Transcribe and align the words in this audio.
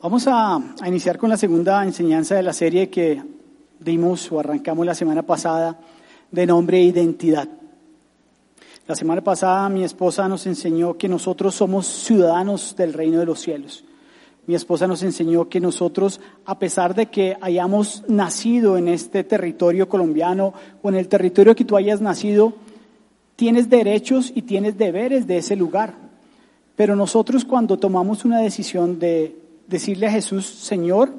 Vamos 0.00 0.28
a, 0.28 0.54
a, 0.54 0.88
iniciar 0.88 1.18
con 1.18 1.28
la 1.28 1.36
segunda 1.36 1.82
enseñanza 1.82 2.36
de 2.36 2.44
la 2.44 2.52
serie 2.52 2.88
que 2.88 3.20
dimos 3.80 4.30
o 4.30 4.38
arrancamos 4.38 4.86
la 4.86 4.94
semana 4.94 5.24
pasada 5.24 5.76
de 6.30 6.46
nombre 6.46 6.80
identidad. 6.80 7.48
La 8.86 8.94
semana 8.94 9.24
pasada 9.24 9.68
mi 9.68 9.82
esposa 9.82 10.28
nos 10.28 10.46
enseñó 10.46 10.96
que 10.96 11.08
nosotros 11.08 11.56
somos 11.56 11.88
ciudadanos 11.88 12.76
del 12.76 12.92
reino 12.92 13.18
de 13.18 13.26
los 13.26 13.40
cielos. 13.40 13.84
Mi 14.46 14.54
esposa 14.54 14.86
nos 14.86 15.02
enseñó 15.02 15.48
que 15.48 15.58
nosotros, 15.58 16.20
a 16.44 16.60
pesar 16.60 16.94
de 16.94 17.06
que 17.06 17.36
hayamos 17.40 18.04
nacido 18.06 18.76
en 18.76 18.86
este 18.86 19.24
territorio 19.24 19.88
colombiano 19.88 20.54
o 20.80 20.90
en 20.90 20.94
el 20.94 21.08
territorio 21.08 21.56
que 21.56 21.64
tú 21.64 21.76
hayas 21.76 22.00
nacido, 22.00 22.52
tienes 23.34 23.68
derechos 23.68 24.30
y 24.32 24.42
tienes 24.42 24.78
deberes 24.78 25.26
de 25.26 25.38
ese 25.38 25.56
lugar. 25.56 25.94
Pero 26.76 26.94
nosotros 26.94 27.44
cuando 27.44 27.80
tomamos 27.80 28.24
una 28.24 28.38
decisión 28.38 29.00
de 29.00 29.47
decirle 29.68 30.06
a 30.06 30.10
Jesús, 30.10 30.46
Señor, 30.46 31.14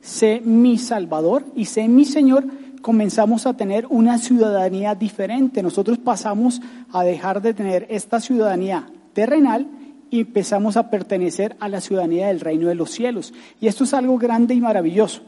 sé 0.00 0.40
mi 0.44 0.78
Salvador 0.78 1.44
y 1.56 1.64
sé 1.64 1.88
mi 1.88 2.04
Señor, 2.04 2.46
comenzamos 2.82 3.46
a 3.46 3.56
tener 3.56 3.86
una 3.90 4.18
ciudadanía 4.18 4.94
diferente. 4.94 5.62
Nosotros 5.62 5.98
pasamos 5.98 6.60
a 6.92 7.02
dejar 7.02 7.42
de 7.42 7.54
tener 7.54 7.86
esta 7.90 8.20
ciudadanía 8.20 8.86
terrenal 9.12 9.66
y 10.10 10.20
empezamos 10.20 10.76
a 10.76 10.88
pertenecer 10.88 11.56
a 11.58 11.68
la 11.68 11.80
ciudadanía 11.80 12.28
del 12.28 12.40
reino 12.40 12.68
de 12.68 12.76
los 12.76 12.90
cielos. 12.90 13.34
Y 13.60 13.66
esto 13.66 13.84
es 13.84 13.94
algo 13.94 14.18
grande 14.18 14.54
y 14.54 14.60
maravilloso. 14.60 15.22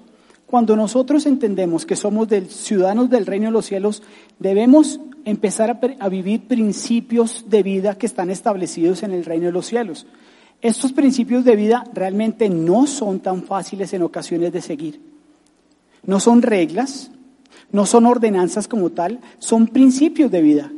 Cuando 0.46 0.76
nosotros 0.76 1.26
entendemos 1.26 1.84
que 1.84 1.96
somos 1.96 2.28
del, 2.28 2.48
ciudadanos 2.48 3.10
del 3.10 3.26
reino 3.26 3.46
de 3.46 3.52
los 3.52 3.66
cielos, 3.66 4.02
debemos 4.38 5.00
empezar 5.24 5.70
a, 5.70 5.80
a 5.98 6.08
vivir 6.08 6.46
principios 6.46 7.44
de 7.48 7.62
vida 7.62 7.98
que 7.98 8.06
están 8.06 8.30
establecidos 8.30 9.02
en 9.02 9.12
el 9.12 9.24
reino 9.24 9.46
de 9.46 9.52
los 9.52 9.66
cielos. 9.66 10.06
Estos 10.60 10.92
principios 10.92 11.44
de 11.44 11.54
vida 11.56 11.84
realmente 11.94 12.48
no 12.48 12.86
son 12.86 13.20
tan 13.20 13.42
fáciles 13.44 13.92
en 13.92 14.02
ocasiones 14.02 14.52
de 14.52 14.60
seguir. 14.60 15.00
No 16.04 16.18
son 16.18 16.42
reglas, 16.42 17.10
no 17.70 17.86
son 17.86 18.06
ordenanzas 18.06 18.66
como 18.66 18.90
tal, 18.90 19.20
son 19.38 19.68
principios 19.68 20.30
de 20.30 20.42
vida 20.42 20.72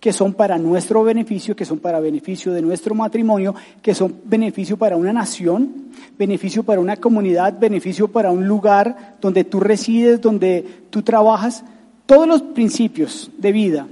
que 0.00 0.12
son 0.14 0.32
para 0.32 0.56
nuestro 0.56 1.04
beneficio, 1.04 1.54
que 1.54 1.66
son 1.66 1.78
para 1.78 2.00
beneficio 2.00 2.52
de 2.52 2.62
nuestro 2.62 2.94
matrimonio, 2.94 3.54
que 3.82 3.94
son 3.94 4.16
beneficio 4.24 4.78
para 4.78 4.96
una 4.96 5.12
nación, 5.12 5.90
beneficio 6.18 6.62
para 6.62 6.80
una 6.80 6.96
comunidad, 6.96 7.58
beneficio 7.60 8.08
para 8.08 8.30
un 8.30 8.48
lugar 8.48 9.16
donde 9.20 9.44
tú 9.44 9.60
resides, 9.60 10.20
donde 10.20 10.64
tú 10.88 11.02
trabajas. 11.02 11.64
Todos 12.06 12.26
los 12.26 12.40
principios 12.40 13.30
de 13.36 13.52
vida 13.52 13.86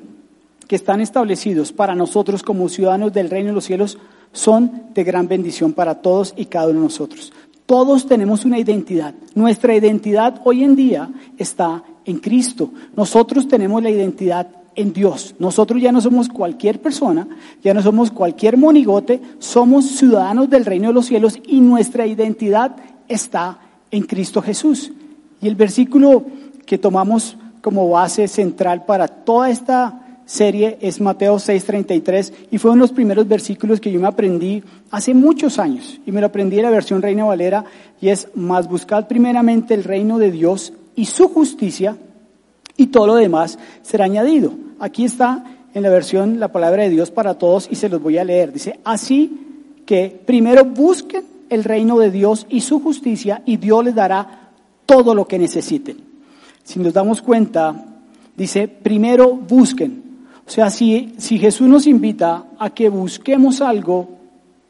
que 0.66 0.76
están 0.76 1.02
establecidos 1.02 1.72
para 1.72 1.94
nosotros 1.94 2.42
como 2.42 2.70
ciudadanos 2.70 3.12
del 3.12 3.28
reino 3.28 3.48
de 3.48 3.54
los 3.54 3.64
cielos 3.64 3.98
son 4.32 4.84
de 4.94 5.04
gran 5.04 5.28
bendición 5.28 5.72
para 5.72 5.96
todos 5.96 6.34
y 6.36 6.46
cada 6.46 6.68
uno 6.68 6.80
de 6.80 6.84
nosotros. 6.84 7.32
Todos 7.66 8.06
tenemos 8.06 8.44
una 8.44 8.58
identidad. 8.58 9.14
Nuestra 9.34 9.74
identidad 9.74 10.40
hoy 10.44 10.64
en 10.64 10.74
día 10.74 11.10
está 11.36 11.82
en 12.04 12.18
Cristo. 12.18 12.70
Nosotros 12.96 13.46
tenemos 13.46 13.82
la 13.82 13.90
identidad 13.90 14.48
en 14.74 14.92
Dios. 14.92 15.34
Nosotros 15.38 15.82
ya 15.82 15.92
no 15.92 16.00
somos 16.00 16.28
cualquier 16.28 16.80
persona, 16.80 17.26
ya 17.62 17.74
no 17.74 17.82
somos 17.82 18.10
cualquier 18.10 18.56
monigote, 18.56 19.20
somos 19.38 19.84
ciudadanos 19.86 20.48
del 20.48 20.64
reino 20.64 20.88
de 20.88 20.94
los 20.94 21.06
cielos 21.06 21.38
y 21.46 21.60
nuestra 21.60 22.06
identidad 22.06 22.76
está 23.08 23.58
en 23.90 24.04
Cristo 24.04 24.40
Jesús. 24.40 24.92
Y 25.42 25.48
el 25.48 25.56
versículo 25.56 26.24
que 26.64 26.78
tomamos 26.78 27.36
como 27.60 27.90
base 27.90 28.28
central 28.28 28.84
para 28.84 29.08
toda 29.08 29.50
esta 29.50 30.07
serie 30.28 30.76
es 30.82 31.00
Mateo 31.00 31.36
6:33 31.36 32.32
y 32.50 32.58
fue 32.58 32.70
uno 32.70 32.82
de 32.82 32.88
los 32.88 32.92
primeros 32.92 33.26
versículos 33.26 33.80
que 33.80 33.90
yo 33.90 33.98
me 33.98 34.06
aprendí 34.06 34.62
hace 34.90 35.14
muchos 35.14 35.58
años 35.58 35.98
y 36.04 36.12
me 36.12 36.20
lo 36.20 36.26
aprendí 36.26 36.58
en 36.58 36.64
la 36.64 36.70
versión 36.70 37.00
Reina 37.00 37.24
Valera 37.24 37.64
y 37.98 38.08
es, 38.08 38.28
más 38.34 38.68
buscad 38.68 39.08
primeramente 39.08 39.72
el 39.72 39.84
reino 39.84 40.18
de 40.18 40.30
Dios 40.30 40.74
y 40.94 41.06
su 41.06 41.28
justicia 41.28 41.96
y 42.76 42.88
todo 42.88 43.06
lo 43.06 43.14
demás 43.14 43.58
será 43.80 44.04
añadido. 44.04 44.52
Aquí 44.78 45.06
está 45.06 45.44
en 45.72 45.82
la 45.82 45.88
versión 45.88 46.38
la 46.38 46.52
palabra 46.52 46.82
de 46.82 46.90
Dios 46.90 47.10
para 47.10 47.38
todos 47.38 47.66
y 47.70 47.76
se 47.76 47.88
los 47.88 48.02
voy 48.02 48.18
a 48.18 48.24
leer. 48.24 48.52
Dice, 48.52 48.78
así 48.84 49.80
que 49.86 50.20
primero 50.26 50.66
busquen 50.66 51.24
el 51.48 51.64
reino 51.64 51.98
de 51.98 52.10
Dios 52.10 52.46
y 52.50 52.60
su 52.60 52.80
justicia 52.80 53.42
y 53.46 53.56
Dios 53.56 53.82
les 53.82 53.94
dará 53.94 54.50
todo 54.84 55.14
lo 55.14 55.26
que 55.26 55.38
necesiten. 55.38 55.96
Si 56.64 56.78
nos 56.78 56.92
damos 56.92 57.22
cuenta, 57.22 57.86
dice, 58.36 58.68
primero 58.68 59.34
busquen. 59.34 60.07
O 60.48 60.50
sea, 60.50 60.70
si, 60.70 61.12
si 61.18 61.38
Jesús 61.38 61.68
nos 61.68 61.86
invita 61.86 62.46
a 62.58 62.70
que 62.70 62.88
busquemos 62.88 63.60
algo, 63.60 64.08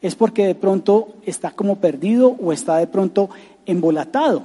es 0.01 0.13
porque 0.13 0.45
de 0.45 0.53
pronto 0.53 1.15
está 1.25 1.51
como 1.51 1.77
perdido 1.77 2.35
o 2.41 2.51
está 2.51 2.75
de 2.75 2.87
pronto 2.87 3.29
embolatado. 3.65 4.43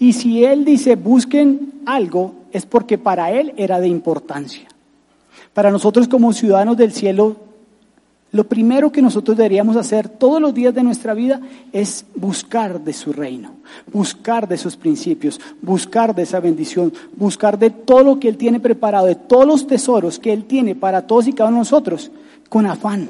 Y 0.00 0.14
si 0.14 0.44
Él 0.44 0.64
dice 0.64 0.96
busquen 0.96 1.74
algo, 1.86 2.34
es 2.50 2.66
porque 2.66 2.98
para 2.98 3.30
Él 3.30 3.54
era 3.56 3.78
de 3.78 3.86
importancia. 3.86 4.66
Para 5.54 5.70
nosotros 5.70 6.08
como 6.08 6.32
ciudadanos 6.32 6.76
del 6.76 6.92
cielo, 6.92 7.36
lo 8.30 8.44
primero 8.44 8.92
que 8.92 9.00
nosotros 9.00 9.36
deberíamos 9.36 9.76
hacer 9.76 10.08
todos 10.08 10.40
los 10.40 10.52
días 10.52 10.74
de 10.74 10.82
nuestra 10.82 11.14
vida 11.14 11.40
es 11.72 12.04
buscar 12.14 12.80
de 12.80 12.92
su 12.92 13.12
reino, 13.12 13.52
buscar 13.90 14.46
de 14.46 14.58
sus 14.58 14.76
principios, 14.76 15.40
buscar 15.62 16.14
de 16.14 16.24
esa 16.24 16.38
bendición, 16.38 16.92
buscar 17.16 17.58
de 17.58 17.70
todo 17.70 18.04
lo 18.04 18.20
que 18.20 18.28
Él 18.28 18.36
tiene 18.36 18.60
preparado, 18.60 19.06
de 19.06 19.14
todos 19.14 19.46
los 19.46 19.66
tesoros 19.66 20.18
que 20.18 20.32
Él 20.32 20.44
tiene 20.44 20.74
para 20.74 21.06
todos 21.06 21.26
y 21.26 21.32
cada 21.32 21.48
uno 21.48 21.56
de 21.56 21.60
nosotros, 21.60 22.10
con 22.50 22.66
afán, 22.66 23.08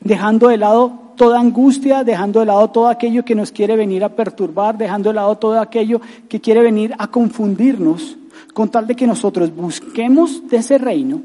dejando 0.00 0.48
de 0.48 0.56
lado 0.56 1.10
toda 1.16 1.38
angustia, 1.38 2.02
dejando 2.02 2.40
de 2.40 2.46
lado 2.46 2.70
todo 2.70 2.88
aquello 2.88 3.22
que 3.22 3.34
nos 3.34 3.52
quiere 3.52 3.76
venir 3.76 4.02
a 4.02 4.16
perturbar, 4.16 4.78
dejando 4.78 5.10
de 5.10 5.16
lado 5.16 5.36
todo 5.36 5.60
aquello 5.60 6.00
que 6.26 6.40
quiere 6.40 6.62
venir 6.62 6.94
a 6.96 7.08
confundirnos, 7.08 8.16
con 8.54 8.70
tal 8.70 8.86
de 8.86 8.96
que 8.96 9.06
nosotros 9.06 9.54
busquemos 9.54 10.48
de 10.48 10.56
ese 10.56 10.78
reino 10.78 11.20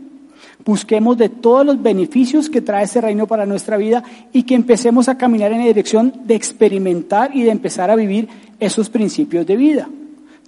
Busquemos 0.64 1.18
de 1.18 1.30
todos 1.30 1.66
los 1.66 1.82
beneficios 1.82 2.50
que 2.50 2.62
trae 2.62 2.86
ese 2.86 3.02
reino 3.02 3.28
para 3.28 3.46
nuestra 3.46 3.78
vida 3.78 4.04
y 4.34 4.44
que 4.44 4.56
empecemos 4.56 5.10
a 5.10 5.18
caminar 5.18 5.52
en 5.52 5.60
la 5.60 5.66
dirección 5.66 6.14
de 6.24 6.36
experimentar 6.36 7.36
y 7.36 7.44
de 7.44 7.52
empezar 7.52 7.92
a 7.92 7.96
vivir 7.96 8.30
esos 8.60 8.90
principios 8.90 9.46
de 9.46 9.56
vida. 9.56 9.90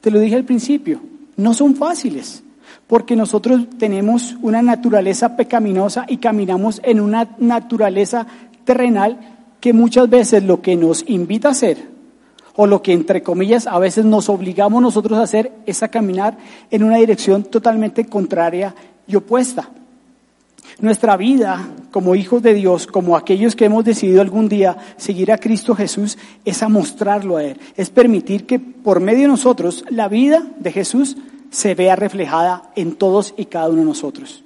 Te 0.01 0.11
lo 0.11 0.19
dije 0.19 0.35
al 0.35 0.45
principio, 0.45 1.01
no 1.35 1.53
son 1.53 1.75
fáciles, 1.75 2.43
porque 2.87 3.15
nosotros 3.15 3.67
tenemos 3.77 4.37
una 4.41 4.61
naturaleza 4.61 5.35
pecaminosa 5.35 6.05
y 6.07 6.17
caminamos 6.17 6.81
en 6.83 6.99
una 6.99 7.29
naturaleza 7.37 8.25
terrenal 8.63 9.19
que 9.59 9.73
muchas 9.73 10.09
veces 10.09 10.43
lo 10.43 10.61
que 10.61 10.75
nos 10.75 11.03
invita 11.07 11.49
a 11.49 11.51
hacer, 11.51 11.77
o 12.55 12.65
lo 12.65 12.81
que 12.81 12.93
entre 12.93 13.21
comillas 13.21 13.67
a 13.67 13.77
veces 13.79 14.05
nos 14.05 14.29
obligamos 14.29 14.81
nosotros 14.81 15.19
a 15.19 15.23
hacer, 15.23 15.51
es 15.65 15.83
a 15.83 15.89
caminar 15.89 16.37
en 16.71 16.83
una 16.83 16.97
dirección 16.97 17.43
totalmente 17.43 18.05
contraria 18.05 18.73
y 19.07 19.15
opuesta. 19.15 19.69
Nuestra 20.79 21.17
vida 21.17 21.67
como 21.89 22.13
hijos 22.13 22.43
de 22.43 22.53
Dios, 22.53 22.85
como 22.85 23.17
aquellos 23.17 23.55
que 23.55 23.65
hemos 23.65 23.83
decidido 23.83 24.21
algún 24.21 24.47
día 24.47 24.77
seguir 24.97 25.31
a 25.31 25.39
Cristo 25.39 25.73
Jesús, 25.73 26.19
es 26.45 26.61
a 26.61 26.69
mostrarlo 26.69 27.37
a 27.37 27.43
Él, 27.43 27.57
es 27.75 27.89
permitir 27.89 28.45
que 28.45 28.59
por 28.59 28.99
medio 28.99 29.23
de 29.23 29.27
nosotros 29.29 29.83
la 29.89 30.07
vida 30.07 30.45
de 30.59 30.71
Jesús 30.71 31.17
se 31.49 31.73
vea 31.73 31.95
reflejada 31.95 32.69
en 32.75 32.93
todos 32.93 33.33
y 33.37 33.45
cada 33.45 33.69
uno 33.69 33.79
de 33.79 33.85
nosotros. 33.85 34.43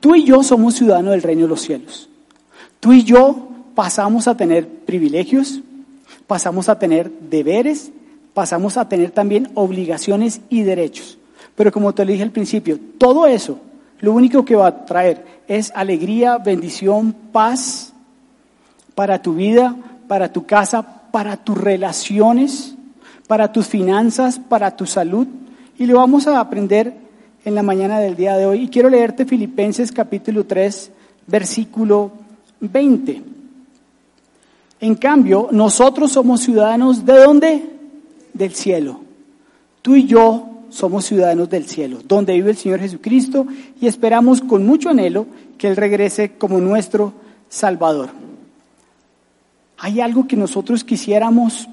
Tú 0.00 0.16
y 0.16 0.24
yo 0.24 0.42
somos 0.42 0.74
ciudadanos 0.74 1.12
del 1.12 1.22
reino 1.22 1.42
de 1.42 1.48
los 1.48 1.60
cielos. 1.60 2.08
Tú 2.80 2.92
y 2.92 3.04
yo 3.04 3.48
pasamos 3.76 4.26
a 4.26 4.36
tener 4.36 4.68
privilegios, 4.68 5.60
pasamos 6.26 6.68
a 6.68 6.78
tener 6.78 7.10
deberes, 7.30 7.92
pasamos 8.34 8.76
a 8.76 8.88
tener 8.88 9.12
también 9.12 9.48
obligaciones 9.54 10.40
y 10.50 10.62
derechos. 10.62 11.18
Pero 11.54 11.70
como 11.70 11.94
te 11.94 12.04
lo 12.04 12.10
dije 12.10 12.24
al 12.24 12.32
principio, 12.32 12.80
todo 12.98 13.28
eso 13.28 13.60
lo 14.00 14.12
único 14.12 14.44
que 14.44 14.56
va 14.56 14.68
a 14.68 14.84
traer 14.84 15.24
es 15.48 15.72
alegría, 15.74 16.38
bendición, 16.38 17.14
paz 17.32 17.92
para 18.94 19.20
tu 19.20 19.34
vida, 19.34 19.76
para 20.08 20.32
tu 20.32 20.46
casa, 20.46 20.82
para 21.10 21.36
tus 21.36 21.58
relaciones, 21.58 22.74
para 23.26 23.52
tus 23.52 23.66
finanzas, 23.66 24.38
para 24.38 24.76
tu 24.76 24.86
salud. 24.86 25.26
Y 25.78 25.86
lo 25.86 25.96
vamos 25.96 26.26
a 26.26 26.38
aprender 26.38 26.94
en 27.44 27.54
la 27.54 27.62
mañana 27.62 27.98
del 27.98 28.16
día 28.16 28.36
de 28.36 28.46
hoy. 28.46 28.62
Y 28.62 28.68
quiero 28.68 28.88
leerte 28.88 29.24
Filipenses 29.24 29.92
capítulo 29.92 30.44
3, 30.44 30.90
versículo 31.26 32.12
20. 32.60 33.22
En 34.80 34.94
cambio, 34.96 35.48
nosotros 35.50 36.12
somos 36.12 36.40
ciudadanos 36.40 37.04
de 37.04 37.18
dónde? 37.18 37.70
Del 38.32 38.54
cielo. 38.54 39.00
Tú 39.82 39.94
y 39.94 40.06
yo 40.06 40.53
somos 40.74 41.04
ciudadanos 41.04 41.48
del 41.48 41.66
cielo, 41.66 42.00
donde 42.04 42.34
vive 42.34 42.50
el 42.50 42.56
Señor 42.56 42.80
Jesucristo 42.80 43.46
y 43.80 43.86
esperamos 43.86 44.40
con 44.40 44.66
mucho 44.66 44.88
anhelo 44.90 45.26
que 45.56 45.68
Él 45.68 45.76
regrese 45.76 46.32
como 46.32 46.60
nuestro 46.60 47.14
Salvador. 47.48 48.10
Hay 49.78 50.00
algo 50.00 50.26
que 50.26 50.36
nosotros 50.36 50.82
quisiéramos 50.82 51.68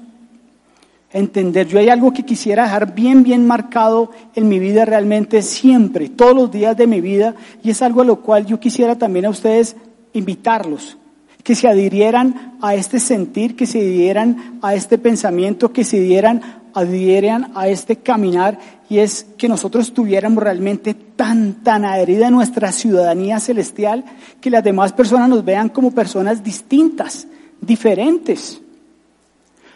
entender, 1.12 1.66
yo 1.66 1.80
hay 1.80 1.88
algo 1.88 2.12
que 2.12 2.24
quisiera 2.24 2.62
dejar 2.62 2.94
bien, 2.94 3.24
bien 3.24 3.44
marcado 3.44 4.12
en 4.36 4.48
mi 4.48 4.60
vida 4.60 4.84
realmente 4.84 5.42
siempre, 5.42 6.08
todos 6.08 6.34
los 6.34 6.52
días 6.52 6.76
de 6.76 6.86
mi 6.86 7.00
vida, 7.00 7.34
y 7.62 7.70
es 7.70 7.82
algo 7.82 8.02
a 8.02 8.04
lo 8.04 8.20
cual 8.20 8.46
yo 8.46 8.60
quisiera 8.60 8.96
también 8.96 9.26
a 9.26 9.30
ustedes 9.30 9.74
invitarlos, 10.12 10.96
que 11.42 11.56
se 11.56 11.66
adhirieran 11.66 12.56
a 12.62 12.76
este 12.76 13.00
sentir, 13.00 13.56
que 13.56 13.66
se 13.66 13.80
adhirieran 13.80 14.58
a 14.62 14.74
este 14.74 14.96
pensamiento, 14.96 15.72
que 15.72 15.82
se 15.82 15.98
adhieran, 15.98 16.61
adhieran 16.74 17.52
a 17.54 17.68
este 17.68 17.96
caminar, 17.96 18.58
y 18.88 18.98
es 18.98 19.26
que 19.36 19.48
nosotros 19.48 19.92
tuviéramos 19.92 20.42
realmente 20.42 20.94
tan, 20.94 21.62
tan 21.62 21.84
adherida 21.84 22.30
nuestra 22.30 22.72
ciudadanía 22.72 23.40
celestial, 23.40 24.04
que 24.40 24.50
las 24.50 24.64
demás 24.64 24.92
personas 24.92 25.28
nos 25.28 25.44
vean 25.44 25.68
como 25.68 25.92
personas 25.92 26.42
distintas, 26.44 27.26
diferentes. 27.60 28.60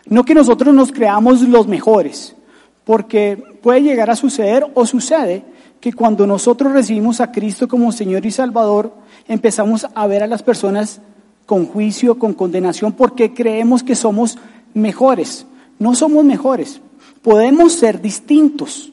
No 0.08 0.24
que 0.24 0.34
nosotros 0.34 0.74
nos 0.74 0.92
creamos 0.92 1.42
los 1.42 1.66
mejores, 1.66 2.36
porque 2.84 3.36
puede 3.62 3.82
llegar 3.82 4.10
a 4.10 4.16
suceder 4.16 4.66
o 4.74 4.86
sucede 4.86 5.44
que 5.80 5.92
cuando 5.92 6.26
nosotros 6.26 6.72
recibimos 6.72 7.20
a 7.20 7.32
Cristo 7.32 7.68
como 7.68 7.92
Señor 7.92 8.24
y 8.26 8.30
Salvador, 8.30 8.92
empezamos 9.28 9.86
a 9.94 10.06
ver 10.06 10.22
a 10.22 10.26
las 10.26 10.42
personas 10.42 11.00
con 11.46 11.66
juicio, 11.66 12.18
con 12.18 12.34
condenación, 12.34 12.92
porque 12.92 13.34
creemos 13.34 13.82
que 13.82 13.94
somos 13.94 14.38
mejores. 14.74 15.46
No 15.78 15.94
somos 15.94 16.24
mejores, 16.24 16.80
podemos 17.22 17.72
ser 17.72 18.00
distintos. 18.00 18.90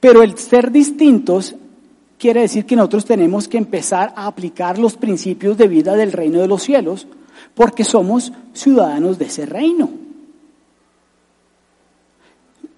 Pero 0.00 0.22
el 0.22 0.36
ser 0.36 0.70
distintos 0.70 1.54
quiere 2.18 2.42
decir 2.42 2.66
que 2.66 2.76
nosotros 2.76 3.04
tenemos 3.04 3.48
que 3.48 3.58
empezar 3.58 4.12
a 4.16 4.26
aplicar 4.26 4.78
los 4.78 4.96
principios 4.96 5.58
de 5.58 5.68
vida 5.68 5.96
del 5.96 6.12
reino 6.12 6.40
de 6.40 6.48
los 6.48 6.62
cielos, 6.62 7.06
porque 7.54 7.84
somos 7.84 8.32
ciudadanos 8.52 9.18
de 9.18 9.24
ese 9.26 9.46
reino. 9.46 9.90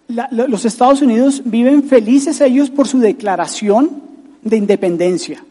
los 0.09 0.65
Estados 0.65 1.03
Unidos 1.03 1.43
viven 1.45 1.83
felices 1.83 2.41
ellos 2.41 2.71
por 2.71 2.87
su 2.87 2.99
declaración 2.99 4.03
de 4.43 4.57
independencia. 4.57 5.45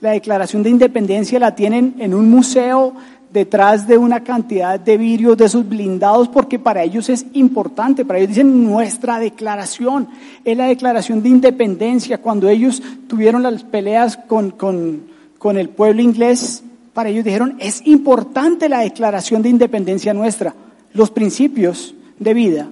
La 0.00 0.10
declaración 0.10 0.62
de 0.62 0.70
independencia 0.70 1.38
la 1.38 1.54
tienen 1.54 1.94
en 1.98 2.12
un 2.12 2.28
museo 2.28 2.94
detrás 3.34 3.88
de 3.88 3.98
una 3.98 4.22
cantidad 4.22 4.78
de 4.78 4.96
vidrios 4.96 5.36
de 5.36 5.46
esos 5.46 5.68
blindados 5.68 6.28
porque 6.28 6.60
para 6.60 6.84
ellos 6.84 7.08
es 7.08 7.26
importante, 7.32 8.04
para 8.04 8.20
ellos 8.20 8.28
dicen 8.28 8.62
nuestra 8.62 9.18
declaración, 9.18 10.06
es 10.44 10.56
la 10.56 10.68
declaración 10.68 11.20
de 11.20 11.30
independencia. 11.30 12.18
Cuando 12.18 12.48
ellos 12.48 12.80
tuvieron 13.08 13.42
las 13.42 13.64
peleas 13.64 14.16
con, 14.16 14.52
con, 14.52 15.02
con 15.36 15.58
el 15.58 15.68
pueblo 15.68 16.00
inglés, 16.00 16.62
para 16.92 17.08
ellos 17.08 17.24
dijeron 17.24 17.56
es 17.58 17.84
importante 17.86 18.68
la 18.68 18.80
declaración 18.80 19.42
de 19.42 19.48
independencia 19.48 20.14
nuestra. 20.14 20.54
Los 20.92 21.10
principios 21.10 21.92
de 22.20 22.34
vida 22.34 22.68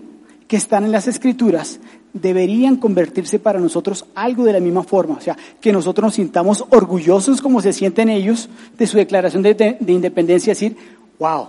que 0.46 0.56
están 0.56 0.84
en 0.84 0.92
las 0.92 1.08
escrituras 1.08 1.80
deberían 2.12 2.76
convertirse 2.76 3.38
para 3.38 3.58
nosotros 3.58 4.04
algo 4.14 4.44
de 4.44 4.52
la 4.52 4.60
misma 4.60 4.82
forma, 4.82 5.14
o 5.14 5.20
sea, 5.20 5.36
que 5.60 5.72
nosotros 5.72 6.06
nos 6.06 6.14
sintamos 6.14 6.64
orgullosos 6.70 7.40
como 7.40 7.62
se 7.62 7.72
sienten 7.72 8.08
ellos 8.08 8.48
de 8.76 8.86
su 8.86 8.96
declaración 8.96 9.42
de, 9.42 9.78
independencia, 9.86 10.52
decir, 10.52 10.76
wow, 11.18 11.48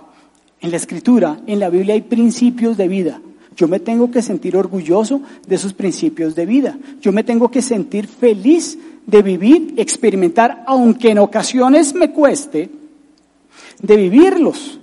en 0.60 0.70
la 0.70 0.76
escritura, 0.76 1.40
en 1.46 1.60
la 1.60 1.68
Biblia 1.68 1.94
hay 1.94 2.02
principios 2.02 2.76
de 2.76 2.88
vida. 2.88 3.20
Yo 3.56 3.68
me 3.68 3.78
tengo 3.78 4.10
que 4.10 4.22
sentir 4.22 4.56
orgulloso 4.56 5.20
de 5.46 5.54
esos 5.54 5.74
principios 5.74 6.34
de 6.34 6.44
vida. 6.44 6.76
Yo 7.00 7.12
me 7.12 7.22
tengo 7.22 7.50
que 7.50 7.62
sentir 7.62 8.08
feliz 8.08 8.76
de 9.06 9.22
vivir, 9.22 9.74
experimentar, 9.76 10.64
aunque 10.66 11.10
en 11.10 11.18
ocasiones 11.18 11.94
me 11.94 12.10
cueste, 12.10 12.70
de 13.80 13.96
vivirlos. 13.96 14.80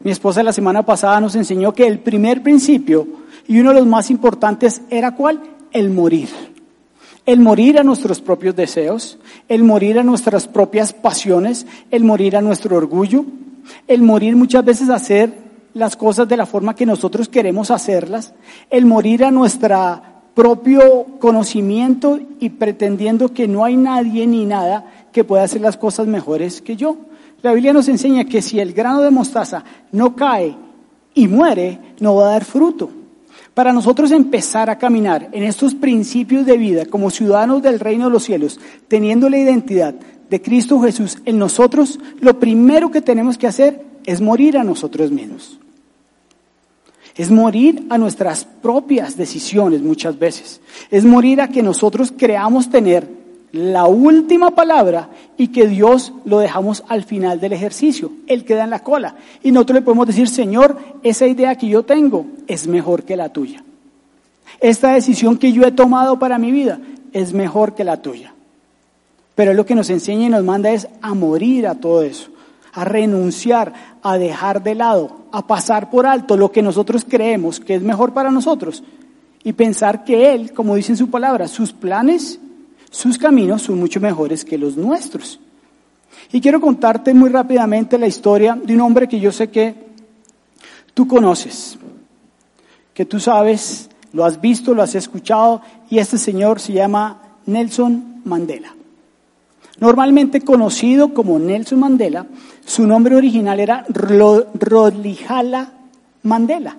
Mi 0.00 0.10
esposa 0.10 0.42
la 0.42 0.52
semana 0.52 0.84
pasada 0.84 1.20
nos 1.20 1.36
enseñó 1.36 1.72
que 1.72 1.86
el 1.86 2.00
primer 2.00 2.42
principio 2.42 3.06
y 3.46 3.60
uno 3.60 3.70
de 3.70 3.76
los 3.76 3.86
más 3.86 4.10
importantes 4.10 4.82
era 4.90 5.14
cuál? 5.14 5.40
El 5.72 5.90
morir. 5.90 6.28
El 7.26 7.40
morir 7.40 7.78
a 7.78 7.84
nuestros 7.84 8.20
propios 8.20 8.54
deseos, 8.54 9.18
el 9.48 9.64
morir 9.64 9.98
a 9.98 10.02
nuestras 10.02 10.46
propias 10.46 10.92
pasiones, 10.92 11.66
el 11.90 12.04
morir 12.04 12.36
a 12.36 12.42
nuestro 12.42 12.76
orgullo, 12.76 13.24
el 13.88 14.02
morir 14.02 14.36
muchas 14.36 14.64
veces 14.64 14.90
a 14.90 14.96
hacer 14.96 15.32
las 15.72 15.96
cosas 15.96 16.28
de 16.28 16.36
la 16.36 16.46
forma 16.46 16.76
que 16.76 16.86
nosotros 16.86 17.28
queremos 17.28 17.70
hacerlas, 17.70 18.34
el 18.70 18.86
morir 18.86 19.24
a 19.24 19.30
nuestro 19.30 20.02
propio 20.34 21.06
conocimiento 21.18 22.20
y 22.40 22.50
pretendiendo 22.50 23.32
que 23.32 23.48
no 23.48 23.64
hay 23.64 23.76
nadie 23.76 24.26
ni 24.26 24.44
nada 24.44 25.08
que 25.12 25.24
pueda 25.24 25.44
hacer 25.44 25.60
las 25.60 25.76
cosas 25.76 26.06
mejores 26.06 26.60
que 26.60 26.76
yo. 26.76 26.96
La 27.42 27.52
Biblia 27.52 27.72
nos 27.72 27.88
enseña 27.88 28.24
que 28.24 28.42
si 28.42 28.60
el 28.60 28.72
grano 28.72 29.00
de 29.00 29.10
mostaza 29.10 29.64
no 29.92 30.16
cae 30.16 30.56
y 31.14 31.28
muere, 31.28 31.78
no 32.00 32.16
va 32.16 32.28
a 32.28 32.32
dar 32.32 32.44
fruto. 32.44 32.90
Para 33.54 33.72
nosotros 33.72 34.10
empezar 34.10 34.68
a 34.68 34.78
caminar 34.78 35.28
en 35.32 35.44
estos 35.44 35.74
principios 35.74 36.44
de 36.44 36.58
vida 36.58 36.86
como 36.86 37.10
ciudadanos 37.10 37.62
del 37.62 37.78
reino 37.78 38.06
de 38.06 38.10
los 38.10 38.24
cielos, 38.24 38.58
teniendo 38.88 39.30
la 39.30 39.38
identidad 39.38 39.94
de 40.28 40.42
Cristo 40.42 40.80
Jesús 40.80 41.18
en 41.24 41.38
nosotros, 41.38 42.00
lo 42.20 42.40
primero 42.40 42.90
que 42.90 43.00
tenemos 43.00 43.38
que 43.38 43.46
hacer 43.46 43.84
es 44.04 44.20
morir 44.20 44.58
a 44.58 44.64
nosotros 44.64 45.12
mismos. 45.12 45.60
Es 47.16 47.30
morir 47.30 47.86
a 47.90 47.98
nuestras 47.98 48.44
propias 48.44 49.16
decisiones 49.16 49.82
muchas 49.82 50.18
veces. 50.18 50.60
Es 50.90 51.04
morir 51.04 51.40
a 51.40 51.48
que 51.48 51.62
nosotros 51.62 52.12
creamos 52.16 52.70
tener 52.70 53.23
la 53.54 53.86
última 53.86 54.50
palabra 54.50 55.10
y 55.36 55.48
que 55.48 55.68
Dios 55.68 56.12
lo 56.24 56.40
dejamos 56.40 56.82
al 56.88 57.04
final 57.04 57.38
del 57.38 57.52
ejercicio. 57.52 58.10
Él 58.26 58.44
queda 58.44 58.64
en 58.64 58.70
la 58.70 58.80
cola. 58.80 59.14
Y 59.44 59.52
nosotros 59.52 59.76
le 59.76 59.82
podemos 59.82 60.08
decir, 60.08 60.28
Señor, 60.28 60.76
esa 61.04 61.28
idea 61.28 61.54
que 61.54 61.68
yo 61.68 61.84
tengo 61.84 62.26
es 62.48 62.66
mejor 62.66 63.04
que 63.04 63.16
la 63.16 63.28
tuya. 63.28 63.62
Esta 64.58 64.94
decisión 64.94 65.38
que 65.38 65.52
yo 65.52 65.62
he 65.62 65.70
tomado 65.70 66.18
para 66.18 66.36
mi 66.36 66.50
vida 66.50 66.80
es 67.12 67.32
mejor 67.32 67.76
que 67.76 67.84
la 67.84 68.02
tuya. 68.02 68.34
Pero 69.36 69.54
lo 69.54 69.64
que 69.64 69.76
nos 69.76 69.88
enseña 69.88 70.26
y 70.26 70.30
nos 70.30 70.42
manda 70.42 70.72
es 70.72 70.88
a 71.00 71.14
morir 71.14 71.68
a 71.68 71.76
todo 71.76 72.02
eso, 72.02 72.30
a 72.72 72.84
renunciar, 72.84 73.72
a 74.02 74.18
dejar 74.18 74.64
de 74.64 74.74
lado, 74.74 75.26
a 75.30 75.46
pasar 75.46 75.90
por 75.90 76.06
alto 76.06 76.36
lo 76.36 76.50
que 76.50 76.60
nosotros 76.60 77.06
creemos 77.08 77.60
que 77.60 77.76
es 77.76 77.82
mejor 77.82 78.12
para 78.12 78.32
nosotros 78.32 78.82
y 79.44 79.52
pensar 79.52 80.02
que 80.02 80.32
Él, 80.32 80.52
como 80.52 80.74
dice 80.74 80.90
en 80.90 80.98
su 80.98 81.08
palabra, 81.08 81.46
sus 81.46 81.72
planes 81.72 82.40
sus 82.94 83.18
caminos 83.18 83.62
son 83.62 83.80
mucho 83.80 84.00
mejores 84.00 84.44
que 84.44 84.56
los 84.56 84.76
nuestros. 84.76 85.40
Y 86.30 86.40
quiero 86.40 86.60
contarte 86.60 87.12
muy 87.12 87.28
rápidamente 87.28 87.98
la 87.98 88.06
historia 88.06 88.54
de 88.54 88.72
un 88.72 88.82
hombre 88.82 89.08
que 89.08 89.18
yo 89.18 89.32
sé 89.32 89.50
que 89.50 89.74
tú 90.94 91.08
conoces, 91.08 91.76
que 92.94 93.04
tú 93.04 93.18
sabes, 93.18 93.90
lo 94.12 94.24
has 94.24 94.40
visto, 94.40 94.74
lo 94.74 94.82
has 94.82 94.94
escuchado, 94.94 95.60
y 95.90 95.98
este 95.98 96.18
señor 96.18 96.60
se 96.60 96.72
llama 96.72 97.20
Nelson 97.46 98.22
Mandela. 98.24 98.72
Normalmente 99.80 100.42
conocido 100.42 101.14
como 101.14 101.40
Nelson 101.40 101.80
Mandela, 101.80 102.26
su 102.64 102.86
nombre 102.86 103.16
original 103.16 103.58
era 103.58 103.84
Rodlijala 103.88 105.72
Mandela. 106.22 106.76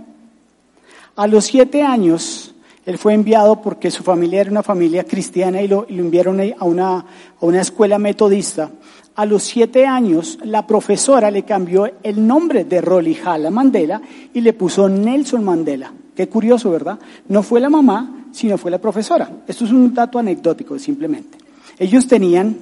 A 1.18 1.28
los 1.28 1.44
siete 1.44 1.84
años, 1.84 2.55
él 2.86 2.98
fue 3.00 3.14
enviado 3.14 3.62
porque 3.62 3.90
su 3.90 4.04
familia 4.04 4.42
era 4.42 4.52
una 4.52 4.62
familia 4.62 5.04
cristiana 5.04 5.62
y 5.62 5.68
lo, 5.68 5.88
enviaron 5.90 6.40
a 6.58 6.66
una, 6.66 6.98
a 6.98 7.06
una 7.40 7.62
escuela 7.62 7.98
metodista. 7.98 8.70
A 9.16 9.26
los 9.26 9.44
siete 9.44 9.88
años, 9.88 10.38
la 10.44 10.68
profesora 10.68 11.32
le 11.32 11.44
cambió 11.44 11.90
el 12.04 12.28
nombre 12.28 12.66
de 12.66 12.82
Rolijala 12.82 13.50
Mandela 13.50 14.02
y 14.34 14.42
le 14.42 14.54
puso 14.54 14.88
Nelson 14.88 15.44
Mandela. 15.44 15.92
Qué 16.16 16.30
curioso, 16.30 16.70
¿verdad? 16.70 17.00
No 17.28 17.42
fue 17.42 17.60
la 17.60 17.70
mamá, 17.70 18.28
sino 18.32 18.58
fue 18.58 18.70
la 18.70 18.78
profesora. 18.78 19.30
Esto 19.48 19.66
es 19.66 19.72
un 19.72 19.94
dato 19.94 20.20
anecdótico, 20.20 20.78
simplemente. 20.78 21.38
Ellos 21.80 22.08
tenían, 22.08 22.56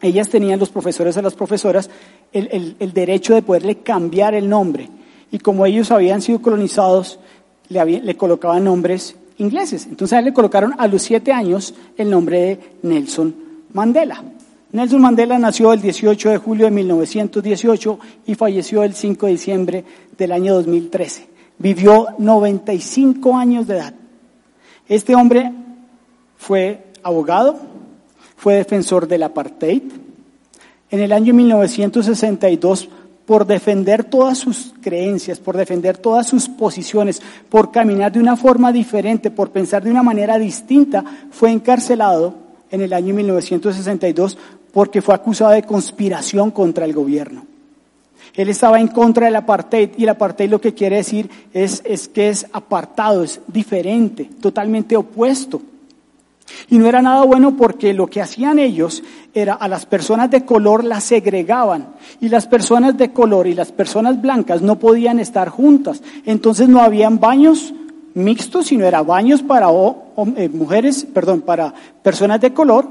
ellas 0.00 0.28
tenían, 0.28 0.60
los 0.60 0.70
profesores 0.70 1.16
a 1.16 1.22
las 1.22 1.34
profesoras, 1.34 1.90
el, 2.32 2.92
derecho 2.92 3.34
de 3.34 3.42
poderle 3.42 3.78
cambiar 3.78 4.34
el 4.34 4.48
nombre. 4.48 4.88
Y 5.32 5.38
como 5.38 5.66
ellos 5.66 5.90
habían 5.90 6.22
sido 6.22 6.40
colonizados, 6.40 7.18
le, 7.68 8.00
le 8.00 8.16
colocaban 8.16 8.64
nombres 8.64 9.16
ingleses. 9.38 9.86
Entonces 9.86 10.22
le 10.22 10.32
colocaron 10.32 10.74
a 10.78 10.86
los 10.86 11.02
siete 11.02 11.32
años 11.32 11.74
el 11.96 12.10
nombre 12.10 12.38
de 12.38 12.60
Nelson 12.82 13.34
Mandela. 13.72 14.22
Nelson 14.70 15.00
Mandela 15.00 15.38
nació 15.38 15.72
el 15.72 15.80
18 15.80 16.30
de 16.30 16.36
julio 16.38 16.66
de 16.66 16.70
1918 16.72 17.98
y 18.26 18.34
falleció 18.34 18.82
el 18.82 18.94
5 18.94 19.26
de 19.26 19.32
diciembre 19.32 19.84
del 20.18 20.32
año 20.32 20.54
2013. 20.54 21.26
Vivió 21.58 22.08
95 22.18 23.36
años 23.36 23.66
de 23.66 23.76
edad. 23.76 23.94
Este 24.86 25.14
hombre 25.14 25.52
fue 26.36 26.84
abogado, 27.02 27.58
fue 28.36 28.54
defensor 28.56 29.08
del 29.08 29.22
apartheid. 29.22 29.82
En 30.90 31.00
el 31.00 31.12
año 31.12 31.32
1962 31.32 32.88
por 33.28 33.46
defender 33.46 34.04
todas 34.04 34.38
sus 34.38 34.72
creencias, 34.80 35.38
por 35.38 35.54
defender 35.54 35.98
todas 35.98 36.26
sus 36.26 36.48
posiciones, 36.48 37.20
por 37.50 37.70
caminar 37.70 38.10
de 38.10 38.20
una 38.20 38.36
forma 38.36 38.72
diferente, 38.72 39.30
por 39.30 39.50
pensar 39.50 39.84
de 39.84 39.90
una 39.90 40.02
manera 40.02 40.38
distinta, 40.38 41.04
fue 41.30 41.50
encarcelado 41.50 42.32
en 42.70 42.80
el 42.80 42.94
año 42.94 43.12
1962 43.12 44.38
porque 44.72 45.02
fue 45.02 45.14
acusado 45.14 45.50
de 45.50 45.62
conspiración 45.62 46.50
contra 46.50 46.86
el 46.86 46.94
gobierno. 46.94 47.44
Él 48.32 48.48
estaba 48.48 48.80
en 48.80 48.88
contra 48.88 49.26
del 49.26 49.36
apartheid 49.36 49.90
y 49.98 50.04
el 50.04 50.08
apartheid 50.08 50.48
lo 50.48 50.62
que 50.62 50.72
quiere 50.72 50.96
decir 50.96 51.28
es, 51.52 51.82
es 51.84 52.08
que 52.08 52.30
es 52.30 52.46
apartado, 52.54 53.24
es 53.24 53.42
diferente, 53.46 54.30
totalmente 54.40 54.96
opuesto. 54.96 55.60
Y 56.68 56.78
no 56.78 56.86
era 56.86 57.02
nada 57.02 57.24
bueno 57.24 57.56
porque 57.56 57.94
lo 57.94 58.06
que 58.06 58.20
hacían 58.20 58.58
ellos 58.58 59.02
era 59.34 59.54
a 59.54 59.68
las 59.68 59.86
personas 59.86 60.30
de 60.30 60.44
color 60.44 60.84
las 60.84 61.04
segregaban 61.04 61.94
y 62.20 62.28
las 62.28 62.46
personas 62.46 62.96
de 62.96 63.12
color 63.12 63.46
y 63.46 63.54
las 63.54 63.72
personas 63.72 64.20
blancas 64.20 64.62
no 64.62 64.78
podían 64.78 65.20
estar 65.20 65.48
juntas. 65.48 66.02
Entonces 66.24 66.68
no 66.68 66.80
habían 66.80 67.20
baños 67.20 67.72
mixtos, 68.14 68.66
sino 68.66 68.84
era 68.84 69.02
baños 69.02 69.42
para 69.42 69.68
eh, 70.36 70.48
mujeres, 70.48 71.06
perdón, 71.12 71.40
para 71.42 71.72
personas 72.02 72.40
de 72.40 72.52
color 72.52 72.88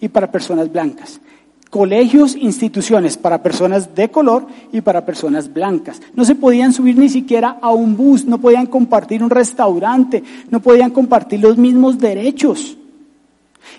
y 0.00 0.08
para 0.08 0.30
personas 0.30 0.70
blancas. 0.72 1.20
Colegios, 1.68 2.34
instituciones 2.34 3.16
para 3.16 3.44
personas 3.44 3.94
de 3.94 4.10
color 4.10 4.46
y 4.72 4.80
para 4.80 5.06
personas 5.06 5.52
blancas. 5.52 6.00
No 6.14 6.24
se 6.24 6.34
podían 6.34 6.72
subir 6.72 6.98
ni 6.98 7.08
siquiera 7.08 7.58
a 7.62 7.70
un 7.70 7.96
bus, 7.96 8.24
no 8.24 8.38
podían 8.38 8.66
compartir 8.66 9.22
un 9.22 9.30
restaurante, 9.30 10.24
no 10.50 10.60
podían 10.60 10.90
compartir 10.90 11.40
los 11.40 11.56
mismos 11.56 11.98
derechos. 11.98 12.76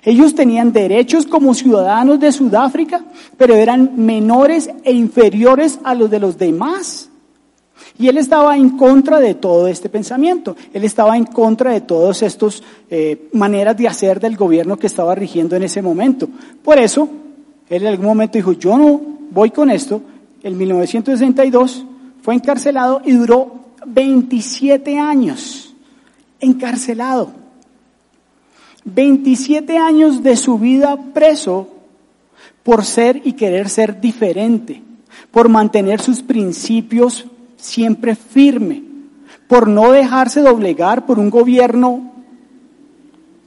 Ellos 0.03 0.35
tenían 0.35 0.73
derechos 0.73 1.25
como 1.25 1.53
ciudadanos 1.53 2.19
de 2.19 2.31
Sudáfrica, 2.31 3.03
pero 3.37 3.55
eran 3.55 3.91
menores 3.95 4.69
e 4.83 4.91
inferiores 4.91 5.79
a 5.83 5.93
los 5.93 6.09
de 6.09 6.19
los 6.19 6.37
demás. 6.37 7.09
Y 7.99 8.07
él 8.07 8.17
estaba 8.17 8.57
en 8.57 8.77
contra 8.77 9.19
de 9.19 9.35
todo 9.35 9.67
este 9.67 9.89
pensamiento, 9.89 10.55
él 10.73 10.83
estaba 10.83 11.17
en 11.17 11.25
contra 11.25 11.71
de 11.71 11.81
todas 11.81 12.21
estas 12.23 12.63
eh, 12.89 13.29
maneras 13.33 13.77
de 13.77 13.87
hacer 13.87 14.19
del 14.19 14.37
gobierno 14.37 14.77
que 14.77 14.87
estaba 14.87 15.13
rigiendo 15.13 15.55
en 15.55 15.63
ese 15.63 15.81
momento. 15.81 16.27
Por 16.63 16.79
eso, 16.79 17.07
él 17.69 17.83
en 17.83 17.87
algún 17.87 18.07
momento 18.07 18.37
dijo, 18.37 18.53
yo 18.53 18.77
no 18.77 19.01
voy 19.29 19.51
con 19.51 19.69
esto. 19.69 20.01
En 20.43 20.57
1962 20.57 21.85
fue 22.21 22.35
encarcelado 22.35 23.01
y 23.05 23.11
duró 23.11 23.61
27 23.85 24.97
años 24.97 25.73
encarcelado. 26.39 27.40
27 28.85 29.77
años 29.77 30.23
de 30.23 30.35
su 30.35 30.57
vida 30.57 30.97
preso 31.13 31.67
por 32.63 32.85
ser 32.85 33.21
y 33.23 33.33
querer 33.33 33.69
ser 33.69 34.01
diferente, 34.01 34.81
por 35.31 35.49
mantener 35.49 36.01
sus 36.01 36.21
principios 36.21 37.25
siempre 37.57 38.15
firme, 38.15 38.83
por 39.47 39.67
no 39.67 39.91
dejarse 39.91 40.41
doblegar 40.41 41.05
por 41.05 41.19
un 41.19 41.29
gobierno 41.29 42.11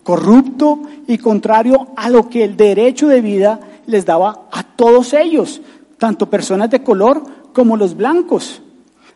corrupto 0.02 0.82
y 1.06 1.18
contrario 1.18 1.88
a 1.96 2.10
lo 2.10 2.28
que 2.28 2.44
el 2.44 2.56
derecho 2.56 3.08
de 3.08 3.20
vida 3.20 3.60
les 3.86 4.04
daba 4.04 4.48
a 4.52 4.62
todos 4.62 5.14
ellos, 5.14 5.62
tanto 5.98 6.28
personas 6.28 6.70
de 6.70 6.82
color 6.82 7.22
como 7.52 7.76
los 7.76 7.96
blancos. 7.96 8.60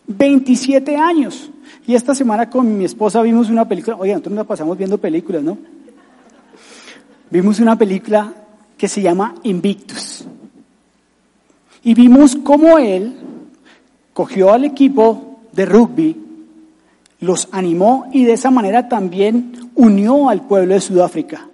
27 0.07 0.97
años. 0.97 1.51
Y 1.87 1.95
esta 1.95 2.15
semana 2.15 2.49
con 2.49 2.77
mi 2.77 2.85
esposa 2.85 3.23
vimos 3.23 3.51
una 3.51 3.69
película, 3.69 3.97
oye, 3.97 4.13
nosotros 4.13 4.35
nos 4.35 4.47
pasamos 4.47 4.77
viendo 4.77 4.99
películas, 4.99 5.43
¿no? 5.43 5.59
Vimos 7.31 7.61
una 7.61 7.77
película 7.77 8.33
que 8.77 8.89
se 8.89 9.03
llama 9.03 9.35
Invictus. 9.43 10.25
Y 11.83 11.95
vimos 11.95 12.37
cómo 12.37 12.79
él 12.79 13.17
cogió 14.13 14.53
al 14.53 14.65
equipo 14.65 15.41
de 15.53 15.67
rugby, 15.67 16.17
los 17.21 17.49
animó 17.53 18.09
y 18.13 18.25
de 18.25 18.33
esa 18.33 18.51
manera 18.51 18.89
también 18.89 19.71
unió 19.75 20.29
al 20.29 20.43
pueblo 20.43 20.75
de 20.75 20.81
Sudáfrica. 20.81 21.49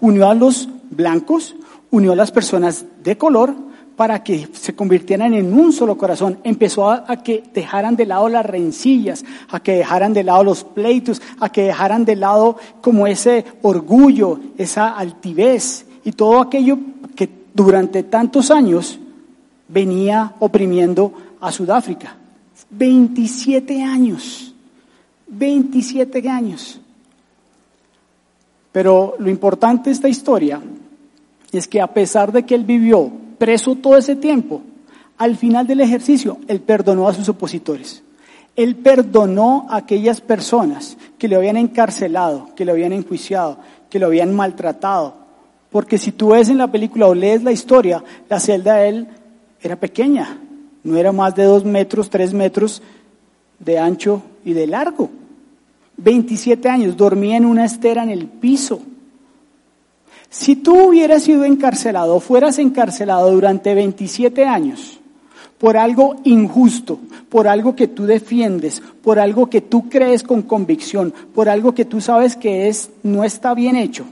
Unió 0.00 0.28
a 0.28 0.34
los 0.34 0.68
blancos, 0.90 1.56
unió 1.90 2.12
a 2.12 2.16
las 2.16 2.30
personas 2.32 2.84
de 3.02 3.16
color 3.16 3.54
para 4.00 4.24
que 4.24 4.48
se 4.54 4.74
convirtieran 4.74 5.34
en 5.34 5.52
un 5.52 5.74
solo 5.74 5.98
corazón. 5.98 6.38
Empezó 6.42 6.90
a, 6.90 7.16
que 7.22 7.42
dejaran 7.52 7.96
de 7.96 8.06
lado 8.06 8.30
las 8.30 8.46
rencillas, 8.46 9.26
a 9.50 9.60
que 9.60 9.72
dejaran 9.72 10.14
de 10.14 10.24
lado 10.24 10.42
los 10.42 10.64
pleitos, 10.64 11.20
a 11.38 11.52
que 11.52 11.64
dejaran 11.64 12.06
de 12.06 12.16
lado 12.16 12.56
como 12.80 13.06
ese 13.06 13.44
orgullo, 13.60 14.40
esa 14.56 14.96
altivez 14.96 15.84
y 16.02 16.12
todo 16.12 16.40
aquello 16.40 16.78
que 17.14 17.28
durante 17.52 18.02
tantos 18.04 18.50
años 18.50 18.98
venía 19.68 20.32
oprimiendo 20.38 21.12
a 21.38 21.52
Sudáfrica. 21.52 22.16
27 22.70 23.82
años, 23.82 24.54
27 25.26 26.26
años. 26.26 26.80
Pero 28.72 29.16
lo 29.18 29.28
importante 29.28 29.90
de 29.90 29.94
esta 29.94 30.08
historia 30.08 30.58
es 31.52 31.68
que 31.68 31.82
a 31.82 31.88
pesar 31.88 32.32
de 32.32 32.46
que 32.46 32.54
él 32.54 32.64
vivió 32.64 33.28
preso 33.40 33.74
todo 33.74 33.96
ese 33.96 34.16
tiempo, 34.16 34.60
al 35.16 35.34
final 35.34 35.66
del 35.66 35.80
ejercicio, 35.80 36.36
él 36.46 36.60
perdonó 36.60 37.08
a 37.08 37.14
sus 37.14 37.26
opositores. 37.30 38.02
Él 38.54 38.76
perdonó 38.76 39.66
a 39.70 39.76
aquellas 39.76 40.20
personas 40.20 40.98
que 41.18 41.26
le 41.26 41.36
habían 41.36 41.56
encarcelado, 41.56 42.50
que 42.54 42.66
le 42.66 42.72
habían 42.72 42.92
enjuiciado, 42.92 43.56
que 43.88 43.98
lo 43.98 44.08
habían 44.08 44.36
maltratado. 44.36 45.14
Porque 45.70 45.96
si 45.96 46.12
tú 46.12 46.28
ves 46.28 46.50
en 46.50 46.58
la 46.58 46.70
película 46.70 47.06
o 47.06 47.14
lees 47.14 47.42
la 47.42 47.50
historia, 47.50 48.04
la 48.28 48.40
celda 48.40 48.74
de 48.74 48.88
él 48.88 49.08
era 49.62 49.76
pequeña, 49.76 50.38
no 50.84 50.98
era 50.98 51.10
más 51.10 51.34
de 51.34 51.44
dos 51.44 51.64
metros, 51.64 52.10
tres 52.10 52.34
metros 52.34 52.82
de 53.58 53.78
ancho 53.78 54.20
y 54.44 54.52
de 54.52 54.66
largo. 54.66 55.08
27 55.96 56.68
años, 56.68 56.94
dormía 56.94 57.38
en 57.38 57.46
una 57.46 57.64
estera 57.64 58.02
en 58.02 58.10
el 58.10 58.26
piso. 58.26 58.82
Si 60.28 60.56
tú 60.56 60.88
hubieras 60.88 61.24
sido 61.24 61.44
encarcelado 61.44 62.20
fueras 62.20 62.58
encarcelado 62.58 63.30
durante 63.32 63.74
27 63.74 64.44
años 64.44 65.00
por 65.58 65.76
algo 65.76 66.16
injusto, 66.24 66.98
por 67.28 67.46
algo 67.46 67.76
que 67.76 67.86
tú 67.86 68.06
defiendes, 68.06 68.82
por 69.02 69.18
algo 69.18 69.50
que 69.50 69.60
tú 69.60 69.90
crees 69.90 70.22
con 70.22 70.42
convicción, 70.42 71.12
por 71.34 71.50
algo 71.50 71.74
que 71.74 71.84
tú 71.84 72.00
sabes 72.00 72.34
que 72.34 72.68
es 72.68 72.90
no 73.02 73.24
está 73.24 73.52
bien 73.52 73.76
hecho. 73.76 74.06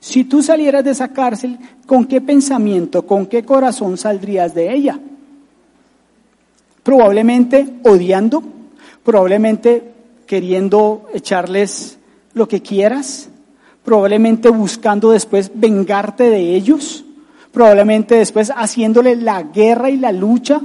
Si 0.00 0.24
tú 0.24 0.42
salieras 0.42 0.82
de 0.82 0.92
esa 0.92 1.08
cárcel, 1.08 1.58
¿con 1.84 2.06
qué 2.06 2.22
pensamiento, 2.22 3.06
con 3.06 3.26
qué 3.26 3.44
corazón 3.44 3.98
saldrías 3.98 4.54
de 4.54 4.72
ella? 4.72 4.98
Probablemente 6.82 7.74
odiando, 7.82 8.42
probablemente 9.04 9.92
queriendo 10.26 11.06
echarles 11.12 11.98
lo 12.32 12.48
que 12.48 12.62
quieras, 12.62 13.28
probablemente 13.86 14.50
buscando 14.50 15.12
después 15.12 15.52
vengarte 15.54 16.24
de 16.24 16.56
ellos, 16.56 17.04
probablemente 17.52 18.16
después 18.16 18.52
haciéndole 18.54 19.14
la 19.14 19.44
guerra 19.44 19.88
y 19.88 19.96
la 19.96 20.10
lucha. 20.10 20.60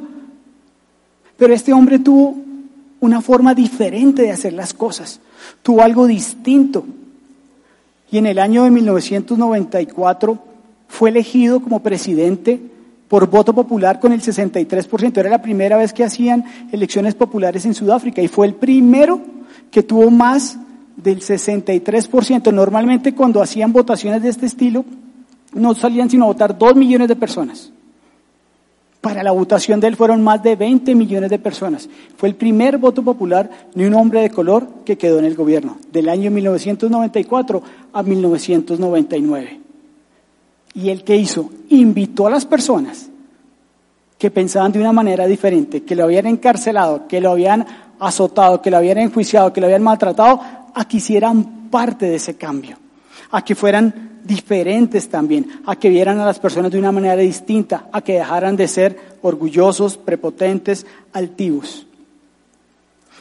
Pero 1.37 1.53
este 1.53 1.71
hombre 1.71 1.99
tuvo 1.99 2.35
una 2.99 3.21
forma 3.21 3.53
diferente 3.53 4.23
de 4.23 4.31
hacer 4.31 4.53
las 4.53 4.73
cosas, 4.73 5.21
tuvo 5.61 5.83
algo 5.83 6.07
distinto. 6.07 6.83
Y 8.11 8.17
en 8.17 8.25
el 8.25 8.39
año 8.39 8.63
de 8.63 8.71
1994 8.71 10.39
fue 10.87 11.11
elegido 11.11 11.61
como 11.61 11.81
presidente 11.81 12.59
por 13.07 13.29
voto 13.29 13.53
popular 13.53 13.99
con 13.99 14.13
el 14.13 14.21
63%. 14.21 15.17
Era 15.17 15.29
la 15.29 15.43
primera 15.43 15.77
vez 15.77 15.93
que 15.93 16.03
hacían 16.03 16.43
elecciones 16.71 17.13
populares 17.13 17.65
en 17.65 17.75
Sudáfrica 17.75 18.21
y 18.21 18.27
fue 18.27 18.47
el 18.47 18.55
primero 18.55 19.21
que 19.69 19.83
tuvo 19.83 20.09
más 20.09 20.57
del 20.95 21.21
63%. 21.21 22.53
Normalmente 22.53 23.13
cuando 23.13 23.41
hacían 23.41 23.73
votaciones 23.73 24.21
de 24.21 24.29
este 24.29 24.45
estilo, 24.45 24.85
no 25.53 25.73
salían 25.73 26.09
sino 26.09 26.25
a 26.25 26.27
votar 26.27 26.57
dos 26.57 26.75
millones 26.75 27.07
de 27.07 27.15
personas. 27.15 27.71
Para 29.01 29.23
la 29.23 29.31
votación 29.31 29.79
de 29.79 29.87
él 29.87 29.95
fueron 29.95 30.21
más 30.23 30.43
de 30.43 30.55
20 30.55 30.93
millones 30.93 31.31
de 31.31 31.39
personas. 31.39 31.89
Fue 32.17 32.29
el 32.29 32.35
primer 32.35 32.77
voto 32.77 33.01
popular 33.01 33.49
de 33.73 33.87
un 33.87 33.95
hombre 33.95 34.21
de 34.21 34.29
color 34.29 34.67
que 34.85 34.97
quedó 34.97 35.17
en 35.17 35.25
el 35.25 35.35
gobierno, 35.35 35.77
del 35.91 36.07
año 36.07 36.29
1994 36.29 37.63
a 37.93 38.03
1999. 38.03 39.59
¿Y 40.75 40.89
él 40.89 41.03
qué 41.03 41.15
hizo? 41.15 41.49
Invitó 41.69 42.27
a 42.27 42.29
las 42.29 42.45
personas 42.45 43.09
que 44.19 44.29
pensaban 44.29 44.71
de 44.71 44.79
una 44.79 44.93
manera 44.93 45.25
diferente, 45.25 45.81
que 45.81 45.95
lo 45.95 46.03
habían 46.03 46.27
encarcelado, 46.27 47.07
que 47.07 47.19
lo 47.19 47.31
habían 47.31 47.65
azotado, 47.99 48.61
que 48.61 48.69
lo 48.69 48.77
habían 48.77 48.99
enjuiciado, 48.99 49.51
que 49.51 49.61
lo 49.61 49.65
habían 49.65 49.81
maltratado, 49.81 50.39
a 50.73 50.85
que 50.85 50.97
hicieran 50.97 51.69
parte 51.69 52.05
de 52.07 52.15
ese 52.15 52.35
cambio, 52.35 52.77
a 53.31 53.43
que 53.43 53.55
fueran 53.55 54.19
diferentes 54.23 55.09
también, 55.09 55.61
a 55.65 55.75
que 55.75 55.89
vieran 55.89 56.19
a 56.19 56.25
las 56.25 56.39
personas 56.39 56.71
de 56.71 56.79
una 56.79 56.91
manera 56.91 57.15
distinta, 57.15 57.87
a 57.91 58.01
que 58.01 58.13
dejaran 58.13 58.55
de 58.55 58.67
ser 58.67 59.17
orgullosos, 59.21 59.97
prepotentes, 59.97 60.85
altivos. 61.13 61.87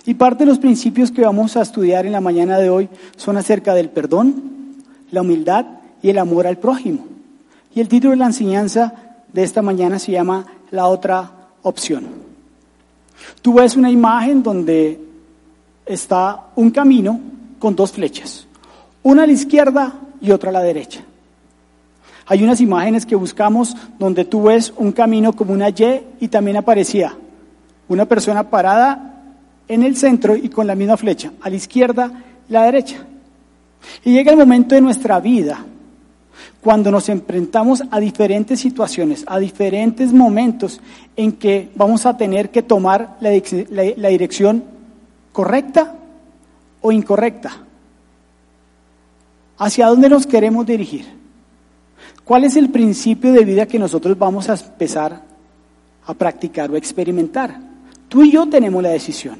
Y 0.06 0.14
parte 0.14 0.44
de 0.44 0.50
los 0.50 0.58
principios 0.58 1.10
que 1.10 1.22
vamos 1.22 1.56
a 1.56 1.62
estudiar 1.62 2.06
en 2.06 2.12
la 2.12 2.20
mañana 2.20 2.58
de 2.58 2.70
hoy 2.70 2.88
son 3.16 3.36
acerca 3.36 3.74
del 3.74 3.90
perdón, 3.90 4.76
la 5.10 5.20
humildad 5.20 5.66
y 6.02 6.10
el 6.10 6.18
amor 6.18 6.46
al 6.46 6.58
prójimo. 6.58 7.06
Y 7.74 7.80
el 7.80 7.88
título 7.88 8.12
de 8.12 8.16
la 8.16 8.26
enseñanza 8.26 8.94
de 9.32 9.42
esta 9.42 9.62
mañana 9.62 9.98
se 9.98 10.12
llama 10.12 10.46
La 10.70 10.86
otra 10.86 11.30
opción. 11.62 12.06
Tú 13.42 13.54
ves 13.54 13.76
una 13.76 13.90
imagen 13.90 14.42
donde 14.42 15.00
está 15.84 16.46
un 16.56 16.70
camino 16.70 17.20
con 17.60 17.76
dos 17.76 17.92
flechas, 17.92 18.48
una 19.04 19.22
a 19.22 19.26
la 19.26 19.32
izquierda 19.32 19.92
y 20.20 20.32
otra 20.32 20.50
a 20.50 20.54
la 20.54 20.62
derecha. 20.62 21.04
Hay 22.26 22.42
unas 22.42 22.60
imágenes 22.60 23.06
que 23.06 23.14
buscamos 23.14 23.76
donde 23.98 24.24
tú 24.24 24.44
ves 24.44 24.72
un 24.76 24.92
camino 24.92 25.32
como 25.32 25.52
una 25.52 25.68
Y 25.68 26.00
y 26.20 26.28
también 26.28 26.56
aparecía 26.56 27.16
una 27.88 28.06
persona 28.06 28.48
parada 28.48 29.24
en 29.68 29.82
el 29.82 29.96
centro 29.96 30.36
y 30.36 30.48
con 30.48 30.66
la 30.66 30.74
misma 30.74 30.96
flecha, 30.96 31.32
a 31.40 31.50
la 31.50 31.56
izquierda 31.56 32.10
y 32.48 32.52
la 32.52 32.64
derecha. 32.64 33.04
Y 34.04 34.12
llega 34.12 34.32
el 34.32 34.38
momento 34.38 34.74
de 34.74 34.80
nuestra 34.80 35.20
vida 35.20 35.64
cuando 36.60 36.90
nos 36.90 37.08
enfrentamos 37.08 37.82
a 37.90 38.00
diferentes 38.00 38.60
situaciones, 38.60 39.24
a 39.26 39.38
diferentes 39.38 40.12
momentos 40.12 40.80
en 41.16 41.32
que 41.32 41.70
vamos 41.74 42.06
a 42.06 42.16
tener 42.16 42.50
que 42.50 42.62
tomar 42.62 43.16
la, 43.20 43.30
la 43.96 44.08
dirección 44.08 44.64
correcta 45.32 45.96
o 46.80 46.92
incorrecta. 46.92 47.64
¿Hacia 49.58 49.88
dónde 49.88 50.08
nos 50.08 50.26
queremos 50.26 50.64
dirigir? 50.64 51.06
¿Cuál 52.24 52.44
es 52.44 52.56
el 52.56 52.70
principio 52.70 53.32
de 53.32 53.44
vida 53.44 53.66
que 53.66 53.78
nosotros 53.78 54.16
vamos 54.16 54.48
a 54.48 54.54
empezar 54.54 55.22
a 56.06 56.14
practicar 56.14 56.70
o 56.70 56.76
experimentar? 56.76 57.60
Tú 58.08 58.22
y 58.22 58.32
yo 58.32 58.48
tenemos 58.48 58.82
la 58.82 58.90
decisión. 58.90 59.38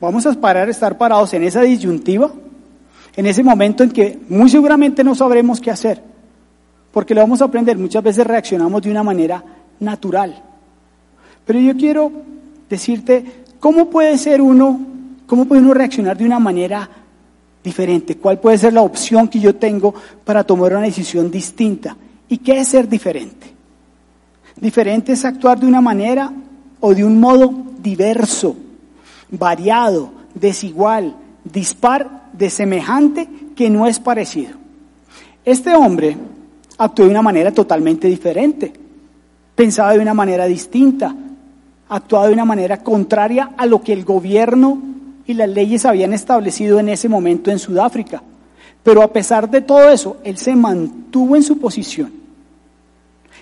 Vamos 0.00 0.26
a 0.26 0.32
parar, 0.32 0.68
estar 0.68 0.96
parados 0.98 1.32
en 1.34 1.44
esa 1.44 1.62
disyuntiva, 1.62 2.32
en 3.16 3.26
ese 3.26 3.44
momento 3.44 3.84
en 3.84 3.90
que 3.90 4.18
muy 4.28 4.48
seguramente 4.48 5.04
no 5.04 5.14
sabremos 5.14 5.60
qué 5.60 5.70
hacer, 5.70 6.02
porque 6.92 7.14
lo 7.14 7.20
vamos 7.20 7.40
a 7.42 7.44
aprender. 7.44 7.78
Muchas 7.78 8.02
veces 8.02 8.26
reaccionamos 8.26 8.82
de 8.82 8.90
una 8.90 9.02
manera 9.02 9.44
natural. 9.80 10.42
Pero 11.44 11.60
yo 11.60 11.76
quiero 11.76 12.10
decirte, 12.68 13.44
¿cómo 13.60 13.90
puede 13.90 14.16
ser 14.18 14.40
uno, 14.40 14.80
cómo 15.26 15.44
puede 15.44 15.62
uno 15.62 15.74
reaccionar 15.74 16.16
de 16.16 16.24
una 16.24 16.38
manera 16.38 16.88
diferente? 17.62 18.16
¿Cuál 18.16 18.38
puede 18.38 18.58
ser 18.58 18.72
la 18.72 18.82
opción 18.82 19.28
que 19.28 19.40
yo 19.40 19.56
tengo 19.56 19.94
para 20.24 20.44
tomar 20.44 20.72
una 20.72 20.82
decisión 20.82 21.30
distinta? 21.30 21.96
¿Y 22.28 22.38
qué 22.38 22.60
es 22.60 22.68
ser 22.68 22.88
diferente? 22.88 23.52
Diferente 24.56 25.12
es 25.12 25.24
actuar 25.24 25.58
de 25.58 25.66
una 25.66 25.80
manera 25.80 26.32
o 26.80 26.94
de 26.94 27.04
un 27.04 27.18
modo 27.18 27.52
diverso, 27.82 28.56
variado, 29.30 30.12
desigual, 30.34 31.16
dispar, 31.44 32.24
de 32.32 32.50
semejante 32.50 33.28
que 33.54 33.70
no 33.70 33.86
es 33.86 34.00
parecido. 34.00 34.52
Este 35.44 35.74
hombre 35.74 36.16
actuó 36.78 37.04
de 37.04 37.10
una 37.10 37.22
manera 37.22 37.52
totalmente 37.52 38.08
diferente, 38.08 38.72
pensaba 39.54 39.92
de 39.92 40.00
una 40.00 40.14
manera 40.14 40.46
distinta, 40.46 41.14
actuaba 41.88 42.26
de 42.26 42.32
una 42.32 42.44
manera 42.44 42.78
contraria 42.78 43.50
a 43.56 43.66
lo 43.66 43.82
que 43.82 43.92
el 43.92 44.04
gobierno 44.04 44.93
y 45.26 45.34
las 45.34 45.48
leyes 45.48 45.84
habían 45.84 46.12
establecido 46.12 46.78
en 46.78 46.88
ese 46.88 47.08
momento 47.08 47.50
en 47.50 47.58
Sudáfrica. 47.58 48.22
Pero 48.82 49.02
a 49.02 49.12
pesar 49.12 49.50
de 49.50 49.62
todo 49.62 49.90
eso, 49.90 50.18
él 50.24 50.36
se 50.36 50.54
mantuvo 50.54 51.36
en 51.36 51.42
su 51.42 51.58
posición. 51.58 52.12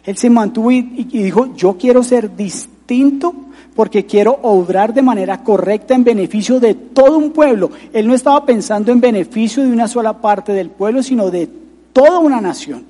Él 0.05 0.17
se 0.17 0.31
mantuvo 0.31 0.71
y, 0.71 0.83
dijo, 0.83 1.55
yo 1.57 1.77
quiero 1.77 2.03
ser 2.03 2.35
distinto 2.35 3.35
porque 3.75 4.05
quiero 4.07 4.39
obrar 4.43 4.93
de 4.93 5.03
manera 5.03 5.43
correcta 5.43 5.95
en 5.95 6.05
beneficio 6.05 6.61
de 6.61 6.75
todo 6.75 7.19
un 7.19 7.33
pueblo. 7.33 7.71
Él 7.93 8.07
no 8.07 8.15
estaba 8.15 8.45
pensando 8.45 8.93
en 8.93 9.01
beneficio 9.01 9.63
de 9.63 9.71
una 9.71 9.89
sola 9.89 10.21
parte 10.21 10.53
del 10.53 10.71
pueblo, 10.71 11.03
sino 11.03 11.31
de 11.31 11.49
toda 11.93 12.19
una 12.19 12.41
nación. 12.41 12.85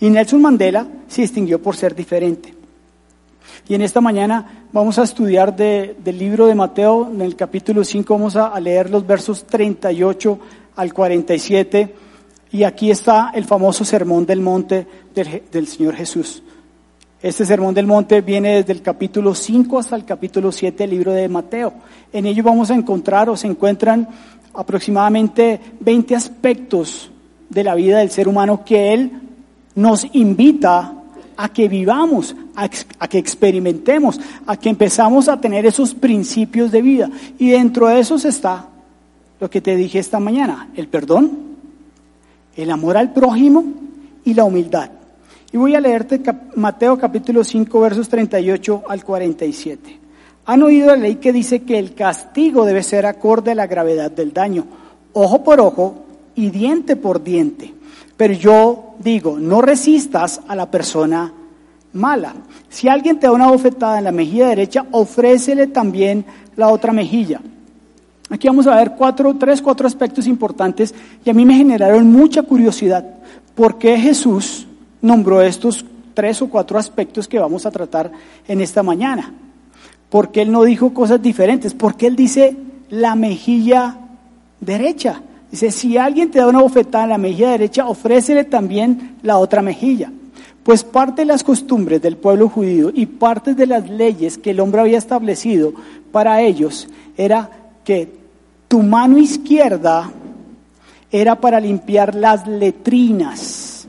Y 0.00 0.10
Nelson 0.10 0.40
Mandela 0.40 0.86
se 1.08 1.22
distinguió 1.22 1.60
por 1.60 1.76
ser 1.76 1.94
diferente. 1.94 2.57
Y 3.68 3.74
en 3.74 3.82
esta 3.82 4.00
mañana 4.00 4.64
vamos 4.72 4.98
a 4.98 5.02
estudiar 5.02 5.54
del 5.54 6.18
libro 6.18 6.46
de 6.46 6.54
Mateo, 6.54 7.10
en 7.12 7.20
el 7.20 7.36
capítulo 7.36 7.84
5 7.84 8.14
vamos 8.14 8.34
a, 8.34 8.58
leer 8.58 8.88
los 8.88 9.06
versos 9.06 9.44
38 9.44 10.38
al 10.74 10.94
47. 10.94 11.94
Y 12.52 12.64
aquí 12.64 12.90
está 12.90 13.30
el 13.34 13.44
famoso 13.44 13.84
sermón 13.84 14.24
del 14.24 14.40
monte 14.40 14.86
del, 15.14 15.66
Señor 15.66 15.96
Jesús. 15.96 16.42
Este 17.20 17.44
sermón 17.44 17.74
del 17.74 17.86
monte 17.86 18.22
viene 18.22 18.56
desde 18.56 18.72
el 18.72 18.80
capítulo 18.80 19.34
5 19.34 19.78
hasta 19.78 19.96
el 19.96 20.06
capítulo 20.06 20.50
7 20.50 20.84
del 20.84 20.90
libro 20.90 21.12
de 21.12 21.28
Mateo. 21.28 21.74
En 22.10 22.24
ello 22.24 22.42
vamos 22.42 22.70
a 22.70 22.74
encontrar 22.74 23.28
o 23.28 23.36
se 23.36 23.48
encuentran 23.48 24.08
aproximadamente 24.54 25.60
20 25.80 26.16
aspectos 26.16 27.10
de 27.50 27.64
la 27.64 27.74
vida 27.74 27.98
del 27.98 28.10
ser 28.10 28.28
humano 28.28 28.64
que 28.64 28.94
Él 28.94 29.12
nos 29.74 30.06
invita 30.14 30.97
a 31.40 31.48
que 31.50 31.68
vivamos, 31.68 32.34
a, 32.56 32.68
que 32.68 33.16
experimentemos, 33.18 34.20
a 34.44 34.56
que 34.56 34.68
empezamos 34.68 35.28
a 35.28 35.40
tener 35.40 35.64
esos 35.66 35.94
principios 35.94 36.72
de 36.72 36.82
vida. 36.82 37.08
Y 37.38 37.50
dentro 37.50 37.86
de 37.86 38.00
esos 38.00 38.24
está 38.24 38.66
lo 39.38 39.48
que 39.48 39.60
te 39.60 39.76
dije 39.76 40.00
esta 40.00 40.18
mañana, 40.18 40.68
el 40.74 40.88
perdón, 40.88 41.30
el 42.56 42.70
amor 42.72 42.96
al 42.96 43.12
prójimo 43.12 43.64
y 44.24 44.34
la 44.34 44.42
humildad. 44.42 44.90
Y 45.52 45.56
voy 45.56 45.76
a 45.76 45.80
leerte 45.80 46.20
Mateo 46.56 46.98
capítulo 46.98 47.44
5 47.44 47.80
versos 47.80 48.08
38 48.08 48.82
al 48.88 49.04
47. 49.04 49.98
Han 50.46 50.62
oído 50.64 50.88
la 50.88 50.96
ley 50.96 51.16
que 51.16 51.32
dice 51.32 51.62
que 51.62 51.78
el 51.78 51.94
castigo 51.94 52.64
debe 52.64 52.82
ser 52.82 53.06
acorde 53.06 53.52
a 53.52 53.54
la 53.54 53.68
gravedad 53.68 54.10
del 54.10 54.32
daño, 54.32 54.64
ojo 55.12 55.44
por 55.44 55.60
ojo 55.60 56.04
y 56.34 56.50
diente 56.50 56.96
por 56.96 57.22
diente. 57.22 57.74
Pero 58.18 58.34
yo 58.34 58.94
digo, 58.98 59.38
no 59.38 59.62
resistas 59.62 60.40
a 60.48 60.56
la 60.56 60.68
persona 60.68 61.32
mala. 61.92 62.34
Si 62.68 62.88
alguien 62.88 63.20
te 63.20 63.28
da 63.28 63.32
una 63.32 63.46
bofetada 63.46 63.98
en 63.98 64.04
la 64.04 64.12
mejilla 64.12 64.48
derecha, 64.48 64.84
ofrécele 64.90 65.68
también 65.68 66.24
la 66.56 66.68
otra 66.68 66.92
mejilla. 66.92 67.40
Aquí 68.28 68.48
vamos 68.48 68.66
a 68.66 68.74
ver 68.74 68.96
cuatro, 68.98 69.36
tres, 69.36 69.62
cuatro 69.62 69.86
aspectos 69.86 70.26
importantes 70.26 70.92
y 71.24 71.30
a 71.30 71.32
mí 71.32 71.46
me 71.46 71.54
generaron 71.54 72.10
mucha 72.10 72.42
curiosidad. 72.42 73.04
¿Por 73.54 73.78
qué 73.78 73.96
Jesús 73.96 74.66
nombró 75.00 75.40
estos 75.40 75.84
tres 76.12 76.42
o 76.42 76.48
cuatro 76.48 76.76
aspectos 76.76 77.28
que 77.28 77.38
vamos 77.38 77.66
a 77.66 77.70
tratar 77.70 78.10
en 78.48 78.60
esta 78.60 78.82
mañana? 78.82 79.32
¿Por 80.10 80.32
qué 80.32 80.42
Él 80.42 80.50
no 80.50 80.64
dijo 80.64 80.92
cosas 80.92 81.22
diferentes? 81.22 81.72
¿Por 81.72 81.96
qué 81.96 82.08
Él 82.08 82.16
dice 82.16 82.56
la 82.90 83.14
mejilla 83.14 83.96
derecha? 84.60 85.22
Dice, 85.50 85.70
si 85.70 85.96
alguien 85.96 86.30
te 86.30 86.38
da 86.38 86.46
una 86.46 86.60
bofetada 86.60 87.04
en 87.04 87.10
la 87.10 87.18
mejilla 87.18 87.50
derecha, 87.50 87.88
ofrécele 87.88 88.44
también 88.44 89.16
la 89.22 89.38
otra 89.38 89.62
mejilla. 89.62 90.12
Pues 90.62 90.84
parte 90.84 91.22
de 91.22 91.26
las 91.26 91.42
costumbres 91.42 92.02
del 92.02 92.18
pueblo 92.18 92.48
judío 92.50 92.90
y 92.92 93.06
parte 93.06 93.54
de 93.54 93.66
las 93.66 93.88
leyes 93.88 94.36
que 94.36 94.50
el 94.50 94.60
hombre 94.60 94.82
había 94.82 94.98
establecido 94.98 95.72
para 96.12 96.42
ellos 96.42 96.88
era 97.16 97.50
que 97.84 98.12
tu 98.68 98.82
mano 98.82 99.16
izquierda 99.16 100.10
era 101.10 101.40
para 101.40 101.58
limpiar 101.58 102.14
las 102.14 102.46
letrinas. 102.46 103.88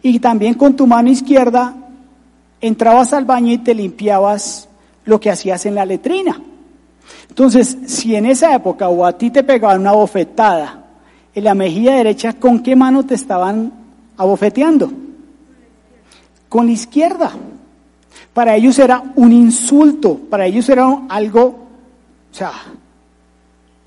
Y 0.00 0.18
también 0.18 0.54
con 0.54 0.74
tu 0.74 0.86
mano 0.86 1.10
izquierda 1.10 1.74
entrabas 2.62 3.12
al 3.12 3.26
baño 3.26 3.52
y 3.52 3.58
te 3.58 3.74
limpiabas 3.74 4.68
lo 5.04 5.20
que 5.20 5.30
hacías 5.30 5.66
en 5.66 5.74
la 5.74 5.84
letrina. 5.84 6.40
Entonces, 7.28 7.76
si 7.86 8.14
en 8.14 8.24
esa 8.24 8.54
época 8.54 8.88
o 8.88 9.04
a 9.04 9.12
ti 9.12 9.30
te 9.30 9.42
pegaban 9.42 9.80
una 9.80 9.92
bofetada 9.92 10.83
en 11.34 11.44
la 11.44 11.54
mejilla 11.54 11.96
derecha, 11.96 12.34
¿con 12.34 12.60
qué 12.60 12.76
mano 12.76 13.04
te 13.04 13.14
estaban 13.14 13.72
abofeteando? 14.16 14.90
Con 16.48 16.66
la 16.66 16.72
izquierda. 16.72 17.32
Para 18.32 18.54
ellos 18.56 18.78
era 18.78 19.02
un 19.16 19.32
insulto, 19.32 20.16
para 20.30 20.46
ellos 20.46 20.68
era 20.68 21.02
algo, 21.08 21.44
o 21.44 22.34
sea, 22.34 22.52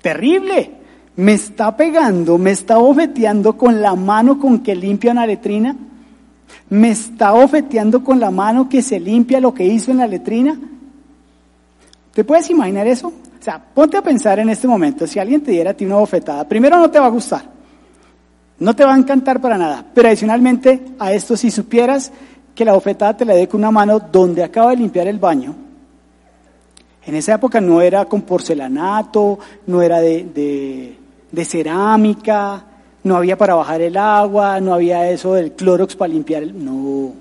terrible. 0.02 0.72
Me 1.16 1.32
está 1.32 1.76
pegando, 1.76 2.38
me 2.38 2.52
está 2.52 2.76
bofeteando 2.76 3.56
con 3.56 3.82
la 3.82 3.94
mano 3.94 4.38
con 4.38 4.60
que 4.60 4.74
limpia 4.74 5.12
una 5.12 5.26
letrina. 5.26 5.74
Me 6.70 6.90
está 6.90 7.32
bofeteando 7.32 8.04
con 8.04 8.20
la 8.20 8.30
mano 8.30 8.68
que 8.68 8.82
se 8.82 9.00
limpia 9.00 9.40
lo 9.40 9.52
que 9.52 9.64
hizo 9.64 9.90
en 9.90 9.98
la 9.98 10.06
letrina. 10.06 10.58
¿Te 12.12 12.24
puedes 12.24 12.48
imaginar 12.50 12.86
eso? 12.86 13.12
O 13.38 13.42
sea, 13.42 13.58
ponte 13.58 13.96
a 13.96 14.02
pensar 14.02 14.38
en 14.40 14.48
este 14.48 14.66
momento, 14.66 15.06
si 15.06 15.18
alguien 15.18 15.42
te 15.42 15.52
diera 15.52 15.70
a 15.70 15.74
ti 15.74 15.84
una 15.84 15.96
bofetada, 15.96 16.46
primero 16.48 16.78
no 16.78 16.90
te 16.90 16.98
va 16.98 17.06
a 17.06 17.10
gustar, 17.10 17.42
no 18.58 18.74
te 18.74 18.84
va 18.84 18.94
a 18.94 18.98
encantar 18.98 19.40
para 19.40 19.56
nada, 19.56 19.84
pero 19.94 20.08
adicionalmente 20.08 20.84
a 20.98 21.12
esto, 21.12 21.36
si 21.36 21.50
supieras 21.50 22.10
que 22.54 22.64
la 22.64 22.72
bofetada 22.72 23.16
te 23.16 23.24
la 23.24 23.34
dé 23.34 23.46
con 23.46 23.60
una 23.60 23.70
mano 23.70 24.00
donde 24.00 24.42
acaba 24.42 24.70
de 24.70 24.78
limpiar 24.78 25.06
el 25.06 25.18
baño, 25.18 25.54
en 27.08 27.14
esa 27.14 27.36
época 27.36 27.58
no 27.58 27.80
era 27.80 28.04
con 28.04 28.20
porcelanato, 28.20 29.38
no 29.66 29.80
era 29.80 29.98
de, 30.00 30.96
de, 31.30 31.44
cerámica, 31.46 32.62
no 33.04 33.16
había 33.16 33.38
para 33.38 33.54
bajar 33.54 33.80
el 33.80 33.96
agua, 33.96 34.60
no 34.60 34.74
había 34.74 35.08
eso 35.08 35.32
del 35.32 35.52
clorox 35.52 35.96
para 35.96 36.12
limpiar 36.12 36.42
el... 36.42 36.62
No, 36.62 37.14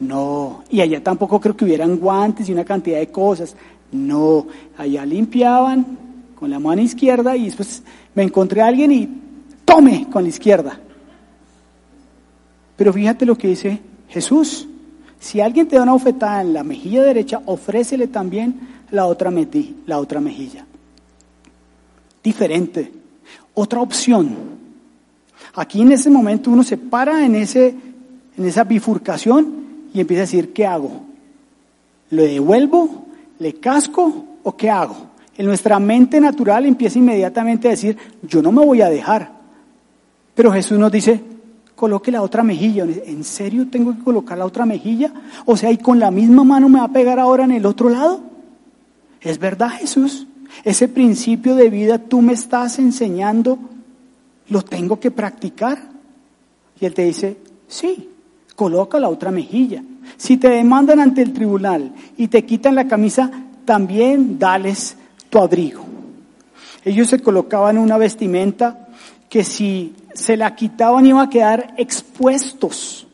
no. 0.00 0.64
Y 0.70 0.80
allá 0.80 1.00
tampoco 1.00 1.40
creo 1.40 1.56
que 1.56 1.64
hubieran 1.64 1.98
guantes 1.98 2.48
y 2.48 2.52
una 2.52 2.64
cantidad 2.64 2.98
de 2.98 3.12
cosas. 3.12 3.54
No, 3.92 4.46
allá 4.76 5.06
limpiaban 5.06 5.98
con 6.34 6.50
la 6.50 6.58
mano 6.58 6.82
izquierda 6.82 7.36
y 7.36 7.46
después 7.46 7.82
me 8.14 8.22
encontré 8.22 8.60
a 8.60 8.66
alguien 8.66 8.92
y 8.92 9.08
tome 9.64 10.08
con 10.10 10.22
la 10.24 10.28
izquierda. 10.28 10.78
Pero 12.76 12.92
fíjate 12.92 13.24
lo 13.24 13.36
que 13.36 13.48
dice 13.48 13.80
Jesús. 14.08 14.66
Si 15.20 15.40
alguien 15.40 15.68
te 15.68 15.76
da 15.76 15.82
una 15.82 15.92
bofetada 15.92 16.42
en 16.42 16.52
la 16.52 16.64
mejilla 16.64 17.02
derecha, 17.02 17.40
ofrécele 17.46 18.08
también 18.08 18.60
la 18.90 19.06
otra, 19.06 19.32
la 19.86 19.98
otra 19.98 20.20
mejilla. 20.20 20.66
Diferente. 22.22 22.92
Otra 23.54 23.80
opción. 23.80 24.34
Aquí 25.54 25.82
en 25.82 25.92
ese 25.92 26.10
momento 26.10 26.50
uno 26.50 26.62
se 26.62 26.76
para 26.76 27.24
en, 27.24 27.36
ese, 27.36 27.74
en 28.36 28.44
esa 28.44 28.64
bifurcación 28.64 29.64
y 29.94 30.00
empieza 30.00 30.22
a 30.22 30.26
decir, 30.26 30.52
¿qué 30.52 30.66
hago? 30.66 31.02
¿Le 32.10 32.26
devuelvo? 32.26 33.03
¿Le 33.38 33.54
casco? 33.54 34.24
¿O 34.42 34.56
qué 34.56 34.70
hago? 34.70 34.96
En 35.36 35.46
nuestra 35.46 35.78
mente 35.78 36.20
natural 36.20 36.66
empieza 36.66 36.98
inmediatamente 36.98 37.68
a 37.68 37.72
decir, 37.72 37.96
yo 38.22 38.40
no 38.40 38.52
me 38.52 38.64
voy 38.64 38.82
a 38.82 38.88
dejar. 38.88 39.32
Pero 40.34 40.52
Jesús 40.52 40.78
nos 40.78 40.92
dice, 40.92 41.20
coloque 41.74 42.10
la 42.10 42.22
otra 42.22 42.42
mejilla. 42.42 42.84
¿En 42.84 43.24
serio 43.24 43.68
tengo 43.70 43.94
que 43.96 44.02
colocar 44.02 44.38
la 44.38 44.46
otra 44.46 44.64
mejilla? 44.64 45.12
O 45.44 45.56
sea, 45.56 45.70
¿y 45.72 45.78
con 45.78 45.98
la 45.98 46.10
misma 46.10 46.44
mano 46.44 46.68
me 46.68 46.78
va 46.78 46.86
a 46.86 46.92
pegar 46.92 47.18
ahora 47.18 47.44
en 47.44 47.52
el 47.52 47.66
otro 47.66 47.88
lado? 47.88 48.20
¿Es 49.20 49.38
verdad, 49.38 49.70
Jesús? 49.70 50.26
Ese 50.62 50.86
principio 50.86 51.56
de 51.56 51.70
vida 51.70 51.98
tú 51.98 52.22
me 52.22 52.32
estás 52.32 52.78
enseñando, 52.78 53.58
¿lo 54.48 54.62
tengo 54.62 55.00
que 55.00 55.10
practicar? 55.10 55.78
Y 56.80 56.86
él 56.86 56.94
te 56.94 57.02
dice, 57.02 57.38
sí, 57.66 58.10
coloca 58.54 59.00
la 59.00 59.08
otra 59.08 59.30
mejilla. 59.30 59.82
Si 60.16 60.36
te 60.36 60.48
demandan 60.48 61.00
ante 61.00 61.22
el 61.22 61.32
tribunal 61.32 61.92
y 62.16 62.28
te 62.28 62.44
quitan 62.44 62.74
la 62.74 62.86
camisa, 62.86 63.30
también 63.64 64.38
dales 64.38 64.96
tu 65.30 65.38
abrigo. 65.38 65.84
Ellos 66.84 67.08
se 67.08 67.20
colocaban 67.20 67.78
una 67.78 67.96
vestimenta 67.96 68.88
que 69.28 69.42
si 69.42 69.94
se 70.14 70.36
la 70.36 70.54
quitaban 70.54 71.06
iban 71.06 71.26
a 71.26 71.30
quedar 71.30 71.74
expuestos, 71.76 73.06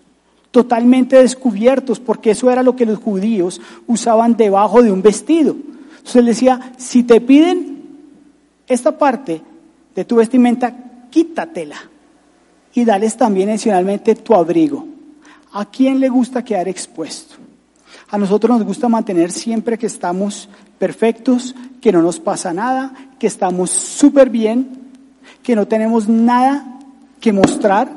totalmente 0.51 1.17
descubiertos, 1.17 2.01
porque 2.01 2.33
eso 2.33 2.51
era 2.51 2.63
lo 2.63 2.77
que 2.77 2.87
los 2.87 2.99
judíos 2.99 3.61
usaban 3.87 4.37
debajo 4.37 4.83
de 4.83 4.91
un 4.91 5.03
vestido. 5.03 5.57
Entonces 5.91 6.17
él 6.17 6.27
decía, 6.27 6.73
si 6.77 7.05
te 7.05 7.21
piden 7.21 7.83
esta 8.67 8.99
parte 8.99 9.41
de 9.95 10.05
tu 10.05 10.17
vestimenta, 10.17 10.75
quítatela 11.11 11.77
y 12.75 12.85
dales 12.85 13.17
también 13.17 13.49
adicionalmente 13.49 14.15
tu 14.15 14.35
abrigo. 14.35 14.87
¿A 15.53 15.65
quién 15.65 15.99
le 15.99 16.09
gusta 16.09 16.45
quedar 16.45 16.69
expuesto? 16.69 17.37
A 18.11 18.19
nosotros 18.19 18.59
nos 18.59 18.67
gusta 18.67 18.89
mantener 18.89 19.33
siempre 19.33 19.79
que 19.79 19.87
estamos 19.87 20.49
perfectos, 20.79 21.55
que 21.81 21.93
no 21.93 22.03
nos 22.03 22.21
pasa 22.21 22.53
nada, 22.53 22.93
que 23.19 23.27
estamos 23.27 23.71
súper 23.71 24.31
bien, 24.31 24.81
que 25.43 25.57
no 25.57 25.67
tenemos 25.67 26.09
nada 26.09 26.79
que 27.21 27.33
mostrar, 27.33 27.91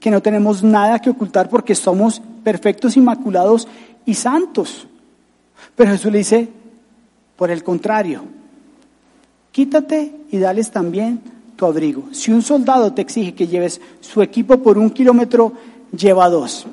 que 0.00 0.10
no 0.10 0.20
tenemos 0.22 0.62
nada 0.62 0.98
que 0.98 1.10
ocultar 1.10 1.48
porque 1.48 1.74
somos 1.74 2.20
perfectos, 2.44 2.96
inmaculados 2.96 3.68
y 4.04 4.14
santos. 4.14 4.86
Pero 5.74 5.92
Jesús 5.92 6.12
le 6.12 6.18
dice, 6.18 6.48
por 7.36 7.50
el 7.50 7.62
contrario, 7.62 8.22
quítate 9.52 10.14
y 10.30 10.38
dales 10.38 10.70
también 10.70 11.20
tu 11.56 11.66
abrigo. 11.66 12.04
Si 12.12 12.30
un 12.30 12.42
soldado 12.42 12.92
te 12.92 13.02
exige 13.02 13.34
que 13.34 13.46
lleves 13.46 13.80
su 14.00 14.22
equipo 14.22 14.58
por 14.58 14.78
un 14.78 14.90
kilómetro, 14.90 15.52
lleva 15.96 16.28
dos. 16.28 16.66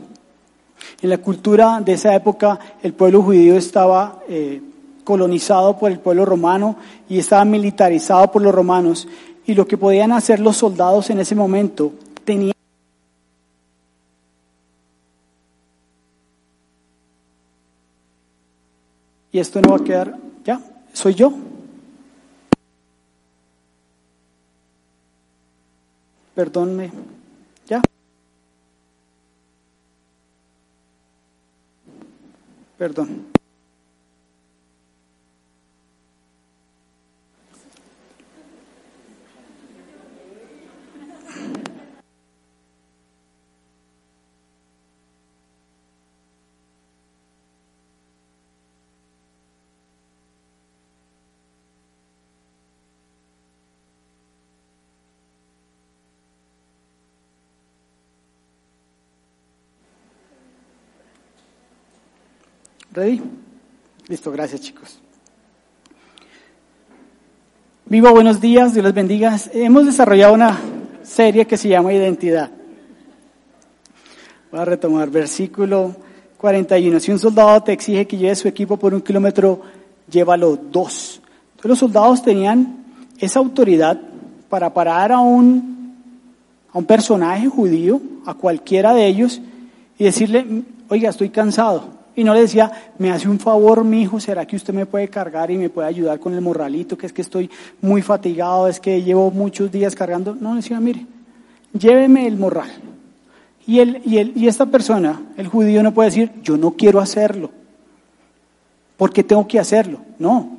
En 1.02 1.10
la 1.10 1.18
cultura 1.18 1.82
de 1.82 1.94
esa 1.94 2.16
época, 2.16 2.60
el 2.82 2.94
pueblo 2.94 3.22
judío 3.22 3.56
estaba 3.56 4.20
eh, 4.28 4.62
colonizado 5.04 5.78
por 5.78 5.92
el 5.92 6.00
pueblo 6.00 6.26
romano 6.26 6.76
y 7.10 7.20
estaba 7.20 7.46
militarizado 7.46 8.32
por 8.32 8.42
los 8.42 8.54
romanos. 8.54 9.08
Y 9.46 9.54
lo 9.54 9.68
que 9.68 9.78
podían 9.78 10.12
hacer 10.12 10.40
los 10.40 10.58
soldados 10.58 11.10
en 11.10 11.20
ese 11.20 11.36
momento 11.36 11.92
tenían 12.24 12.54
y 19.32 19.40
esto 19.40 19.60
no 19.60 19.72
va 19.72 19.78
a 19.78 19.84
quedar 19.84 20.18
¿Ya? 20.44 20.60
¿Soy 20.92 21.14
yo? 21.14 21.34
Perdónme. 26.36 26.92
¿Ya? 27.68 27.82
Perdón. 32.78 33.33
¿Ready? 62.94 63.24
Listo, 64.08 64.32
gracias 64.32 64.62
chicos. 64.62 65.00
Viva, 67.88 68.12
buenos 68.12 68.40
días, 68.40 68.76
Dios 68.76 68.86
les 68.86 68.94
bendiga. 68.94 69.36
Hemos 69.52 69.88
desarrollado 69.88 70.36
una 70.36 70.60
serie 71.02 71.48
que 71.48 71.58
se 71.58 71.70
llama 71.70 71.92
Identidad. 71.92 72.52
Voy 74.52 74.60
a 74.60 74.66
retomar 74.66 75.10
versículo 75.10 75.96
41. 76.38 77.00
Si 77.00 77.12
un 77.12 77.18
soldado 77.18 77.64
te 77.64 77.74
exige 77.74 78.06
que 78.06 78.16
lleve 78.16 78.36
su 78.36 78.48
equipo 78.48 78.78
por 78.78 78.94
un 78.94 79.02
kilómetro, 79.02 79.62
llévalo 80.08 80.56
dos. 80.56 81.20
Entonces 81.56 81.70
los 81.70 81.80
soldados 81.80 82.22
tenían 82.22 82.86
esa 83.18 83.40
autoridad 83.40 84.00
para 84.50 84.72
parar 84.72 85.12
a 85.12 85.20
un, 85.20 85.96
a 86.72 86.78
un 86.78 86.86
personaje 86.86 87.48
judío, 87.48 88.00
a 88.28 88.36
cualquiera 88.36 88.94
de 88.94 89.08
ellos, 89.08 89.42
y 89.98 90.04
decirle, 90.04 90.46
oiga, 90.90 91.10
estoy 91.10 91.30
cansado, 91.30 92.03
y 92.16 92.24
no 92.24 92.34
le 92.34 92.42
decía, 92.42 92.72
me 93.00 93.12
hace 93.12 93.28
un 93.28 93.40
favor, 93.40 93.84
mi 93.84 94.02
hijo, 94.04 94.20
¿será 94.20 94.46
que 94.46 94.56
usted 94.56 94.74
me 94.74 94.86
puede 94.86 95.08
cargar 95.08 95.50
y 95.50 95.58
me 95.58 95.70
puede 95.70 95.88
ayudar 95.88 96.20
con 96.20 96.34
el 96.34 96.42
morralito? 96.42 96.98
Que 96.98 97.08
es 97.08 97.14
que 97.14 97.24
estoy 97.24 97.50
muy 97.82 98.02
fatigado, 98.02 98.68
es 98.68 98.80
que 98.80 99.02
llevo 99.02 99.32
muchos 99.32 99.72
días 99.72 99.96
cargando. 99.96 100.36
No, 100.36 100.52
le 100.52 100.58
decía, 100.58 100.80
mire, 100.80 101.06
lléveme 101.74 102.28
el 102.28 102.38
morral. 102.38 102.72
Y, 103.66 103.80
él, 103.80 104.02
y, 104.06 104.18
él, 104.18 104.34
y 104.36 104.48
esta 104.48 104.66
persona, 104.68 105.22
el 105.38 105.48
judío, 105.48 105.82
no 105.82 105.94
puede 105.94 106.10
decir, 106.10 106.32
yo 106.44 106.58
no 106.58 106.72
quiero 106.72 107.00
hacerlo. 107.00 107.50
porque 108.98 109.24
tengo 109.24 109.48
que 109.48 109.60
hacerlo? 109.60 110.00
No, 110.20 110.52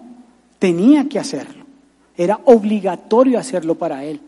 tenía 0.59 1.09
que 1.09 1.19
hacerlo. 1.19 1.65
Era 2.17 2.41
obligatorio 2.45 3.39
hacerlo 3.39 3.77
para 3.77 4.05
él. 4.05 4.21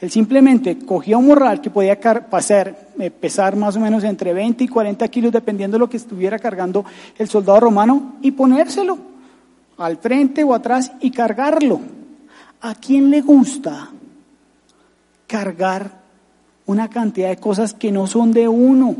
Él 0.00 0.10
simplemente 0.10 0.78
cogía 0.78 1.18
un 1.18 1.26
morral 1.26 1.60
que 1.60 1.68
podía 1.68 2.00
pasar, 2.00 2.88
eh, 2.98 3.10
pesar 3.10 3.54
más 3.56 3.76
o 3.76 3.80
menos 3.80 4.02
entre 4.04 4.32
20 4.32 4.64
y 4.64 4.68
40 4.68 5.06
kilos, 5.08 5.32
dependiendo 5.32 5.74
de 5.74 5.80
lo 5.80 5.90
que 5.90 5.98
estuviera 5.98 6.38
cargando 6.38 6.84
el 7.18 7.28
soldado 7.28 7.60
romano, 7.60 8.14
y 8.22 8.30
ponérselo 8.30 8.96
al 9.76 9.98
frente 9.98 10.42
o 10.42 10.54
atrás 10.54 10.92
y 11.00 11.10
cargarlo. 11.10 11.80
¿A 12.62 12.74
quién 12.74 13.10
le 13.10 13.20
gusta 13.20 13.90
cargar 15.26 16.00
una 16.66 16.88
cantidad 16.88 17.28
de 17.28 17.36
cosas 17.36 17.74
que 17.74 17.92
no 17.92 18.06
son 18.06 18.32
de 18.32 18.48
uno? 18.48 18.96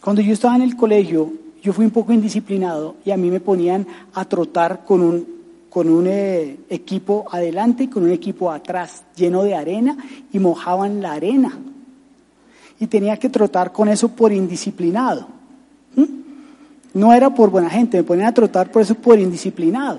Cuando 0.00 0.20
yo 0.20 0.32
estaba 0.32 0.56
en 0.56 0.62
el 0.62 0.76
colegio, 0.76 1.32
yo 1.62 1.72
fui 1.72 1.84
un 1.84 1.90
poco 1.92 2.12
indisciplinado 2.12 2.96
y 3.04 3.12
a 3.12 3.16
mí 3.16 3.30
me 3.30 3.40
ponían 3.40 3.86
a 4.14 4.24
trotar 4.24 4.84
con 4.84 5.00
un 5.00 5.33
con 5.74 5.90
un 5.90 6.06
eh, 6.06 6.56
equipo 6.70 7.26
adelante 7.28 7.82
y 7.82 7.88
con 7.88 8.04
un 8.04 8.12
equipo 8.12 8.48
atrás, 8.52 9.02
lleno 9.16 9.42
de 9.42 9.56
arena, 9.56 9.96
y 10.32 10.38
mojaban 10.38 11.02
la 11.02 11.14
arena. 11.14 11.58
Y 12.78 12.86
tenía 12.86 13.16
que 13.16 13.28
trotar 13.28 13.72
con 13.72 13.88
eso 13.88 14.10
por 14.10 14.32
indisciplinado. 14.32 15.26
No 16.92 17.12
era 17.12 17.34
por 17.34 17.50
buena 17.50 17.68
gente, 17.68 17.96
me 17.96 18.04
ponían 18.04 18.28
a 18.28 18.32
trotar 18.32 18.70
por 18.70 18.82
eso 18.82 18.94
por 18.94 19.18
indisciplinado, 19.18 19.98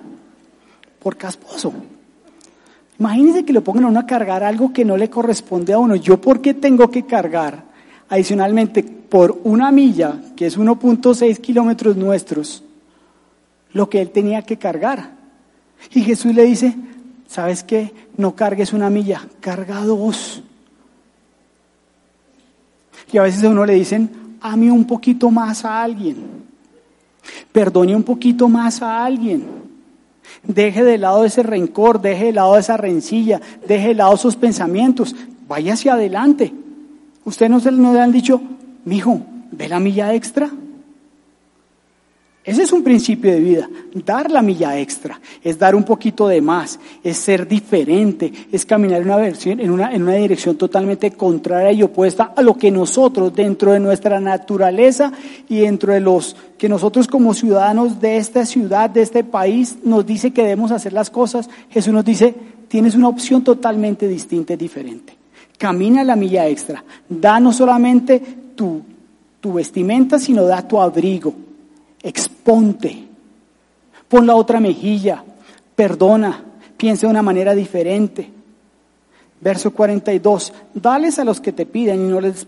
por 1.03 1.17
casposo. 1.17 1.73
Imagínense 2.97 3.43
que 3.43 3.51
le 3.51 3.59
pongan 3.59 3.83
a 3.83 3.87
uno 3.89 3.99
a 3.99 4.05
cargar 4.05 4.45
algo 4.45 4.71
que 4.71 4.85
no 4.85 4.95
le 4.95 5.09
corresponde 5.09 5.73
a 5.73 5.79
uno. 5.79 5.97
¿Yo 5.97 6.21
por 6.21 6.39
qué 6.39 6.53
tengo 6.53 6.89
que 6.89 7.05
cargar 7.05 7.65
adicionalmente 8.07 8.81
por 8.81 9.41
una 9.43 9.73
milla, 9.73 10.21
que 10.37 10.45
es 10.45 10.57
1.6 10.57 11.37
kilómetros 11.39 11.97
nuestros, 11.97 12.63
lo 13.73 13.89
que 13.89 13.99
él 13.99 14.11
tenía 14.11 14.43
que 14.43 14.55
cargar? 14.55 15.14
Y 15.93 16.01
Jesús 16.01 16.33
le 16.33 16.43
dice, 16.43 16.75
¿sabes 17.27 17.63
qué? 17.63 17.93
No 18.17 18.35
cargues 18.35 18.73
una 18.73 18.89
milla, 18.89 19.27
carga 19.39 19.81
dos. 19.81 20.43
Y 23.11 23.17
a 23.17 23.23
veces 23.23 23.43
a 23.43 23.49
uno 23.49 23.65
le 23.65 23.73
dicen, 23.73 24.37
ame 24.41 24.71
un 24.71 24.85
poquito 24.85 25.29
más 25.31 25.63
a 25.65 25.83
alguien, 25.83 26.17
perdone 27.51 27.95
un 27.95 28.03
poquito 28.03 28.49
más 28.49 28.81
a 28.81 29.05
alguien. 29.05 29.45
Deje 30.43 30.83
de 30.83 30.97
lado 30.97 31.23
ese 31.23 31.43
rencor, 31.43 32.01
deje 32.01 32.25
de 32.25 32.33
lado 32.33 32.57
esa 32.57 32.77
rencilla, 32.77 33.41
deje 33.67 33.89
de 33.89 33.95
lado 33.95 34.15
esos 34.15 34.35
pensamientos, 34.35 35.15
vaya 35.47 35.73
hacia 35.73 35.93
adelante. 35.93 36.53
Usted 37.23 37.49
no 37.49 37.59
se 37.59 37.71
le 37.71 37.99
han 37.99 38.11
dicho, 38.11 38.41
mijo, 38.85 39.21
ve 39.51 39.67
la 39.67 39.79
milla 39.79 40.13
extra. 40.13 40.49
Ese 42.45 42.61
es 42.61 42.71
un 42.71 42.83
principio 42.83 43.31
de 43.31 43.39
vida, 43.39 43.67
dar 44.05 44.29
la 44.29 44.43
milla 44.43 44.79
extra, 44.79 45.19
es 45.43 45.57
dar 45.57 45.73
un 45.73 45.83
poquito 45.83 46.27
de 46.27 46.41
más, 46.41 46.79
es 47.03 47.17
ser 47.17 47.47
diferente, 47.47 48.31
es 48.51 48.67
caminar 48.67 49.01
en 49.01 49.07
una, 49.07 49.17
versión, 49.17 49.59
en 49.59 49.71
una, 49.71 49.91
en 49.91 50.03
una 50.03 50.13
dirección 50.13 50.55
totalmente 50.55 51.09
contraria 51.09 51.71
y 51.71 51.81
opuesta 51.81 52.33
a 52.35 52.43
lo 52.43 52.55
que 52.55 52.69
nosotros 52.69 53.33
dentro 53.33 53.71
de 53.71 53.79
nuestra 53.79 54.19
naturaleza 54.19 55.11
y 55.49 55.61
dentro 55.61 55.91
de 55.91 56.01
los 56.01 56.35
que 56.59 56.69
nosotros 56.69 57.07
como 57.07 57.33
ciudadanos 57.33 57.99
de 57.99 58.17
esta 58.17 58.45
ciudad, 58.45 58.91
de 58.91 59.01
este 59.01 59.23
país, 59.23 59.77
nos 59.83 60.05
dice 60.05 60.29
que 60.29 60.43
debemos 60.43 60.71
hacer 60.71 60.93
las 60.93 61.09
cosas, 61.09 61.49
Jesús 61.71 61.93
nos 61.93 62.05
dice, 62.05 62.35
tienes 62.67 62.93
una 62.93 63.07
opción 63.07 63.43
totalmente 63.43 64.07
distinta 64.07 64.53
y 64.53 64.57
diferente. 64.57 65.17
Camina 65.57 66.03
la 66.03 66.15
milla 66.15 66.47
extra. 66.47 66.83
Da 67.09 67.39
no 67.39 67.51
solamente 67.51 68.21
tu, 68.55 68.83
tu 69.41 69.53
vestimenta, 69.53 70.19
sino 70.19 70.43
da 70.43 70.67
tu 70.67 70.79
abrigo. 70.79 71.44
Exponte. 72.05 73.03
Pon 74.07 74.27
la 74.27 74.35
otra 74.35 74.59
mejilla. 74.59 75.23
Perdona. 75.75 76.43
Piensa 76.77 77.07
de 77.07 77.11
una 77.11 77.23
manera 77.23 77.55
diferente. 77.55 78.29
Verso 79.41 79.73
42. 79.73 80.53
Dales 80.75 81.17
a 81.17 81.25
los 81.25 81.41
que 81.41 81.51
te 81.51 81.65
piden 81.65 82.05
y 82.05 82.09
no 82.09 82.21
les 82.21 82.47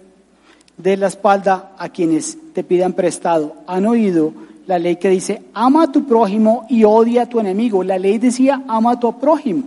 des 0.78 1.00
la 1.00 1.08
espalda 1.08 1.74
a 1.76 1.90
quienes 1.90 2.38
te 2.54 2.64
pidan 2.64 2.94
prestado. 2.94 3.56
Han 3.66 3.88
oído 3.88 4.32
la 4.68 4.78
ley 4.78 4.98
que 4.98 5.10
dice, 5.10 5.42
ama 5.56 5.84
a 5.84 5.92
tu 5.92 6.06
prójimo 6.06 6.68
y 6.70 6.84
odia 6.84 7.24
a 7.24 7.30
tu 7.30 7.40
enemigo. 7.40 7.84
La 7.84 7.98
ley 7.98 8.20
decía, 8.20 8.62
ama 8.68 8.92
a 8.92 9.00
tu 9.00 9.18
prójimo. 9.20 9.64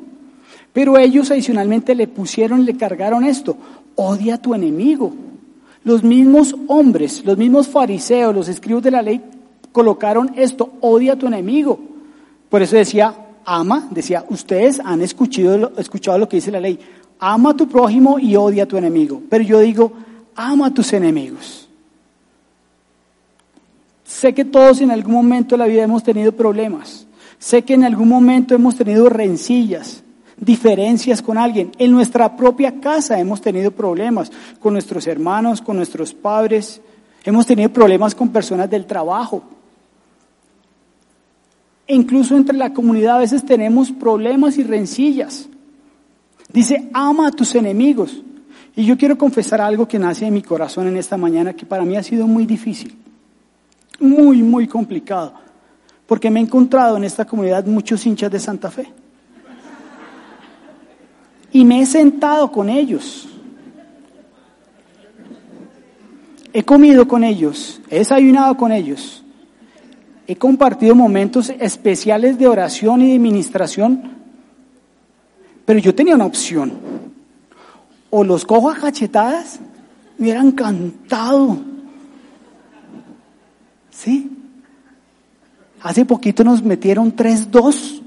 Pero 0.72 0.98
ellos 0.98 1.32
adicionalmente 1.32 1.96
le 1.96 2.06
pusieron, 2.06 2.64
le 2.64 2.76
cargaron 2.76 3.24
esto, 3.24 3.56
odia 3.96 4.36
a 4.36 4.38
tu 4.38 4.54
enemigo. 4.54 5.12
Los 5.82 6.04
mismos 6.04 6.54
hombres, 6.68 7.24
los 7.24 7.36
mismos 7.36 7.66
fariseos, 7.66 8.32
los 8.32 8.48
escribos 8.48 8.84
de 8.84 8.90
la 8.92 9.02
ley, 9.02 9.20
colocaron 9.72 10.32
esto, 10.36 10.72
odia 10.80 11.14
a 11.14 11.16
tu 11.16 11.26
enemigo. 11.26 11.78
Por 12.48 12.62
eso 12.62 12.76
decía, 12.76 13.14
ama, 13.44 13.88
decía, 13.90 14.24
ustedes 14.28 14.80
han 14.80 15.02
escuchado, 15.02 15.72
escuchado 15.78 16.18
lo 16.18 16.28
que 16.28 16.36
dice 16.36 16.50
la 16.50 16.60
ley, 16.60 16.78
ama 17.18 17.50
a 17.50 17.56
tu 17.56 17.68
prójimo 17.68 18.18
y 18.18 18.36
odia 18.36 18.64
a 18.64 18.66
tu 18.66 18.76
enemigo. 18.76 19.22
Pero 19.28 19.44
yo 19.44 19.60
digo, 19.60 19.92
ama 20.34 20.66
a 20.66 20.74
tus 20.74 20.92
enemigos. 20.92 21.68
Sé 24.04 24.34
que 24.34 24.44
todos 24.44 24.80
en 24.80 24.90
algún 24.90 25.14
momento 25.14 25.54
de 25.54 25.58
la 25.58 25.66
vida 25.66 25.84
hemos 25.84 26.02
tenido 26.02 26.32
problemas. 26.32 27.06
Sé 27.38 27.62
que 27.62 27.74
en 27.74 27.84
algún 27.84 28.08
momento 28.08 28.54
hemos 28.54 28.76
tenido 28.76 29.08
rencillas, 29.08 30.02
diferencias 30.36 31.22
con 31.22 31.38
alguien. 31.38 31.70
En 31.78 31.92
nuestra 31.92 32.36
propia 32.36 32.80
casa 32.80 33.18
hemos 33.18 33.40
tenido 33.40 33.70
problemas 33.70 34.30
con 34.58 34.72
nuestros 34.72 35.06
hermanos, 35.06 35.62
con 35.62 35.76
nuestros 35.76 36.12
padres. 36.12 36.80
Hemos 37.24 37.46
tenido 37.46 37.70
problemas 37.70 38.14
con 38.14 38.30
personas 38.30 38.68
del 38.68 38.84
trabajo. 38.84 39.42
Incluso 41.90 42.36
entre 42.36 42.56
la 42.56 42.72
comunidad 42.72 43.16
a 43.16 43.20
veces 43.20 43.44
tenemos 43.44 43.90
problemas 43.90 44.58
y 44.58 44.62
rencillas. 44.62 45.48
Dice, 46.52 46.88
ama 46.92 47.28
a 47.28 47.32
tus 47.32 47.54
enemigos. 47.54 48.22
Y 48.76 48.84
yo 48.84 48.96
quiero 48.96 49.18
confesar 49.18 49.60
algo 49.60 49.86
que 49.86 49.98
nace 49.98 50.26
en 50.26 50.34
mi 50.34 50.42
corazón 50.42 50.86
en 50.86 50.96
esta 50.96 51.16
mañana 51.16 51.52
que 51.52 51.66
para 51.66 51.84
mí 51.84 51.96
ha 51.96 52.02
sido 52.02 52.26
muy 52.26 52.46
difícil 52.46 52.96
muy, 54.00 54.42
muy 54.42 54.66
complicado, 54.66 55.34
porque 56.06 56.30
me 56.30 56.40
he 56.40 56.42
encontrado 56.42 56.96
en 56.96 57.04
esta 57.04 57.24
comunidad 57.24 57.66
muchos 57.66 58.04
hinchas 58.06 58.32
de 58.32 58.40
Santa 58.40 58.70
Fe. 58.70 58.90
Y 61.52 61.64
me 61.64 61.82
he 61.82 61.86
sentado 61.86 62.50
con 62.50 62.68
ellos. 62.68 63.28
He 66.52 66.64
comido 66.64 67.06
con 67.06 67.22
ellos, 67.22 67.80
he 67.88 67.98
desayunado 67.98 68.56
con 68.56 68.72
ellos, 68.72 69.19
he 70.30 70.36
compartido 70.36 70.94
momentos 70.94 71.50
especiales 71.58 72.38
de 72.38 72.46
oración 72.46 73.02
y 73.02 73.08
de 73.08 73.16
administración, 73.16 74.12
pero 75.64 75.80
yo 75.80 75.92
tenía 75.92 76.14
una 76.14 76.26
opción. 76.26 76.72
O 78.10 78.22
los 78.22 78.44
cojo 78.44 78.70
a 78.70 78.76
cachetadas, 78.76 79.58
me 80.18 80.26
hubieran 80.26 80.52
cantado 80.52 81.58
¿Sí? 83.90 84.30
Hace 85.82 86.04
poquito 86.04 86.44
nos 86.44 86.62
metieron 86.62 87.14
3-2. 87.14 88.00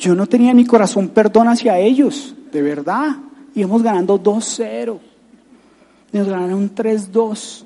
Yo 0.00 0.16
no 0.16 0.26
tenía 0.26 0.52
mi 0.54 0.66
corazón 0.66 1.08
perdón 1.10 1.46
hacia 1.46 1.78
ellos, 1.78 2.34
de 2.50 2.62
verdad. 2.62 3.16
Íbamos 3.54 3.82
ganando 3.84 4.20
2-0. 4.20 4.98
Nos 6.12 6.28
ganaron 6.28 6.74
3-2. 6.74 7.64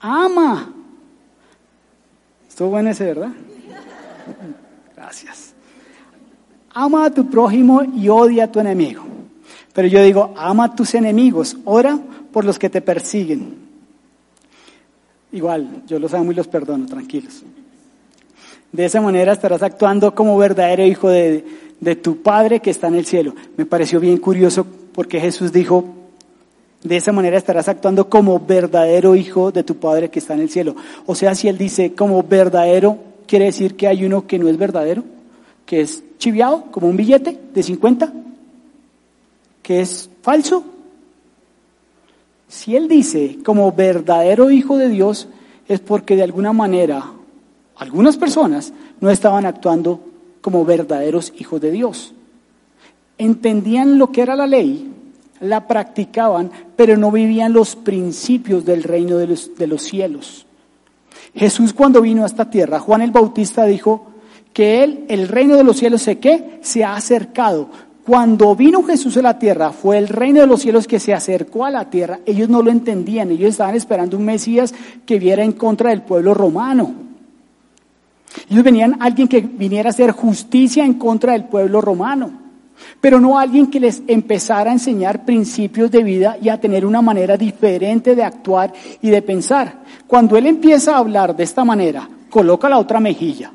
Ama. 0.00 0.74
Estuvo 2.60 2.72
bueno 2.72 2.90
ese, 2.90 3.06
¿verdad? 3.06 3.30
Gracias. 4.94 5.54
Ama 6.74 7.06
a 7.06 7.10
tu 7.10 7.30
prójimo 7.30 7.82
y 7.82 8.10
odia 8.10 8.44
a 8.44 8.52
tu 8.52 8.60
enemigo. 8.60 9.02
Pero 9.72 9.88
yo 9.88 10.02
digo, 10.02 10.34
ama 10.36 10.64
a 10.64 10.74
tus 10.74 10.94
enemigos, 10.94 11.56
ora 11.64 11.98
por 12.30 12.44
los 12.44 12.58
que 12.58 12.68
te 12.68 12.82
persiguen. 12.82 13.54
Igual, 15.32 15.84
yo 15.86 15.98
los 15.98 16.12
amo 16.12 16.32
y 16.32 16.34
los 16.34 16.48
perdono, 16.48 16.84
tranquilos. 16.84 17.42
De 18.72 18.84
esa 18.84 19.00
manera 19.00 19.32
estarás 19.32 19.62
actuando 19.62 20.14
como 20.14 20.36
verdadero 20.36 20.84
hijo 20.84 21.08
de, 21.08 21.46
de 21.80 21.96
tu 21.96 22.20
Padre 22.20 22.60
que 22.60 22.68
está 22.68 22.88
en 22.88 22.96
el 22.96 23.06
cielo. 23.06 23.34
Me 23.56 23.64
pareció 23.64 24.00
bien 24.00 24.18
curioso 24.18 24.66
porque 24.92 25.18
Jesús 25.18 25.50
dijo, 25.50 25.99
de 26.82 26.96
esa 26.96 27.12
manera 27.12 27.36
estarás 27.36 27.68
actuando 27.68 28.08
como 28.08 28.40
verdadero 28.40 29.14
hijo 29.14 29.52
de 29.52 29.62
tu 29.62 29.76
Padre 29.76 30.10
que 30.10 30.18
está 30.18 30.34
en 30.34 30.40
el 30.40 30.50
cielo. 30.50 30.76
O 31.06 31.14
sea, 31.14 31.34
si 31.34 31.48
Él 31.48 31.58
dice 31.58 31.94
como 31.94 32.22
verdadero, 32.22 32.98
quiere 33.26 33.46
decir 33.46 33.76
que 33.76 33.86
hay 33.86 34.04
uno 34.04 34.26
que 34.26 34.38
no 34.38 34.48
es 34.48 34.56
verdadero, 34.56 35.04
que 35.66 35.82
es 35.82 36.02
chiviado, 36.18 36.64
como 36.70 36.88
un 36.88 36.96
billete 36.96 37.38
de 37.54 37.62
50, 37.62 38.12
que 39.62 39.80
es 39.80 40.10
falso, 40.22 40.64
si 42.50 42.74
él 42.74 42.88
dice 42.88 43.38
como 43.44 43.70
verdadero 43.70 44.50
hijo 44.50 44.76
de 44.76 44.88
Dios, 44.88 45.28
es 45.68 45.78
porque 45.78 46.16
de 46.16 46.24
alguna 46.24 46.52
manera 46.52 47.04
algunas 47.76 48.16
personas 48.16 48.72
no 49.00 49.08
estaban 49.08 49.46
actuando 49.46 50.00
como 50.40 50.64
verdaderos 50.64 51.32
hijos 51.38 51.60
de 51.60 51.70
Dios. 51.70 52.12
Entendían 53.18 53.98
lo 53.98 54.10
que 54.10 54.22
era 54.22 54.34
la 54.34 54.48
ley, 54.48 54.90
la 55.40 55.66
practicaban, 55.66 56.50
pero 56.76 56.96
no 56.96 57.10
vivían 57.10 57.52
los 57.52 57.76
principios 57.76 58.64
del 58.64 58.82
reino 58.82 59.16
de 59.16 59.26
los, 59.26 59.56
de 59.56 59.66
los 59.66 59.82
cielos. 59.82 60.46
Jesús 61.34 61.72
cuando 61.72 62.00
vino 62.00 62.24
a 62.24 62.26
esta 62.26 62.50
tierra, 62.50 62.80
Juan 62.80 63.02
el 63.02 63.10
Bautista 63.10 63.64
dijo 63.64 64.06
que 64.52 64.82
él, 64.82 65.04
el 65.08 65.28
reino 65.28 65.56
de 65.56 65.64
los 65.64 65.76
cielos, 65.76 66.02
¿se 66.02 66.18
qué? 66.18 66.58
Se 66.62 66.84
ha 66.84 66.96
acercado. 66.96 67.68
Cuando 68.04 68.56
vino 68.56 68.82
Jesús 68.82 69.16
a 69.18 69.22
la 69.22 69.38
tierra, 69.38 69.70
fue 69.70 69.98
el 69.98 70.08
reino 70.08 70.40
de 70.40 70.46
los 70.46 70.62
cielos 70.62 70.88
que 70.88 70.98
se 70.98 71.14
acercó 71.14 71.64
a 71.64 71.70
la 71.70 71.90
tierra. 71.90 72.20
Ellos 72.26 72.48
no 72.48 72.62
lo 72.62 72.70
entendían, 72.70 73.30
ellos 73.30 73.50
estaban 73.50 73.76
esperando 73.76 74.16
un 74.16 74.24
Mesías 74.24 74.74
que 75.06 75.18
viera 75.18 75.44
en 75.44 75.52
contra 75.52 75.90
del 75.90 76.02
pueblo 76.02 76.34
romano. 76.34 76.92
Ellos 78.48 78.64
venían 78.64 78.96
alguien 79.00 79.28
que 79.28 79.40
viniera 79.40 79.88
a 79.88 79.92
hacer 79.92 80.12
justicia 80.12 80.84
en 80.84 80.94
contra 80.94 81.32
del 81.32 81.44
pueblo 81.44 81.80
romano, 81.80 82.32
pero 83.00 83.20
no 83.20 83.38
alguien 83.38 83.68
que 83.68 83.80
les 83.80 84.02
empezara 84.06 84.70
a 84.70 84.74
enseñar 84.74 85.24
principios 85.24 85.90
de 85.90 86.02
vida 86.02 86.36
y 86.40 86.48
a 86.48 86.60
tener 86.60 86.84
una 86.84 87.02
manera 87.02 87.36
diferente 87.36 88.14
de 88.14 88.24
actuar 88.24 88.72
y 89.00 89.10
de 89.10 89.22
pensar. 89.22 89.80
Cuando 90.06 90.36
él 90.36 90.46
empieza 90.46 90.94
a 90.94 90.98
hablar 90.98 91.36
de 91.36 91.44
esta 91.44 91.64
manera, 91.64 92.08
coloca 92.28 92.68
la 92.68 92.78
otra 92.78 93.00
mejilla, 93.00 93.52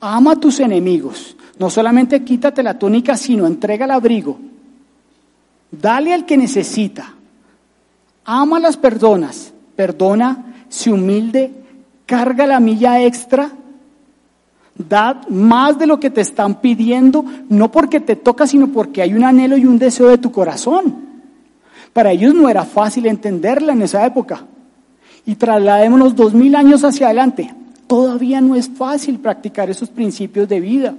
ama 0.00 0.32
a 0.32 0.36
tus 0.36 0.60
enemigos, 0.60 1.36
no 1.58 1.68
solamente 1.68 2.24
quítate 2.24 2.62
la 2.62 2.78
túnica, 2.78 3.16
sino 3.16 3.46
entrega 3.46 3.84
el 3.84 3.90
abrigo. 3.90 4.38
Dale 5.70 6.14
al 6.14 6.24
que 6.24 6.36
necesita. 6.36 7.14
Ama 8.24 8.56
a 8.56 8.60
las 8.60 8.76
personas. 8.76 9.52
Perdona, 9.76 10.54
se 10.68 10.90
humilde, 10.90 11.52
carga 12.06 12.46
la 12.46 12.60
milla 12.60 13.02
extra. 13.02 13.50
Da 14.88 15.20
más 15.28 15.78
de 15.78 15.86
lo 15.86 16.00
que 16.00 16.10
te 16.10 16.20
están 16.20 16.60
pidiendo, 16.60 17.24
no 17.48 17.70
porque 17.70 18.00
te 18.00 18.16
toca, 18.16 18.46
sino 18.46 18.68
porque 18.68 19.02
hay 19.02 19.14
un 19.14 19.24
anhelo 19.24 19.56
y 19.56 19.66
un 19.66 19.78
deseo 19.78 20.08
de 20.08 20.18
tu 20.18 20.32
corazón. 20.32 21.10
Para 21.92 22.12
ellos 22.12 22.34
no 22.34 22.48
era 22.48 22.64
fácil 22.64 23.06
entenderla 23.06 23.72
en 23.72 23.82
esa 23.82 24.06
época. 24.06 24.44
Y 25.26 25.34
trasladémonos 25.34 26.14
dos 26.14 26.32
mil 26.34 26.54
años 26.54 26.84
hacia 26.84 27.06
adelante. 27.06 27.54
Todavía 27.86 28.40
no 28.40 28.54
es 28.54 28.68
fácil 28.68 29.18
practicar 29.18 29.68
esos 29.68 29.90
principios 29.90 30.48
de 30.48 30.60
vida. 30.60 30.94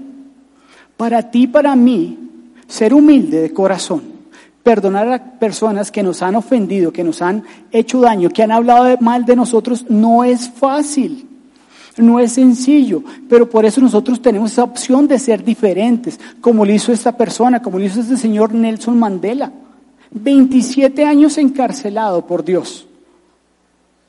Para 0.98 1.32
ti, 1.32 1.48
para 1.48 1.76
mí, 1.76 2.20
ser 2.68 2.94
humilde 2.94 3.42
de 3.42 3.54
corazón, 3.54 4.04
perdonar 4.62 5.12
a 5.12 5.40
personas 5.40 5.92
que 5.92 6.04
nos 6.04 6.22
han 6.22 6.36
ofendido, 6.36 6.92
que 6.92 7.04
nos 7.04 7.22
han 7.22 7.44
hecho 7.72 8.02
daño, 8.02 8.30
que 8.30 8.44
han 8.44 8.52
hablado 8.52 8.98
mal 9.00 9.26
de 9.26 9.36
nosotros, 9.36 9.86
no 9.90 10.24
es 10.24 10.50
fácil. 10.50 11.31
No 12.02 12.20
es 12.20 12.32
sencillo, 12.34 13.04
pero 13.30 13.48
por 13.48 13.64
eso 13.64 13.80
nosotros 13.80 14.22
tenemos 14.22 14.52
esa 14.52 14.64
opción 14.64 15.08
de 15.08 15.20
ser 15.20 15.44
diferentes, 15.44 16.20
como 16.42 16.66
lo 16.66 16.74
hizo 16.74 16.92
esta 16.92 17.16
persona, 17.16 17.62
como 17.62 17.78
lo 17.78 17.86
hizo 17.86 18.02
este 18.02 18.18
señor 18.18 18.54
Nelson 18.54 18.98
Mandela. 18.98 19.52
27 20.10 21.06
años 21.06 21.38
encarcelado 21.38 22.26
por 22.26 22.44
Dios. 22.44 22.88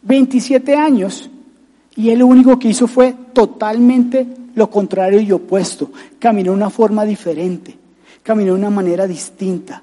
27 0.02 0.74
años. 0.74 1.28
Y 1.94 2.08
él 2.08 2.20
lo 2.20 2.26
único 2.26 2.58
que 2.58 2.68
hizo 2.68 2.86
fue 2.86 3.14
totalmente 3.34 4.26
lo 4.54 4.70
contrario 4.70 5.20
y 5.20 5.30
opuesto. 5.30 5.90
Caminó 6.18 6.52
de 6.52 6.56
una 6.56 6.70
forma 6.70 7.04
diferente, 7.04 7.76
caminó 8.22 8.54
de 8.54 8.58
una 8.58 8.70
manera 8.70 9.06
distinta. 9.06 9.82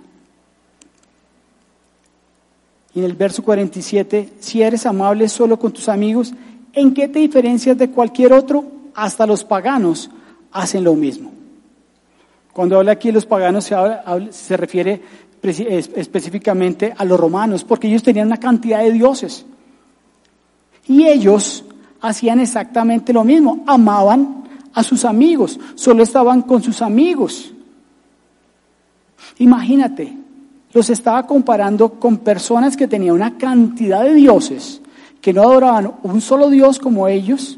Y 2.96 3.00
en 3.00 3.06
el 3.06 3.14
verso 3.14 3.44
47, 3.44 4.30
si 4.40 4.64
eres 4.64 4.88
amable 4.88 5.30
solo 5.30 5.60
con 5.60 5.72
tus 5.72 5.88
amigos, 5.90 6.34
¿en 6.74 6.94
qué 6.94 7.08
te 7.08 7.20
diferencias 7.20 7.78
de 7.78 7.90
cualquier 7.90 8.34
otro? 8.34 8.66
Hasta 8.96 9.26
los 9.26 9.44
paganos 9.44 10.10
hacen 10.52 10.84
lo 10.84 10.96
mismo. 10.96 11.32
Cuando 12.54 12.78
habla 12.78 12.94
aquí 12.94 13.10
de 13.10 13.14
los 13.14 13.26
paganos 13.26 13.64
se, 13.66 13.76
se 14.32 14.58
refiere 14.58 15.02
específicamente 15.42 16.94
a 16.98 17.06
los 17.06 17.20
romanos, 17.20 17.64
porque 17.64 17.88
ellos 17.88 18.04
tenían 18.04 18.28
una 18.28 18.38
cantidad 18.38 18.84
de 18.84 18.92
dioses. 18.92 19.46
Y 20.88 21.08
ellos 21.08 21.64
hacían 22.02 22.40
exactamente 22.40 23.14
lo 23.14 23.24
mismo, 23.24 23.64
amaban 23.68 24.44
a 24.74 24.84
sus 24.84 25.06
amigos, 25.06 25.60
solo 25.76 26.04
estaban 26.04 26.42
con 26.42 26.62
sus 26.62 26.82
amigos. 26.82 27.52
Imagínate, 29.38 30.14
los 30.74 30.90
estaba 30.90 31.26
comparando 31.26 31.94
con 31.94 32.18
personas 32.18 32.78
que 32.78 32.88
tenían 32.88 33.16
una 33.16 33.38
cantidad 33.38 34.04
de 34.04 34.14
dioses, 34.14 34.82
que 35.22 35.34
no 35.34 35.44
adoraban 35.44 35.94
un 36.04 36.22
solo 36.22 36.50
Dios 36.50 36.80
como 36.80 37.08
ellos. 37.08 37.58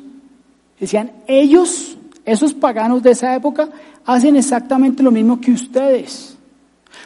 Decían, 0.80 1.12
ellos, 1.28 1.98
esos 2.26 2.54
paganos 2.54 3.04
de 3.04 3.12
esa 3.12 3.36
época, 3.36 3.70
hacen 4.06 4.36
exactamente 4.36 5.04
lo 5.04 5.12
mismo 5.12 5.40
que 5.40 5.52
ustedes. 5.52 6.38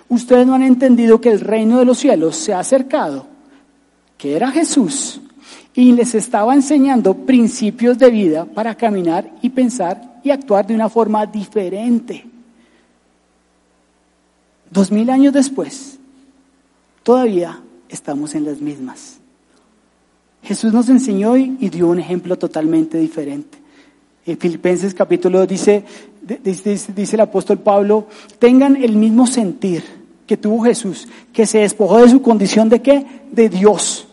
Ustedes 0.08 0.46
no 0.46 0.56
han 0.56 0.64
entendido 0.64 1.20
que 1.20 1.32
el 1.32 1.40
reino 1.40 1.80
de 1.80 1.86
los 1.86 1.98
cielos 1.98 2.36
se 2.38 2.54
ha 2.54 2.60
acercado, 2.60 3.28
que 4.18 4.36
era 4.36 4.52
Jesús, 4.52 5.20
y 5.74 5.92
les 5.92 6.16
estaba 6.16 6.54
enseñando 6.54 7.14
principios 7.14 7.98
de 7.98 8.10
vida 8.10 8.46
para 8.46 8.76
caminar 8.76 9.30
y 9.42 9.50
pensar 9.50 10.20
y 10.24 10.32
actuar 10.32 10.66
de 10.66 10.76
una 10.76 10.90
forma 10.90 11.26
diferente. 11.26 12.26
Dos 14.70 14.92
mil 14.92 15.10
años 15.10 15.34
después, 15.34 16.00
todavía 17.04 17.60
estamos 17.90 18.36
en 18.36 18.46
las 18.46 18.62
mismas. 18.62 19.20
Jesús 20.46 20.72
nos 20.74 20.90
enseñó 20.90 21.36
y 21.36 21.70
dio 21.70 21.88
un 21.88 22.00
ejemplo 22.00 22.38
totalmente 22.38 22.98
diferente. 23.00 23.58
En 24.26 24.38
Filipenses 24.38 24.94
capítulo 24.94 25.40
2 25.40 25.48
dice, 25.48 25.84
dice, 26.96 27.16
el 27.16 27.22
apóstol 27.22 27.60
Pablo, 27.60 28.08
tengan 28.40 28.76
el 28.76 28.96
mismo 28.96 29.28
sentir 29.28 29.84
que 30.26 30.38
tuvo 30.38 30.64
Jesús, 30.64 31.08
que 31.32 31.46
se 31.46 31.60
despojó 31.60 32.02
de 32.02 32.10
su 32.10 32.22
condición 32.22 32.68
de 32.70 32.82
qué? 32.82 33.06
De 33.32 33.50
Dios. 33.50 34.08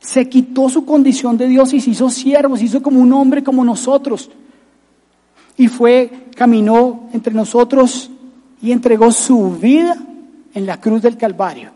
Se 0.00 0.28
quitó 0.28 0.70
su 0.70 0.86
condición 0.86 1.36
de 1.36 1.48
Dios 1.48 1.74
y 1.74 1.80
se 1.80 1.90
hizo 1.90 2.08
siervo, 2.08 2.56
se 2.56 2.64
hizo 2.64 2.82
como 2.82 3.00
un 3.00 3.12
hombre 3.12 3.42
como 3.42 3.62
nosotros. 3.62 4.30
Y 5.58 5.68
fue, 5.68 6.10
caminó 6.34 7.10
entre 7.12 7.34
nosotros 7.34 8.10
y 8.62 8.72
entregó 8.72 9.12
su 9.12 9.50
vida 9.50 9.96
en 10.54 10.64
la 10.64 10.80
cruz 10.80 11.02
del 11.02 11.18
Calvario. 11.18 11.70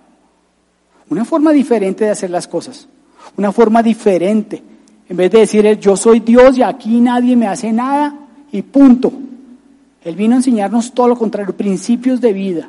Una 1.11 1.27
forma 1.27 1.53
diferente 1.53 2.05
de 2.05 2.11
hacer 2.11 2.31
las 2.31 2.49
cosas, 2.49 2.89
una 3.37 3.53
forma 3.53 3.83
diferente. 3.83 4.63
En 5.09 5.17
vez 5.17 5.31
de 5.31 5.41
decir, 5.41 5.79
yo 5.79 5.97
soy 5.97 6.21
Dios 6.21 6.57
y 6.59 6.63
aquí 6.63 7.01
nadie 7.01 7.37
me 7.37 7.47
hace 7.47 7.73
nada 7.73 8.15
y 8.51 8.63
punto. 8.63 9.13
Él 10.03 10.17
vino 10.17 10.35
a 10.35 10.39
enseñarnos 10.39 10.93
todo 10.93 11.09
lo 11.09 11.17
contrario, 11.17 11.57
principios 11.57 12.21
de 12.21 12.33
vida, 12.33 12.69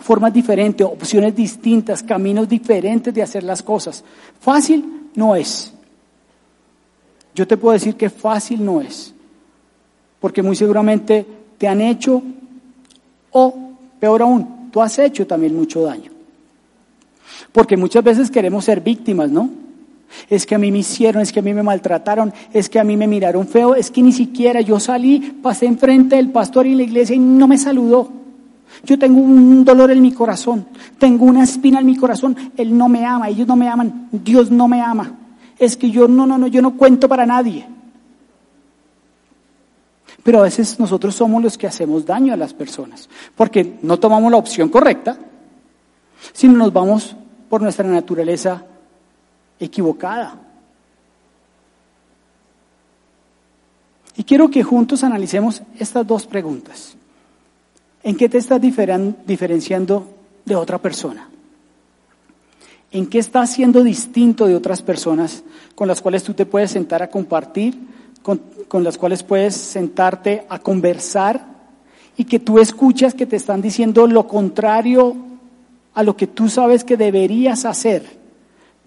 formas 0.00 0.32
diferentes, 0.32 0.86
opciones 0.86 1.34
distintas, 1.34 2.02
caminos 2.02 2.48
diferentes 2.48 3.14
de 3.14 3.22
hacer 3.22 3.44
las 3.44 3.62
cosas. 3.62 4.04
Fácil 4.40 5.10
no 5.14 5.36
es. 5.36 5.72
Yo 7.34 7.46
te 7.46 7.56
puedo 7.56 7.72
decir 7.72 7.94
que 7.94 8.10
fácil 8.10 8.64
no 8.64 8.80
es, 8.80 9.14
porque 10.20 10.42
muy 10.42 10.56
seguramente 10.56 11.24
te 11.56 11.68
han 11.68 11.80
hecho 11.80 12.20
o, 13.30 13.54
peor 14.00 14.22
aún, 14.22 14.70
tú 14.72 14.80
has 14.80 14.98
hecho 14.98 15.26
también 15.26 15.54
mucho 15.54 15.82
daño. 15.82 16.17
Porque 17.52 17.76
muchas 17.76 18.04
veces 18.04 18.30
queremos 18.30 18.64
ser 18.64 18.80
víctimas, 18.80 19.30
¿no? 19.30 19.50
Es 20.28 20.46
que 20.46 20.54
a 20.54 20.58
mí 20.58 20.72
me 20.72 20.78
hicieron, 20.78 21.22
es 21.22 21.32
que 21.32 21.40
a 21.40 21.42
mí 21.42 21.52
me 21.52 21.62
maltrataron, 21.62 22.32
es 22.52 22.68
que 22.68 22.78
a 22.78 22.84
mí 22.84 22.96
me 22.96 23.06
miraron 23.06 23.46
feo, 23.46 23.74
es 23.74 23.90
que 23.90 24.02
ni 24.02 24.12
siquiera 24.12 24.60
yo 24.60 24.80
salí, 24.80 25.38
pasé 25.42 25.66
enfrente 25.66 26.16
del 26.16 26.30
pastor 26.30 26.66
y 26.66 26.74
la 26.74 26.82
iglesia 26.82 27.14
y 27.14 27.18
no 27.18 27.46
me 27.46 27.58
saludó. 27.58 28.10
Yo 28.84 28.98
tengo 28.98 29.20
un 29.20 29.64
dolor 29.64 29.90
en 29.90 30.00
mi 30.00 30.12
corazón, 30.12 30.66
tengo 30.98 31.24
una 31.24 31.42
espina 31.42 31.80
en 31.80 31.86
mi 31.86 31.96
corazón, 31.96 32.36
él 32.56 32.76
no 32.76 32.88
me 32.88 33.04
ama, 33.04 33.28
ellos 33.28 33.46
no 33.46 33.56
me 33.56 33.68
aman, 33.68 34.08
Dios 34.12 34.50
no 34.50 34.68
me 34.68 34.80
ama. 34.80 35.14
Es 35.58 35.76
que 35.76 35.90
yo 35.90 36.06
no, 36.06 36.26
no, 36.26 36.38
no, 36.38 36.46
yo 36.46 36.62
no 36.62 36.76
cuento 36.76 37.08
para 37.08 37.26
nadie. 37.26 37.66
Pero 40.22 40.40
a 40.40 40.42
veces 40.42 40.78
nosotros 40.78 41.14
somos 41.14 41.42
los 41.42 41.56
que 41.58 41.66
hacemos 41.66 42.04
daño 42.04 42.32
a 42.32 42.36
las 42.36 42.54
personas, 42.54 43.08
porque 43.34 43.78
no 43.82 43.98
tomamos 43.98 44.30
la 44.30 44.38
opción 44.38 44.68
correcta, 44.68 45.18
sino 46.32 46.54
nos 46.54 46.72
vamos 46.72 47.16
por 47.48 47.62
nuestra 47.62 47.86
naturaleza 47.88 48.64
equivocada. 49.58 50.36
Y 54.16 54.24
quiero 54.24 54.50
que 54.50 54.64
juntos 54.64 55.04
analicemos 55.04 55.62
estas 55.78 56.06
dos 56.06 56.26
preguntas. 56.26 56.96
¿En 58.02 58.16
qué 58.16 58.28
te 58.28 58.38
estás 58.38 58.60
diferenciando 58.60 60.08
de 60.44 60.56
otra 60.56 60.78
persona? 60.78 61.28
¿En 62.90 63.06
qué 63.06 63.18
estás 63.18 63.52
siendo 63.52 63.84
distinto 63.84 64.46
de 64.46 64.56
otras 64.56 64.82
personas 64.82 65.44
con 65.74 65.86
las 65.86 66.00
cuales 66.00 66.24
tú 66.24 66.34
te 66.34 66.46
puedes 66.46 66.70
sentar 66.70 67.02
a 67.02 67.10
compartir, 67.10 67.78
con, 68.22 68.40
con, 68.66 68.82
las 68.82 68.98
cuales 68.98 69.22
puedes 69.22 69.54
sentarte 69.54 70.44
a 70.48 70.58
conversar 70.58 71.46
y 72.16 72.24
que 72.24 72.40
tú 72.40 72.58
escuchas 72.58 73.14
que 73.14 73.26
te 73.26 73.36
están 73.36 73.62
diciendo 73.62 74.06
lo 74.06 74.26
contrario 74.26 75.27
a 75.98 76.04
lo 76.04 76.16
que 76.16 76.28
tú 76.28 76.48
sabes 76.48 76.84
que 76.84 76.96
deberías 76.96 77.64
hacer? 77.64 78.04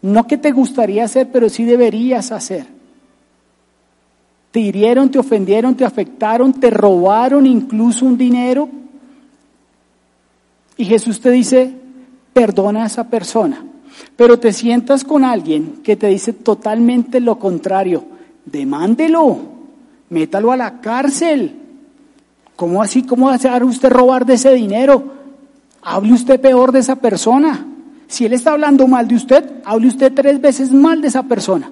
No 0.01 0.27
que 0.27 0.37
te 0.37 0.53
gustaría 0.53 1.03
hacer, 1.03 1.29
pero 1.29 1.49
sí 1.49 1.65
deberías 1.65 2.31
hacer. 2.31 2.65
Te 4.51 4.61
hirieron, 4.61 5.11
te 5.11 5.19
ofendieron, 5.19 5.75
te 5.75 5.83
afectaron, 5.83 6.53
te 6.53 6.69
robaron 6.69 7.45
incluso 7.45 8.05
un 8.05 8.17
dinero. 8.17 8.69
Y 10.77 10.85
Jesús 10.85 11.19
te 11.19 11.31
dice, 11.31 11.73
perdona 12.31 12.83
a 12.83 12.87
esa 12.87 13.09
persona. 13.09 13.61
Pero 14.15 14.39
te 14.39 14.53
sientas 14.53 15.03
con 15.03 15.25
alguien 15.25 15.81
que 15.83 15.97
te 15.97 16.07
dice 16.07 16.31
totalmente 16.31 17.19
lo 17.19 17.37
contrario. 17.37 18.05
Demándelo, 18.45 19.37
métalo 20.07 20.53
a 20.53 20.55
la 20.55 20.79
cárcel. 20.79 21.57
¿Cómo 22.55 22.81
así? 22.81 23.03
¿Cómo 23.03 23.25
va 23.25 23.33
a 23.35 23.65
usted 23.65 23.89
robar 23.89 24.25
de 24.25 24.35
ese 24.35 24.53
dinero? 24.53 25.20
Hable 25.81 26.13
usted 26.13 26.39
peor 26.39 26.71
de 26.71 26.79
esa 26.79 26.95
persona. 26.95 27.65
Si 28.07 28.25
él 28.25 28.33
está 28.33 28.51
hablando 28.51 28.87
mal 28.87 29.07
de 29.07 29.15
usted, 29.15 29.61
hable 29.65 29.87
usted 29.87 30.13
tres 30.13 30.39
veces 30.39 30.71
mal 30.71 31.01
de 31.01 31.07
esa 31.07 31.23
persona. 31.23 31.71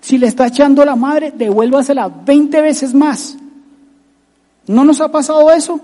Si 0.00 0.18
le 0.18 0.26
está 0.26 0.46
echando 0.46 0.84
la 0.84 0.96
madre, 0.96 1.32
devuélvasela 1.36 2.08
veinte 2.08 2.60
veces 2.60 2.94
más. 2.94 3.36
¿No 4.66 4.84
nos 4.84 5.00
ha 5.00 5.10
pasado 5.10 5.50
eso? 5.50 5.80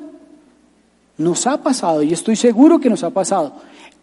Nos 1.17 1.47
ha 1.47 1.63
pasado 1.63 2.03
y 2.03 2.13
estoy 2.13 2.37
seguro 2.37 2.79
que 2.79 2.91
nos 2.91 3.03
ha 3.03 3.11
pasado. 3.11 3.55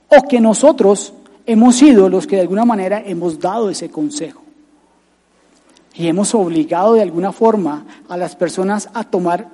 O 0.09 0.27
que 0.27 0.39
nosotros 0.39 1.13
hemos 1.45 1.75
sido 1.75 2.09
los 2.09 2.25
que 2.25 2.37
de 2.37 2.43
alguna 2.43 2.65
manera 2.65 3.01
hemos 3.05 3.39
dado 3.39 3.69
ese 3.69 3.89
consejo 3.89 4.46
y 5.97 6.07
hemos 6.07 6.35
obligado 6.35 6.93
de 6.93 7.01
alguna 7.01 7.31
forma 7.31 7.85
a 8.07 8.17
las 8.17 8.35
personas 8.35 8.87
a 8.93 9.03
tomar 9.03 9.49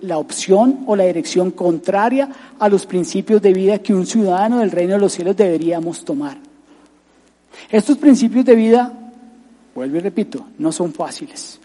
la, 0.00 0.16
opción 0.16 0.84
o 0.86 0.96
la 0.96 1.04
dirección 1.04 1.50
contraria 1.50 2.30
a 2.58 2.68
los 2.70 2.86
principios 2.86 3.42
de 3.42 3.52
vida 3.52 3.78
que 3.80 3.92
un 3.92 4.06
ciudadano 4.06 4.60
del 4.60 4.70
reino 4.70 4.94
de 4.94 5.00
los 5.00 5.12
cielos 5.12 5.36
deberíamos 5.36 6.02
tomar. 6.02 6.38
Estos 7.70 7.98
principios 7.98 8.46
de 8.46 8.54
vida, 8.54 8.90
vuelvo 9.74 9.98
y 9.98 10.00
repito, 10.00 10.46
no 10.58 10.72
son 10.72 10.94
fáciles. 10.94 11.60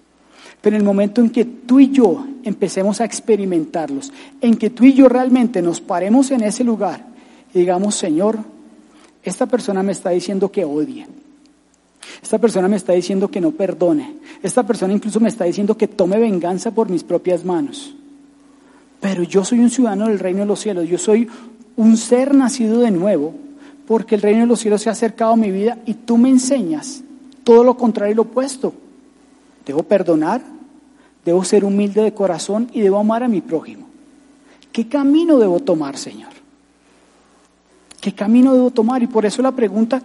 Pero 0.59 0.75
en 0.75 0.81
el 0.81 0.85
momento 0.85 1.21
en 1.21 1.29
que 1.29 1.45
tú 1.45 1.79
y 1.79 1.91
yo 1.91 2.25
empecemos 2.43 2.99
a 2.99 3.05
experimentarlos, 3.05 4.11
en 4.41 4.57
que 4.57 4.71
tú 4.71 4.83
y 4.83 4.93
yo 4.93 5.07
realmente 5.07 5.61
nos 5.61 5.79
paremos 5.79 6.31
en 6.31 6.43
ese 6.43 6.65
lugar 6.65 7.05
y 7.53 7.59
digamos, 7.59 7.95
Señor, 7.95 8.39
esta 9.23 9.45
persona 9.45 9.83
me 9.83 9.93
está 9.93 10.09
diciendo 10.09 10.51
que 10.51 10.65
odie 10.65 11.07
esta 12.21 12.37
persona 12.37 12.67
me 12.67 12.75
está 12.75 12.93
diciendo 12.93 13.29
que 13.29 13.41
no 13.41 13.51
perdone. 13.51 14.15
Esta 14.41 14.63
persona 14.63 14.93
incluso 14.93 15.19
me 15.19 15.29
está 15.29 15.45
diciendo 15.45 15.77
que 15.77 15.87
tome 15.87 16.17
venganza 16.19 16.71
por 16.71 16.89
mis 16.89 17.03
propias 17.03 17.45
manos. 17.45 17.95
Pero 18.99 19.23
yo 19.23 19.43
soy 19.43 19.59
un 19.59 19.69
ciudadano 19.69 20.07
del 20.07 20.19
reino 20.19 20.39
de 20.39 20.45
los 20.45 20.59
cielos. 20.59 20.87
Yo 20.87 20.97
soy 20.97 21.29
un 21.75 21.97
ser 21.97 22.33
nacido 22.33 22.79
de 22.79 22.91
nuevo 22.91 23.33
porque 23.87 24.15
el 24.15 24.21
reino 24.21 24.41
de 24.41 24.47
los 24.47 24.59
cielos 24.59 24.81
se 24.81 24.89
ha 24.89 24.93
acercado 24.93 25.33
a 25.33 25.37
mi 25.37 25.51
vida 25.51 25.77
y 25.85 25.93
tú 25.93 26.17
me 26.17 26.29
enseñas 26.29 27.03
todo 27.43 27.63
lo 27.63 27.77
contrario 27.77 28.13
y 28.13 28.15
lo 28.15 28.23
opuesto. 28.23 28.73
Debo 29.65 29.83
perdonar, 29.83 30.41
debo 31.23 31.43
ser 31.43 31.63
humilde 31.63 32.01
de 32.01 32.13
corazón 32.13 32.69
y 32.73 32.81
debo 32.81 32.97
amar 32.99 33.23
a 33.23 33.27
mi 33.27 33.41
prójimo. 33.41 33.87
¿Qué 34.71 34.87
camino 34.87 35.39
debo 35.39 35.59
tomar, 35.59 35.97
Señor? 35.97 36.31
¿Qué 38.01 38.13
camino 38.13 38.53
debo 38.53 38.71
tomar? 38.71 39.01
Y 39.01 39.07
por 39.07 39.25
eso 39.25 39.41
la 39.41 39.51
pregunta 39.51 40.01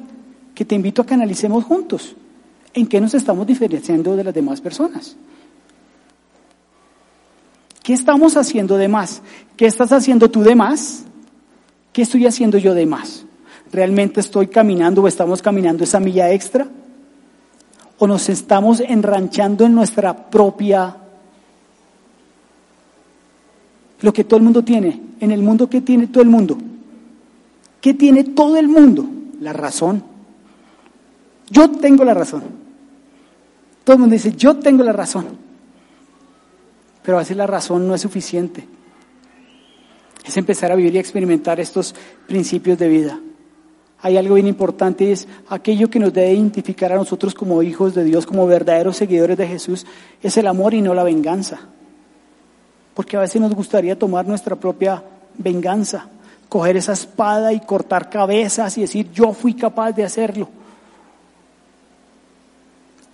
que 0.54 0.64
te 0.64 0.74
invito 0.74 1.02
a 1.02 1.06
que 1.06 1.14
analicemos 1.14 1.64
juntos 1.64 2.14
en 2.74 2.86
qué 2.86 3.00
nos 3.00 3.14
estamos 3.14 3.46
diferenciando 3.46 4.16
de 4.16 4.24
las 4.24 4.34
demás 4.34 4.60
personas. 4.60 5.16
¿Qué 7.82 7.92
estamos 7.92 8.36
haciendo 8.36 8.76
de 8.76 8.88
más? 8.88 9.22
¿Qué 9.56 9.66
estás 9.66 9.92
haciendo 9.92 10.30
tú 10.30 10.42
de 10.42 10.54
más? 10.54 11.04
¿Qué 11.92 12.02
estoy 12.02 12.26
haciendo 12.26 12.58
yo 12.58 12.74
de 12.74 12.86
más? 12.86 13.24
¿Realmente 13.72 14.20
estoy 14.20 14.46
caminando 14.46 15.02
o 15.02 15.08
estamos 15.08 15.42
caminando 15.42 15.84
esa 15.84 15.98
milla 15.98 16.30
extra? 16.32 16.68
¿O 17.98 18.06
nos 18.06 18.28
estamos 18.28 18.80
enranchando 18.80 19.64
en 19.64 19.74
nuestra 19.74 20.30
propia 20.30 20.96
lo 24.02 24.12
que 24.12 24.24
todo 24.24 24.36
el 24.36 24.42
mundo 24.44 24.62
tiene. 24.62 25.00
En 25.20 25.30
el 25.30 25.42
mundo, 25.42 25.70
¿qué 25.70 25.80
tiene 25.80 26.08
todo 26.08 26.22
el 26.22 26.28
mundo? 26.28 26.58
¿Qué 27.80 27.94
tiene 27.94 28.24
todo 28.24 28.56
el 28.58 28.68
mundo? 28.68 29.06
La 29.40 29.52
razón. 29.52 30.02
Yo 31.50 31.70
tengo 31.70 32.04
la 32.04 32.14
razón. 32.14 32.42
Todo 33.84 33.94
el 33.94 34.00
mundo 34.00 34.14
dice, 34.14 34.32
yo 34.32 34.56
tengo 34.56 34.82
la 34.84 34.92
razón. 34.92 35.26
Pero 37.02 37.16
a 37.16 37.20
veces 37.20 37.36
la 37.36 37.46
razón 37.46 37.86
no 37.86 37.94
es 37.94 38.00
suficiente. 38.00 38.66
Es 40.24 40.36
empezar 40.36 40.70
a 40.70 40.76
vivir 40.76 40.94
y 40.94 40.98
experimentar 40.98 41.58
estos 41.58 41.94
principios 42.26 42.78
de 42.78 42.88
vida. 42.88 43.20
Hay 44.00 44.16
algo 44.16 44.34
bien 44.34 44.48
importante 44.48 45.04
y 45.04 45.12
es 45.12 45.28
aquello 45.48 45.88
que 45.88 46.00
nos 46.00 46.12
debe 46.12 46.32
identificar 46.32 46.92
a 46.92 46.96
nosotros 46.96 47.34
como 47.34 47.62
hijos 47.62 47.94
de 47.94 48.04
Dios, 48.04 48.26
como 48.26 48.46
verdaderos 48.46 48.96
seguidores 48.96 49.36
de 49.36 49.46
Jesús, 49.46 49.86
es 50.20 50.36
el 50.36 50.48
amor 50.48 50.74
y 50.74 50.82
no 50.82 50.92
la 50.92 51.04
venganza. 51.04 51.60
Porque 52.94 53.16
a 53.16 53.20
veces 53.20 53.40
nos 53.40 53.54
gustaría 53.54 53.98
tomar 53.98 54.26
nuestra 54.26 54.56
propia 54.56 55.02
venganza, 55.38 56.08
coger 56.48 56.76
esa 56.76 56.92
espada 56.92 57.52
y 57.52 57.60
cortar 57.60 58.10
cabezas 58.10 58.76
y 58.76 58.82
decir, 58.82 59.10
yo 59.12 59.32
fui 59.32 59.54
capaz 59.54 59.92
de 59.92 60.04
hacerlo. 60.04 60.48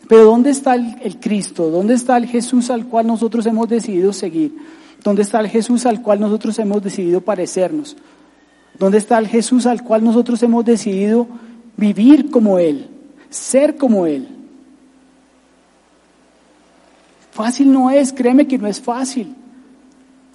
Pero 0.08 0.24
¿dónde 0.24 0.50
está 0.50 0.74
el, 0.74 1.20
Cristo? 1.20 1.70
¿Dónde 1.70 1.94
está 1.94 2.16
el 2.16 2.26
Jesús 2.26 2.70
al 2.70 2.86
cual 2.86 3.06
nosotros 3.06 3.44
hemos 3.44 3.68
decidido 3.68 4.12
seguir? 4.14 4.56
¿Dónde 5.04 5.22
está 5.22 5.38
el 5.38 5.48
Jesús 5.48 5.84
al 5.84 6.02
cual 6.02 6.18
nosotros 6.18 6.58
hemos 6.58 6.82
decidido 6.82 7.20
parecernos? 7.20 7.94
¿Dónde 8.78 8.98
está 8.98 9.18
el 9.18 9.28
Jesús 9.28 9.66
al 9.66 9.84
cual 9.84 10.02
nosotros 10.02 10.42
hemos 10.42 10.64
decidido 10.64 11.28
vivir 11.76 12.30
como 12.30 12.58
Él, 12.58 12.88
ser 13.28 13.76
como 13.76 14.06
Él? 14.06 14.28
Fácil 17.30 17.70
no 17.70 17.90
es, 17.90 18.12
créeme 18.12 18.48
que 18.48 18.56
no 18.56 18.66
es 18.66 18.80
fácil. 18.80 19.34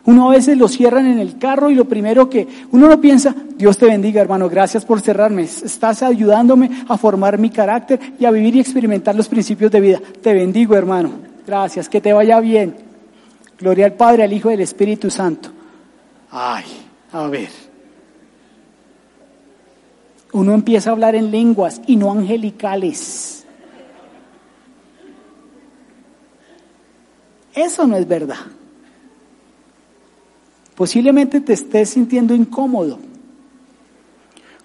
Uno 0.05 0.29
a 0.29 0.33
veces 0.33 0.57
lo 0.57 0.67
cierran 0.67 1.05
en 1.07 1.19
el 1.19 1.37
carro 1.37 1.71
y 1.71 1.75
lo 1.75 1.85
primero 1.85 2.29
que 2.29 2.45
uno 2.71 2.89
no 2.89 2.99
piensa, 2.99 3.33
Dios 3.55 3.77
te 3.77 3.85
bendiga 3.85 4.21
hermano, 4.21 4.49
gracias 4.49 4.83
por 4.83 4.99
cerrarme, 4.99 5.43
estás 5.43 6.03
ayudándome 6.03 6.69
a 6.89 6.97
formar 6.97 7.37
mi 7.37 7.49
carácter 7.49 7.99
y 8.19 8.25
a 8.25 8.31
vivir 8.31 8.55
y 8.57 8.59
experimentar 8.59 9.15
los 9.15 9.29
principios 9.29 9.71
de 9.71 9.79
vida. 9.79 10.01
Te 10.21 10.33
bendigo 10.33 10.75
hermano, 10.75 11.11
gracias, 11.47 11.87
que 11.87 12.01
te 12.01 12.11
vaya 12.11 12.39
bien. 12.41 12.75
Gloria 13.57 13.85
al 13.85 13.93
Padre, 13.93 14.23
al 14.23 14.33
Hijo 14.33 14.51
y 14.51 14.55
al 14.55 14.61
Espíritu 14.61 15.09
Santo. 15.09 15.49
Ay, 16.31 16.65
a 17.13 17.27
ver. 17.27 17.49
Uno 20.33 20.53
empieza 20.53 20.89
a 20.89 20.93
hablar 20.93 21.15
en 21.15 21.31
lenguas 21.31 21.79
y 21.87 21.95
no 21.95 22.11
angelicales. 22.11 23.45
Eso 27.53 27.87
no 27.87 27.95
es 27.95 28.07
verdad. 28.07 28.37
Posiblemente 30.75 31.39
te 31.41 31.53
estés 31.53 31.89
sintiendo 31.89 32.33
incómodo, 32.33 32.97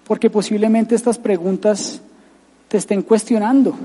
porque 0.05 0.29
posiblemente 0.29 0.95
estas 0.95 1.19
preguntas 1.19 2.01
te 2.67 2.77
estén 2.77 3.03
cuestionando. 3.03 3.75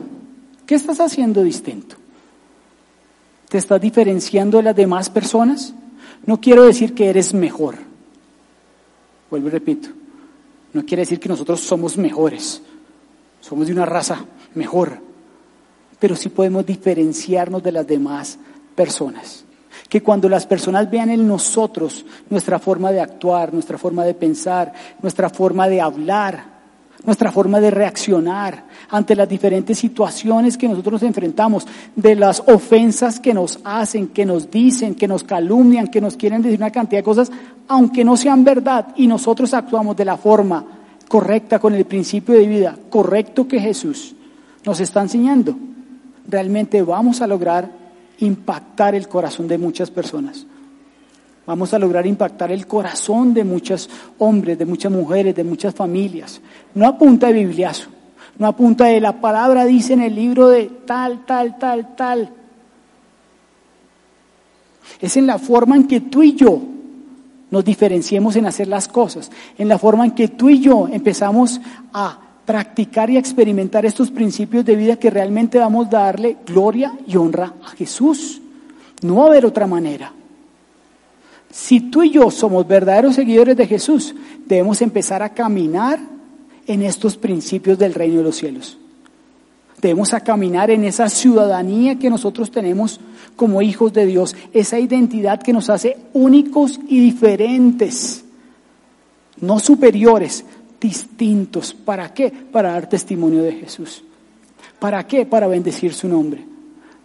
¿Qué 0.67 0.75
estás 0.75 1.01
haciendo 1.01 1.43
distinto? 1.43 1.97
¿Te 3.49 3.59
estás 3.59 3.81
diferenciando 3.81 4.57
de 4.57 4.65
las 4.65 4.77
demás 4.77 5.11
personas? 5.11 5.75
No 6.25 6.41
quiero 6.41 6.65
decir 6.65 6.95
que 6.95 7.11
eres 7.11 7.35
mejor. 7.35 7.77
Vuelvo 9.31 9.49
y 9.49 9.51
repito. 9.51 9.91
No 10.73 10.85
quiere 10.85 11.03
decir 11.03 11.21
que 11.21 11.29
nosotros 11.29 11.61
somos 11.61 11.99
mejores. 11.99 12.63
Somos 13.43 13.67
de 13.67 13.75
una 13.75 13.85
raza 13.85 14.25
mejor. 14.55 14.99
Pero 16.01 16.17
sí 16.17 16.31
podemos 16.31 16.65
diferenciarnos 16.65 17.63
de 17.63 17.73
las 17.73 17.87
demás 17.87 18.39
personas 18.75 19.44
que 19.95 20.03
cuando 20.03 20.29
las 20.29 20.45
personas 20.45 20.91
vean 20.91 21.11
en 21.11 21.25
nosotros 21.29 22.05
nuestra 22.29 22.59
forma 22.59 22.91
de 22.91 23.01
actuar, 23.01 23.55
nuestra 23.55 23.79
forma 23.79 24.05
de 24.05 24.15
pensar, 24.15 24.73
nuestra 25.01 25.31
forma 25.31 25.69
de 25.69 25.81
hablar, 25.81 26.47
nuestra 27.05 27.31
forma 27.31 27.61
de 27.61 27.71
reaccionar 27.71 28.65
ante 28.91 29.15
las 29.15 29.29
diferentes 29.29 29.79
situaciones 29.79 30.59
que 30.59 30.67
nosotros 30.67 31.01
enfrentamos, 31.05 31.65
de 31.95 32.17
las 32.17 32.43
ofensas 32.45 33.21
que 33.21 33.33
nos 33.33 33.61
hacen, 33.63 34.09
que 34.09 34.27
nos 34.27 34.51
dicen, 34.51 34.97
que 34.97 35.07
nos 35.07 35.23
calumnian, 35.23 35.87
que 35.87 36.01
nos 36.01 36.17
quieren 36.17 36.43
decir 36.43 36.59
una 36.59 36.73
cantidad 36.73 36.99
de 36.99 37.05
cosas, 37.05 37.31
aunque 37.69 38.05
no 38.05 38.17
sean 38.17 38.43
verdad, 38.43 38.89
y 38.97 39.07
nosotros 39.07 39.55
actuamos 39.55 39.97
de 39.97 40.07
la 40.07 40.17
forma 40.17 40.65
correcta, 41.07 41.61
con 41.61 41.73
el 41.73 41.85
principio 41.85 42.35
de 42.35 42.49
vida 42.49 42.77
correcto 42.91 43.47
que 43.47 43.61
Jesús 43.61 44.17
nos 44.65 44.81
está 44.81 45.03
enseñando, 45.03 45.57
realmente 46.27 46.83
vamos 46.83 47.23
a 47.23 47.29
lograr 47.29 47.84
impactar 48.19 48.95
el 48.95 49.09
corazón 49.09 49.49
de 49.49 49.59
muchas 49.59 49.91
personas. 49.91 50.47
Vamos 51.47 51.75
a 51.75 51.79
lograr 51.79 52.07
impactar 52.07 52.51
el 52.53 52.67
corazón 52.67 53.35
de 53.35 53.45
muchos 53.45 53.91
hombres, 54.19 54.59
de 54.59 54.65
muchas 54.65 54.91
mujeres, 54.91 55.35
de 55.35 55.45
muchas 55.45 55.75
familias. 55.75 56.41
No 56.75 56.87
a 56.87 56.97
punta 56.97 57.27
de 57.27 57.35
bibliazo, 57.35 57.89
no 58.39 58.47
a 58.47 58.57
punta 58.57 58.87
de 58.87 59.01
la 59.01 59.21
palabra 59.21 59.67
dice 59.67 59.93
en 59.93 60.03
el 60.03 60.15
libro 60.15 60.49
de 60.49 60.67
tal, 60.87 61.25
tal, 61.27 61.59
tal, 61.59 61.95
tal. 61.95 62.31
Es 65.01 65.17
en 65.17 65.27
la 65.27 65.39
forma 65.39 65.77
en 65.77 65.87
que 65.87 66.01
tú 66.01 66.23
y 66.23 66.35
yo 66.35 66.63
nos 67.51 67.65
diferenciemos 67.65 68.37
en 68.37 68.47
hacer 68.47 68.69
las 68.69 68.89
cosas, 68.89 69.31
en 69.59 69.69
la 69.69 69.79
forma 69.79 70.07
en 70.07 70.13
que 70.13 70.29
tú 70.29 70.49
y 70.49 70.61
yo 70.61 70.89
empezamos 70.89 71.61
a 71.93 72.24
practicar 72.45 73.11
y 73.11 73.17
experimentar 73.17 73.87
estos 73.87 74.11
principios 74.11 74.65
de 74.65 74.77
vida 74.77 74.97
que 74.97 75.11
realmente 75.11 75.59
vamos 75.59 75.87
a 75.89 75.91
darle 75.91 76.37
gloria 76.47 76.93
y 77.07 77.17
honra 77.17 77.55
a 77.65 77.69
Jesús. 77.71 78.41
No 79.03 79.17
va 79.17 79.25
a 79.25 79.27
haber 79.29 79.47
otra 79.47 79.67
manera. 79.67 80.13
Si 81.51 81.81
tú 81.81 82.03
y 82.03 82.11
yo 82.11 82.31
somos 82.31 82.67
verdaderos 82.67 83.15
seguidores 83.15 83.57
de 83.57 83.67
Jesús, 83.67 84.15
debemos 84.47 84.83
empezar 84.83 85.23
a 85.23 85.29
caminar 85.29 86.01
en 86.67 86.83
estos 86.83 87.17
principios 87.17 87.79
del 87.79 87.95
reino 87.95 88.19
de 88.19 88.25
los 88.25 88.37
cielos. 88.37 88.79
Debemos 89.81 90.15
a 90.15 90.21
caminar 90.21 90.71
en 90.71 90.85
esa 90.85 91.09
ciudadanía 91.09 91.99
que 91.99 92.11
nosotros 92.11 92.51
tenemos 92.51 93.01
como 93.37 93.63
hijos 93.63 93.93
de 93.93 94.07
Dios, 94.07 94.35
esa 94.53 94.79
identidad 94.79 95.43
que 95.43 95.53
nos 95.53 95.69
hace 95.71 95.99
únicos 96.13 96.81
y 96.89 97.01
diferentes, 97.01 98.25
no 99.41 99.59
superiores, 99.59 100.45
distintos. 100.85 101.73
¿Para 101.73 102.13
qué? 102.13 102.31
Para 102.31 102.73
dar 102.73 102.87
testimonio 102.87 103.43
de 103.43 103.53
Jesús. 103.53 104.05
¿Para 104.79 105.07
qué? 105.07 105.25
Para 105.25 105.47
bendecir 105.47 105.95
su 105.95 106.07
nombre. 106.07 106.45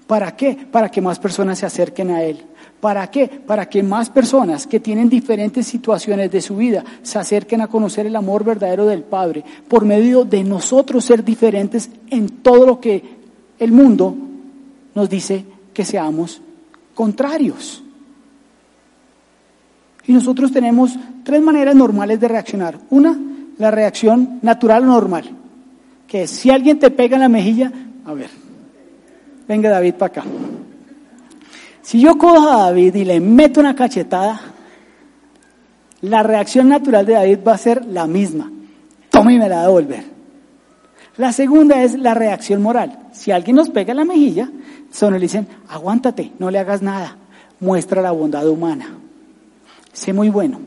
¿Para 0.05 0.35
qué? 0.35 0.53
Para 0.69 0.91
que 0.91 0.99
más 0.99 1.17
personas 1.17 1.59
se 1.59 1.65
acerquen 1.65 2.11
a 2.11 2.21
Él. 2.21 2.43
¿Para 2.81 3.09
qué? 3.09 3.27
Para 3.27 3.69
que 3.69 3.81
más 3.81 4.09
personas 4.09 4.67
que 4.67 4.81
tienen 4.81 5.07
diferentes 5.07 5.65
situaciones 5.65 6.29
de 6.29 6.41
su 6.41 6.57
vida 6.57 6.83
se 7.03 7.19
acerquen 7.19 7.61
a 7.61 7.67
conocer 7.67 8.05
el 8.05 8.17
amor 8.17 8.43
verdadero 8.43 8.85
del 8.85 9.03
Padre 9.03 9.45
por 9.69 9.85
medio 9.85 10.25
de 10.25 10.43
nosotros 10.43 11.05
ser 11.05 11.23
diferentes 11.23 11.89
en 12.09 12.27
todo 12.27 12.65
lo 12.65 12.81
que 12.81 13.01
el 13.59 13.71
mundo 13.71 14.13
nos 14.93 15.09
dice 15.09 15.45
que 15.73 15.85
seamos 15.85 16.41
contrarios. 16.93 17.81
Y 20.05 20.11
nosotros 20.11 20.51
tenemos 20.51 20.97
tres 21.23 21.41
maneras 21.41 21.75
normales 21.75 22.19
de 22.19 22.27
reaccionar. 22.27 22.77
Una, 22.89 23.28
la 23.59 23.69
reacción 23.69 24.39
natural 24.41 24.83
o 24.83 24.87
normal, 24.87 25.29
que 26.07 26.27
si 26.27 26.49
alguien 26.49 26.79
te 26.79 26.89
pega 26.89 27.17
en 27.17 27.21
la 27.21 27.29
mejilla, 27.29 27.71
a 28.05 28.13
ver, 28.13 28.29
venga 29.47 29.69
David 29.69 29.93
para 29.93 30.11
acá. 30.11 30.23
Si 31.81 31.99
yo 31.99 32.17
cojo 32.17 32.49
a 32.49 32.65
David 32.65 32.95
y 32.95 33.05
le 33.05 33.19
meto 33.19 33.59
una 33.59 33.75
cachetada, 33.75 34.39
la 36.01 36.23
reacción 36.23 36.69
natural 36.69 37.05
de 37.05 37.13
David 37.13 37.39
va 37.45 37.53
a 37.53 37.57
ser 37.57 37.85
la 37.85 38.07
misma. 38.07 38.49
Toma 39.09 39.33
y 39.33 39.37
me 39.37 39.49
la 39.49 39.63
devolver. 39.63 40.05
La 41.17 41.33
segunda 41.33 41.83
es 41.83 41.99
la 41.99 42.13
reacción 42.13 42.61
moral. 42.61 42.97
Si 43.11 43.31
alguien 43.31 43.57
nos 43.57 43.69
pega 43.69 43.91
en 43.91 43.97
la 43.97 44.05
mejilla, 44.05 44.49
solo 44.89 45.17
le 45.17 45.23
dicen, 45.23 45.47
aguántate, 45.67 46.31
no 46.39 46.49
le 46.49 46.59
hagas 46.59 46.81
nada, 46.81 47.17
muestra 47.59 48.01
la 48.01 48.11
bondad 48.11 48.47
humana. 48.47 48.95
Sé 49.91 50.13
muy 50.13 50.29
bueno. 50.29 50.61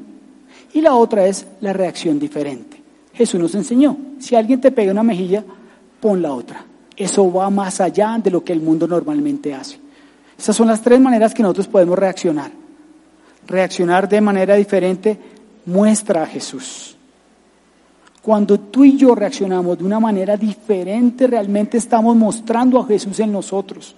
Y 0.74 0.82
la 0.82 0.94
otra 0.94 1.26
es 1.26 1.46
la 1.60 1.72
reacción 1.72 2.18
diferente. 2.18 2.81
Jesús 3.14 3.40
nos 3.40 3.54
enseñó, 3.54 3.96
si 4.18 4.34
alguien 4.34 4.60
te 4.60 4.70
pega 4.70 4.92
una 4.92 5.02
mejilla, 5.02 5.44
pon 6.00 6.22
la 6.22 6.32
otra. 6.32 6.64
Eso 6.96 7.32
va 7.32 7.50
más 7.50 7.80
allá 7.80 8.18
de 8.22 8.30
lo 8.30 8.42
que 8.44 8.52
el 8.52 8.60
mundo 8.60 8.86
normalmente 8.86 9.54
hace. 9.54 9.78
Esas 10.38 10.56
son 10.56 10.68
las 10.68 10.80
tres 10.80 11.00
maneras 11.00 11.34
que 11.34 11.42
nosotros 11.42 11.68
podemos 11.68 11.98
reaccionar. 11.98 12.50
Reaccionar 13.46 14.08
de 14.08 14.20
manera 14.20 14.54
diferente 14.54 15.18
muestra 15.66 16.22
a 16.22 16.26
Jesús. 16.26 16.96
Cuando 18.22 18.58
tú 18.58 18.84
y 18.84 18.96
yo 18.96 19.14
reaccionamos 19.14 19.78
de 19.78 19.84
una 19.84 19.98
manera 19.98 20.36
diferente, 20.36 21.26
realmente 21.26 21.76
estamos 21.76 22.16
mostrando 22.16 22.78
a 22.78 22.86
Jesús 22.86 23.18
en 23.20 23.32
nosotros. 23.32 23.96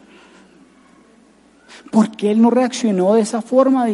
¿Por 1.90 2.10
qué 2.10 2.30
Él 2.30 2.40
no 2.40 2.50
reaccionó 2.50 3.14
de 3.14 3.20
esa 3.20 3.42
forma? 3.42 3.86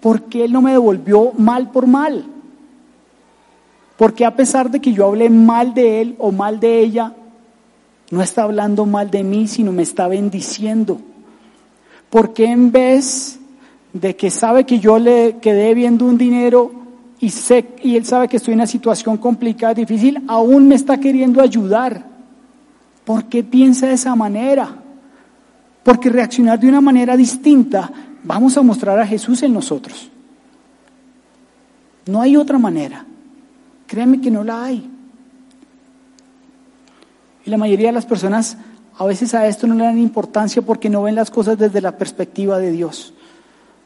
¿Por 0.00 0.22
qué 0.22 0.44
Él 0.44 0.52
no 0.52 0.62
me 0.62 0.72
devolvió 0.72 1.32
mal 1.36 1.70
por 1.70 1.86
mal? 1.86 2.24
Porque 3.96 4.24
a 4.24 4.36
pesar 4.36 4.70
de 4.70 4.80
que 4.80 4.92
yo 4.92 5.06
hable 5.06 5.30
mal 5.30 5.72
de 5.72 6.00
él 6.02 6.16
o 6.18 6.30
mal 6.30 6.60
de 6.60 6.80
ella, 6.80 7.14
no 8.10 8.22
está 8.22 8.42
hablando 8.42 8.86
mal 8.86 9.10
de 9.10 9.24
mí, 9.24 9.48
sino 9.48 9.72
me 9.72 9.82
está 9.82 10.06
bendiciendo. 10.06 11.00
Porque 12.10 12.44
en 12.44 12.70
vez 12.70 13.38
de 13.92 14.14
que 14.14 14.30
sabe 14.30 14.64
que 14.64 14.78
yo 14.78 14.98
le 14.98 15.38
quedé 15.40 15.74
viendo 15.74 16.04
un 16.04 16.18
dinero 16.18 16.70
y, 17.18 17.30
sé, 17.30 17.66
y 17.82 17.96
él 17.96 18.04
sabe 18.04 18.28
que 18.28 18.36
estoy 18.36 18.52
en 18.52 18.60
una 18.60 18.66
situación 18.66 19.16
complicada, 19.16 19.74
difícil, 19.74 20.22
aún 20.28 20.68
me 20.68 20.74
está 20.74 21.00
queriendo 21.00 21.40
ayudar. 21.40 22.04
¿Por 23.04 23.24
qué 23.24 23.42
piensa 23.42 23.86
de 23.86 23.94
esa 23.94 24.14
manera? 24.14 24.76
Porque 25.82 26.10
reaccionar 26.10 26.60
de 26.60 26.68
una 26.68 26.80
manera 26.80 27.16
distinta, 27.16 27.90
vamos 28.24 28.56
a 28.58 28.62
mostrar 28.62 28.98
a 28.98 29.06
Jesús 29.06 29.42
en 29.42 29.54
nosotros. 29.54 30.10
No 32.06 32.20
hay 32.20 32.36
otra 32.36 32.58
manera. 32.58 33.06
Créeme 33.86 34.20
que 34.20 34.30
no 34.30 34.44
la 34.44 34.64
hay. 34.64 34.90
Y 37.44 37.50
la 37.50 37.56
mayoría 37.56 37.88
de 37.88 37.92
las 37.92 38.06
personas 38.06 38.56
a 38.98 39.04
veces 39.04 39.34
a 39.34 39.46
esto 39.46 39.66
no 39.66 39.74
le 39.74 39.84
dan 39.84 39.98
importancia 39.98 40.62
porque 40.62 40.88
no 40.88 41.02
ven 41.02 41.14
las 41.14 41.30
cosas 41.30 41.58
desde 41.58 41.80
la 41.80 41.92
perspectiva 41.98 42.58
de 42.58 42.72
Dios. 42.72 43.12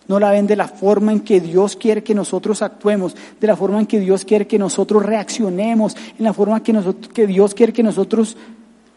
No 0.07 0.19
la 0.19 0.31
ven 0.31 0.47
de 0.47 0.57
la 0.57 0.69
forma 0.69 1.13
en 1.13 1.21
que 1.21 1.41
Dios 1.41 1.77
quiere 1.77 2.03
que 2.03 2.15
nosotros 2.15 2.63
actuemos, 2.63 3.15
de 3.41 3.47
la 3.47 3.57
forma 3.57 3.81
en 3.81 3.87
que 3.87 4.01
Dios 4.01 4.25
quiere 4.25 4.47
que 4.47 4.59
nosotros 4.59 5.05
reaccionemos, 5.05 5.97
en 6.19 6.25
la 6.25 6.33
forma 6.33 6.63
que, 6.63 6.73
nosotros, 6.73 7.13
que 7.13 7.27
Dios 7.27 7.55
quiere 7.55 7.73
que 7.73 7.83
nosotros 7.83 8.37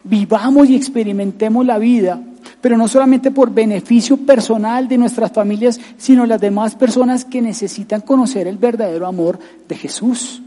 vivamos 0.04 0.68
y 0.68 0.76
experimentemos 0.76 1.66
la 1.66 1.78
vida, 1.78 2.20
pero 2.60 2.76
no 2.76 2.88
solamente 2.88 3.30
por 3.30 3.52
beneficio 3.52 4.16
personal 4.18 4.86
de 4.86 4.98
nuestras 4.98 5.32
familias, 5.32 5.80
sino 5.98 6.26
las 6.26 6.40
demás 6.40 6.74
personas 6.74 7.24
que 7.24 7.42
necesitan 7.42 8.00
conocer 8.02 8.46
el 8.46 8.56
verdadero 8.56 9.06
amor 9.06 9.38
de 9.68 9.76
Jesús. 9.76 10.43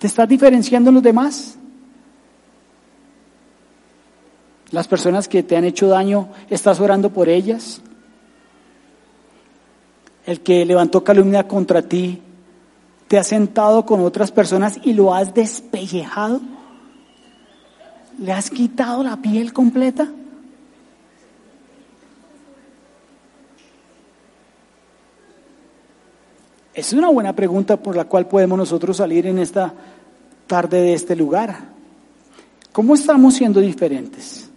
¿Te 0.00 0.06
estás 0.06 0.26
diferenciando 0.26 0.88
en 0.88 0.94
los 0.94 1.02
demás? 1.02 1.56
Las 4.70 4.88
personas 4.88 5.28
que 5.28 5.42
te 5.42 5.58
han 5.58 5.64
hecho 5.64 5.88
daño, 5.88 6.30
¿estás 6.48 6.80
orando 6.80 7.10
por 7.10 7.28
ellas? 7.28 7.82
El 10.24 10.40
que 10.40 10.64
levantó 10.64 11.04
calumnia 11.04 11.46
contra 11.46 11.82
ti, 11.82 12.22
¿te 13.08 13.18
has 13.18 13.26
sentado 13.26 13.84
con 13.84 14.00
otras 14.00 14.32
personas 14.32 14.80
y 14.82 14.94
lo 14.94 15.14
has 15.14 15.34
despellejado? 15.34 16.40
¿Le 18.18 18.32
has 18.32 18.48
quitado 18.48 19.02
la 19.02 19.18
piel 19.18 19.52
completa? 19.52 20.08
Es 26.80 26.94
una 26.94 27.10
buena 27.10 27.34
pregunta 27.34 27.76
por 27.76 27.94
la 27.94 28.06
cual 28.06 28.26
podemos 28.26 28.56
nosotros 28.56 28.96
salir 28.96 29.26
en 29.26 29.38
esta 29.38 29.70
tarde 30.46 30.80
de 30.80 30.94
este 30.94 31.14
lugar. 31.14 31.58
¿Cómo 32.72 32.94
estamos 32.94 33.34
siendo 33.34 33.60
diferentes? 33.60 34.48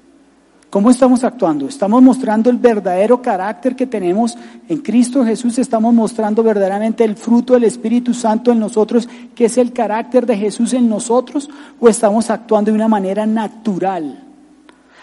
¿Cómo 0.70 0.90
estamos 0.90 1.26
actuando? 1.26 1.68
¿Estamos 1.68 2.02
mostrando 2.02 2.50
el 2.50 2.56
verdadero 2.56 3.22
carácter 3.22 3.76
que 3.76 3.88
tenemos 3.88 4.38
en 4.70 4.78
Cristo 4.78 5.26
Jesús? 5.26 5.60
¿Estamos 5.60 5.94
mostrando 5.94 6.44
verdaderamente 6.44 7.04
el 7.04 7.18
fruto 7.18 7.56
del 7.56 7.66
Espíritu 7.66 8.14
Santo 8.14 8.54
en 8.54 8.60
nosotros, 8.60 9.10
que 9.36 9.44
es 9.44 9.58
el 9.58 9.74
carácter 9.74 10.26
de 10.26 10.38
Jesús 10.38 10.72
en 10.72 10.88
nosotros? 10.88 11.50
¿O 11.78 11.90
estamos 11.90 12.30
actuando 12.30 12.72
de 12.72 12.76
una 12.76 12.88
manera 12.88 13.26
natural, 13.26 14.24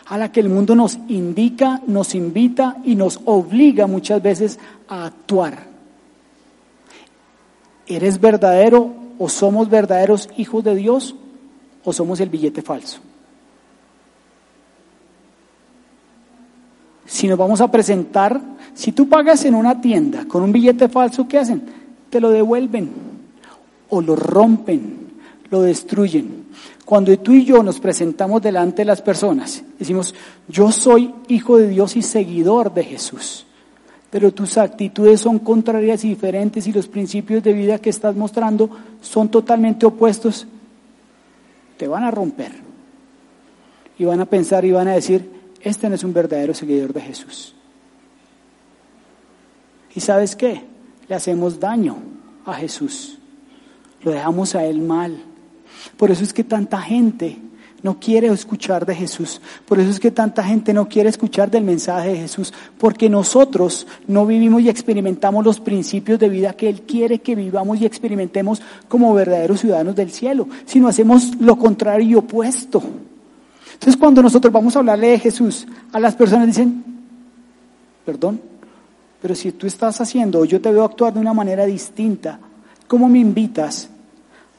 a 0.06 0.16
la 0.16 0.32
que 0.32 0.40
el 0.40 0.48
mundo 0.48 0.74
nos 0.74 0.98
indica, 1.08 1.82
nos 1.86 2.14
invita 2.14 2.78
y 2.82 2.94
nos 2.94 3.20
obliga 3.26 3.86
muchas 3.86 4.22
veces 4.22 4.58
a 4.88 5.04
actuar? 5.04 5.69
¿Eres 7.90 8.20
verdadero 8.20 8.94
o 9.18 9.28
somos 9.28 9.68
verdaderos 9.68 10.28
hijos 10.36 10.62
de 10.62 10.76
Dios 10.76 11.16
o 11.82 11.92
somos 11.92 12.20
el 12.20 12.28
billete 12.28 12.62
falso? 12.62 13.00
Si 17.04 17.26
nos 17.26 17.36
vamos 17.36 17.60
a 17.60 17.68
presentar, 17.68 18.40
si 18.74 18.92
tú 18.92 19.08
pagas 19.08 19.44
en 19.44 19.56
una 19.56 19.80
tienda 19.80 20.24
con 20.26 20.44
un 20.44 20.52
billete 20.52 20.88
falso, 20.88 21.26
¿qué 21.26 21.38
hacen? 21.38 21.64
Te 22.08 22.20
lo 22.20 22.30
devuelven 22.30 22.90
o 23.88 24.00
lo 24.00 24.14
rompen, 24.14 25.10
lo 25.50 25.62
destruyen. 25.62 26.46
Cuando 26.84 27.18
tú 27.18 27.32
y 27.32 27.44
yo 27.44 27.60
nos 27.64 27.80
presentamos 27.80 28.40
delante 28.40 28.82
de 28.82 28.86
las 28.86 29.02
personas, 29.02 29.64
decimos, 29.80 30.14
yo 30.46 30.70
soy 30.70 31.12
hijo 31.26 31.56
de 31.56 31.66
Dios 31.66 31.96
y 31.96 32.02
seguidor 32.02 32.72
de 32.72 32.84
Jesús, 32.84 33.46
pero 34.10 34.32
tus 34.32 34.58
actitudes 34.58 35.20
son 35.20 35.38
contrarias 35.38 36.04
y 36.04 36.08
diferentes 36.08 36.66
y 36.66 36.72
los 36.72 36.88
principios 36.88 37.42
de 37.42 37.52
vida 37.52 37.78
que 37.78 37.90
estás 37.90 38.16
mostrando 38.16 38.68
son 39.00 39.28
totalmente 39.30 39.86
opuestos, 39.86 40.46
te 41.76 41.86
van 41.86 42.02
a 42.02 42.10
romper. 42.10 42.52
Y 43.98 44.04
van 44.04 44.20
a 44.20 44.26
pensar 44.26 44.64
y 44.64 44.72
van 44.72 44.88
a 44.88 44.94
decir, 44.94 45.30
este 45.60 45.88
no 45.88 45.94
es 45.94 46.02
un 46.02 46.12
verdadero 46.12 46.54
seguidor 46.54 46.92
de 46.92 47.00
Jesús. 47.02 47.54
¿Y 49.94 50.00
sabes 50.00 50.34
qué? 50.34 50.64
Le 51.08 51.14
hacemos 51.14 51.60
daño 51.60 51.96
a 52.46 52.54
Jesús. 52.54 53.18
Lo 54.02 54.10
dejamos 54.10 54.54
a 54.54 54.64
Él 54.64 54.80
mal. 54.80 55.22
Por 55.96 56.10
eso 56.10 56.24
es 56.24 56.32
que 56.32 56.44
tanta 56.44 56.80
gente 56.80 57.38
no 57.82 57.98
quiere 57.98 58.28
escuchar 58.28 58.84
de 58.84 58.94
Jesús. 58.94 59.40
Por 59.66 59.80
eso 59.80 59.90
es 59.90 60.00
que 60.00 60.10
tanta 60.10 60.44
gente 60.44 60.74
no 60.74 60.88
quiere 60.88 61.08
escuchar 61.08 61.50
del 61.50 61.64
mensaje 61.64 62.10
de 62.10 62.18
Jesús. 62.18 62.52
Porque 62.78 63.08
nosotros 63.08 63.86
no 64.06 64.26
vivimos 64.26 64.62
y 64.62 64.68
experimentamos 64.68 65.44
los 65.44 65.60
principios 65.60 66.18
de 66.18 66.28
vida 66.28 66.52
que 66.52 66.68
Él 66.68 66.82
quiere 66.82 67.20
que 67.20 67.34
vivamos 67.34 67.80
y 67.80 67.86
experimentemos 67.86 68.60
como 68.88 69.14
verdaderos 69.14 69.60
ciudadanos 69.60 69.96
del 69.96 70.10
cielo. 70.10 70.48
Sino 70.66 70.88
hacemos 70.88 71.36
lo 71.40 71.56
contrario 71.56 72.08
y 72.08 72.14
opuesto. 72.14 72.82
Entonces 73.74 73.96
cuando 73.98 74.22
nosotros 74.22 74.52
vamos 74.52 74.76
a 74.76 74.80
hablarle 74.80 75.08
de 75.08 75.18
Jesús, 75.18 75.66
a 75.92 75.98
las 75.98 76.14
personas 76.14 76.46
dicen, 76.46 76.84
perdón, 78.04 78.40
pero 79.22 79.34
si 79.34 79.52
tú 79.52 79.66
estás 79.66 80.00
haciendo 80.00 80.44
yo 80.44 80.60
te 80.60 80.70
veo 80.70 80.84
actuar 80.84 81.14
de 81.14 81.20
una 81.20 81.32
manera 81.32 81.64
distinta, 81.64 82.38
¿cómo 82.86 83.08
me 83.08 83.18
invitas 83.18 83.88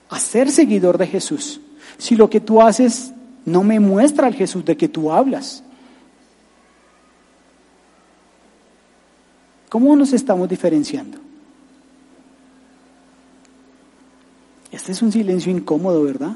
a 0.10 0.20
ser 0.20 0.50
seguidor 0.50 0.98
de 0.98 1.06
Jesús? 1.06 1.62
Si 2.02 2.16
lo 2.16 2.32
que 2.32 2.40
tú 2.40 2.64
haces 2.64 3.14
no 3.46 3.62
me 3.62 3.80
muestra 3.80 4.26
al 4.26 4.34
Jesús 4.34 4.66
de 4.66 4.76
que 4.76 4.88
tú 4.90 5.12
hablas. 5.12 5.64
¿Cómo 9.70 9.96
nos 9.96 10.12
estamos 10.12 10.50
diferenciando? 10.50 11.20
Este 14.72 14.94
es 14.94 15.02
un 15.04 15.12
silencio 15.12 15.52
incómodo, 15.52 16.04
¿verdad? 16.04 16.36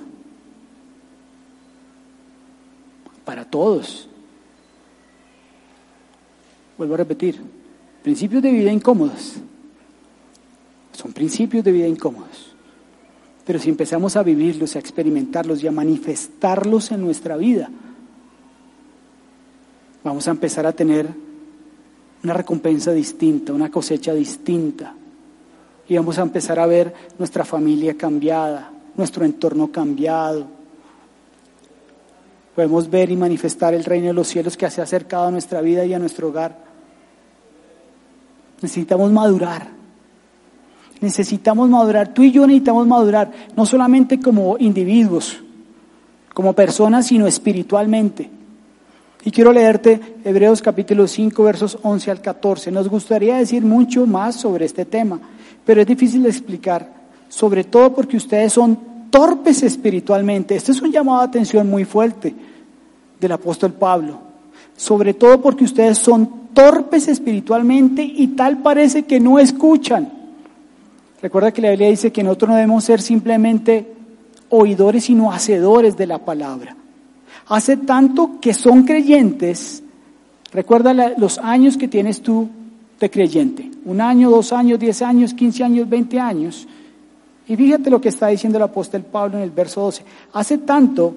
para 3.26 3.44
todos. 3.44 4.08
Vuelvo 6.78 6.94
a 6.94 6.98
repetir, 6.98 7.42
principios 8.04 8.42
de 8.42 8.52
vida 8.52 8.72
incómodos. 8.72 9.34
Son 10.94 11.12
principios 11.12 11.64
de 11.64 11.72
vida 11.72 11.88
incómodos. 11.88 12.55
Pero 13.46 13.60
si 13.60 13.70
empezamos 13.70 14.16
a 14.16 14.24
vivirlos, 14.24 14.76
a 14.76 14.80
experimentarlos 14.80 15.64
y 15.64 15.68
a 15.68 15.72
manifestarlos 15.72 16.92
en 16.92 17.02
nuestra 17.02 17.38
vida, 17.38 17.70
vamos 20.04 20.28
a 20.28 20.32
empezar 20.32 20.66
a 20.66 20.72
tener 20.72 21.08
una 22.24 22.34
recompensa 22.34 22.92
distinta, 22.92 23.54
una 23.54 23.70
cosecha 23.70 24.14
distinta. 24.14 24.96
Y 25.88 25.96
vamos 25.96 26.18
a 26.18 26.24
empezar 26.24 26.60
a 26.60 26.66
ver 26.66 26.94
nuestra 27.20 27.46
familia 27.46 27.96
cambiada, 27.96 28.72
nuestro 28.96 29.24
entorno 29.24 29.72
cambiado, 29.72 30.48
podemos 32.56 32.90
ver 32.90 33.12
y 33.12 33.18
manifestar 33.18 33.74
el 33.74 33.84
reino 33.84 34.08
de 34.08 34.14
los 34.14 34.28
cielos 34.28 34.56
que 34.56 34.70
se 34.72 34.80
ha 34.80 34.86
acercado 34.86 35.28
a 35.28 35.32
nuestra 35.32 35.60
vida 35.60 35.86
y 35.86 35.94
a 35.94 36.00
nuestro 36.00 36.30
hogar. 36.30 36.58
Necesitamos 38.62 39.12
madurar. 39.12 39.75
Necesitamos 41.02 41.70
madurar. 41.70 42.14
Tú 42.14 42.24
y 42.24 42.32
yo 42.32 42.46
necesitamos 42.48 42.88
madurar, 42.88 43.32
no 43.56 43.66
solamente 43.66 44.20
como 44.20 44.58
individuos, 44.60 45.42
como 46.34 46.54
personas, 46.54 47.08
sino 47.08 47.28
espiritualmente. 47.28 48.30
Y 49.24 49.32
quiero 49.32 49.52
leerte 49.52 50.00
Hebreos 50.24 50.62
capítulo 50.62 51.08
5, 51.08 51.44
versos 51.44 51.80
11 51.82 52.12
al 52.12 52.22
14. 52.22 52.72
Nos 52.72 52.88
gustaría 52.88 53.38
decir 53.38 53.64
mucho 53.64 54.06
más 54.06 54.36
sobre 54.36 54.66
este 54.66 54.86
tema, 54.86 55.20
pero 55.66 55.82
es 55.82 55.88
difícil 55.88 56.24
de 56.24 56.30
explicar, 56.30 56.94
sobre 57.28 57.64
todo 57.64 57.94
porque 57.94 58.18
ustedes 58.18 58.54
son 58.54 58.78
torpes 59.10 59.64
espiritualmente. 59.64 60.56
Este 60.56 60.74
es 60.74 60.82
un 60.82 60.92
llamado 60.92 61.22
de 61.22 61.28
atención 61.28 61.68
muy 61.70 61.86
fuerte 61.86 62.36
del 63.20 63.32
apóstol 63.32 63.74
Pablo. 63.74 64.20
Sobre 64.78 65.14
todo 65.14 65.42
porque 65.42 65.64
ustedes 65.64 65.98
son 65.98 66.46
torpes 66.54 67.08
espiritualmente 67.08 68.04
y 68.04 68.28
tal 68.28 68.60
parece 68.60 69.04
que 69.04 69.20
no 69.20 69.40
escuchan. 69.40 70.12
Recuerda 71.26 71.52
que 71.52 71.64
la 71.64 71.72
Biblia 71.72 71.90
dice 71.90 72.12
que 72.12 72.22
nosotros 72.22 72.50
no 72.50 72.56
debemos 72.56 72.84
ser 72.84 73.02
simplemente 73.02 73.92
oidores, 74.50 75.06
sino 75.06 75.32
hacedores 75.32 75.98
de 75.98 76.06
la 76.06 76.20
palabra. 76.20 76.78
Hace 77.48 77.78
tanto 77.78 78.40
que 78.40 78.54
son 78.54 78.84
creyentes. 78.84 79.82
Recuerda 80.54 80.94
los 81.18 81.40
años 81.40 81.78
que 81.78 81.88
tienes 81.88 82.22
tú 82.22 82.48
de 83.00 83.10
creyente. 83.10 83.72
Un 83.86 84.02
año, 84.02 84.30
dos 84.30 84.54
años, 84.54 84.78
diez 84.78 85.02
años, 85.02 85.34
quince 85.34 85.64
años, 85.64 85.90
veinte 85.90 86.20
años. 86.20 86.68
Y 87.48 87.56
fíjate 87.56 87.90
lo 87.90 88.00
que 88.00 88.10
está 88.10 88.28
diciendo 88.28 88.60
el 88.60 88.64
apóstol 88.64 89.02
Pablo 89.02 89.38
en 89.38 89.46
el 89.46 89.50
verso 89.50 89.82
12. 89.82 90.04
Hace 90.32 90.60
tanto 90.60 91.16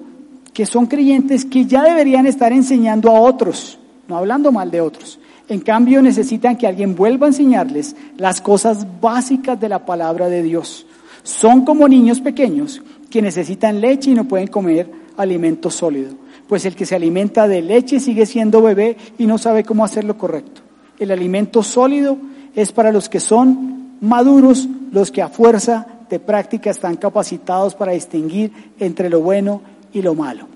que 0.51 0.65
son 0.65 0.87
creyentes 0.87 1.45
que 1.45 1.67
ya 1.67 1.83
deberían 1.83 2.25
estar 2.25 2.51
enseñando 2.51 3.11
a 3.11 3.21
otros. 3.21 3.77
no 4.07 4.17
hablando 4.17 4.51
mal 4.51 4.71
de 4.71 4.81
otros. 4.81 5.19
En 5.49 5.61
cambio, 5.61 6.03
necesitan 6.03 6.55
que 6.55 6.67
alguien 6.67 6.95
vuelva 6.95 7.25
a 7.25 7.29
enseñarles 7.29 7.95
las 8.17 8.39
cosas 8.39 8.85
básicas 9.01 9.59
de 9.59 9.67
la 9.67 9.83
palabra 9.83 10.29
de 10.29 10.43
Dios. 10.43 10.85
Son 11.23 11.65
como 11.65 11.87
niños 11.87 12.21
pequeños 12.21 12.83
que 13.09 13.23
necesitan 13.23 13.81
leche 13.81 14.11
y 14.11 14.13
no 14.13 14.25
pueden 14.25 14.47
comer 14.47 14.91
alimento 15.17 15.71
sólido. 15.71 16.13
Pues 16.47 16.65
el 16.65 16.75
que 16.75 16.85
se 16.85 16.95
alimenta 16.95 17.47
de 17.47 17.63
leche 17.63 17.99
sigue 17.99 18.27
siendo 18.27 18.61
bebé 18.61 18.95
y 19.17 19.25
no 19.25 19.39
sabe 19.39 19.63
cómo 19.63 19.83
hacer 19.83 20.03
lo 20.03 20.19
correcto. 20.19 20.61
El 20.99 21.09
alimento 21.09 21.63
sólido 21.63 22.17
es 22.55 22.71
para 22.71 22.91
los 22.91 23.09
que 23.09 23.19
son 23.19 23.97
maduros, 24.01 24.67
los 24.91 25.11
que 25.11 25.23
a 25.23 25.29
fuerza 25.29 25.87
de 26.11 26.19
práctica 26.19 26.69
están 26.69 26.97
capacitados 26.97 27.73
para 27.73 27.93
distinguir 27.93 28.51
entre 28.79 29.09
lo 29.09 29.21
bueno 29.21 29.61
y 29.93 30.03
lo 30.03 30.13
malo. 30.13 30.47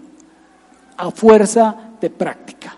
A 0.98 1.10
fuerza 1.10 1.76
de 2.00 2.12
práctica. 2.12 2.78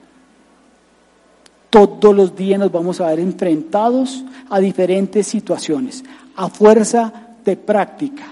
Todos 1.76 2.16
los 2.16 2.38
días 2.38 2.58
nos 2.58 2.72
vamos 2.72 3.02
a 3.02 3.08
ver 3.08 3.20
enfrentados 3.20 4.24
a 4.50 4.62
diferentes 4.62 5.28
situaciones, 5.28 6.06
a 6.38 6.48
fuerza 6.48 7.12
de 7.44 7.58
práctica. 7.58 8.24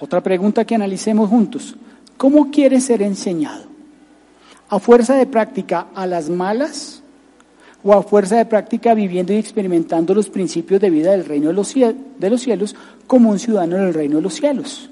Otra 0.00 0.22
pregunta 0.22 0.64
que 0.64 0.74
analicemos 0.74 1.28
juntos. 1.28 1.76
¿Cómo 2.16 2.50
quieres 2.50 2.84
ser 2.84 3.02
enseñado? 3.02 3.64
¿A 4.70 4.78
fuerza 4.78 5.16
de 5.16 5.26
práctica 5.26 5.88
a 5.94 6.06
las 6.06 6.30
malas? 6.30 7.02
¿O 7.84 7.92
a 7.92 8.02
fuerza 8.02 8.38
de 8.38 8.46
práctica 8.46 8.94
viviendo 8.94 9.34
y 9.34 9.36
experimentando 9.36 10.14
los 10.14 10.30
principios 10.30 10.80
de 10.80 10.88
vida 10.88 11.10
del 11.10 11.26
reino 11.26 11.48
de 11.48 11.52
los, 11.52 11.74
de 11.74 12.30
los 12.30 12.40
cielos 12.40 12.74
como 13.06 13.28
un 13.28 13.38
ciudadano 13.38 13.76
del 13.76 13.92
reino 13.92 14.16
de 14.16 14.22
los 14.22 14.32
cielos? 14.32 14.88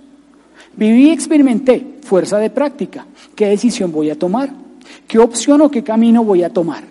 Viví 0.76 1.08
y 1.08 1.12
experimenté, 1.12 1.96
fuerza 2.02 2.36
de 2.36 2.50
práctica. 2.50 3.06
¿Qué 3.34 3.48
decisión 3.48 3.90
voy 3.90 4.10
a 4.10 4.18
tomar? 4.18 4.63
¿Qué 5.06 5.18
opción 5.18 5.60
o 5.62 5.70
qué 5.70 5.82
camino 5.82 6.24
voy 6.24 6.42
a 6.42 6.52
tomar? 6.52 6.84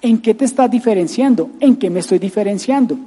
¿En 0.00 0.18
qué 0.18 0.34
te 0.34 0.44
estás 0.44 0.70
diferenciando? 0.70 1.50
¿En 1.60 1.76
qué 1.76 1.90
me 1.90 2.00
estoy 2.00 2.18
diferenciando? 2.18 2.98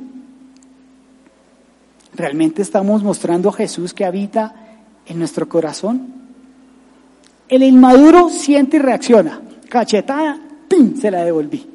¿Realmente 2.13 2.61
estamos 2.61 3.03
mostrando 3.03 3.49
a 3.49 3.53
Jesús 3.53 3.93
que 3.93 4.05
habita 4.05 4.53
en 5.05 5.17
nuestro 5.17 5.47
corazón? 5.47 6.07
El 7.47 7.63
inmaduro 7.63 8.29
siente 8.29 8.77
y 8.77 8.79
reacciona. 8.79 9.41
Cachetada, 9.69 10.39
¡pim! 10.67 10.97
se 10.97 11.09
la 11.09 11.23
devolví. 11.23 11.65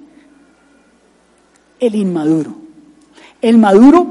El 1.80 1.95
inmaduro. 1.95 2.55
El 3.41 3.59
maduro, 3.59 4.07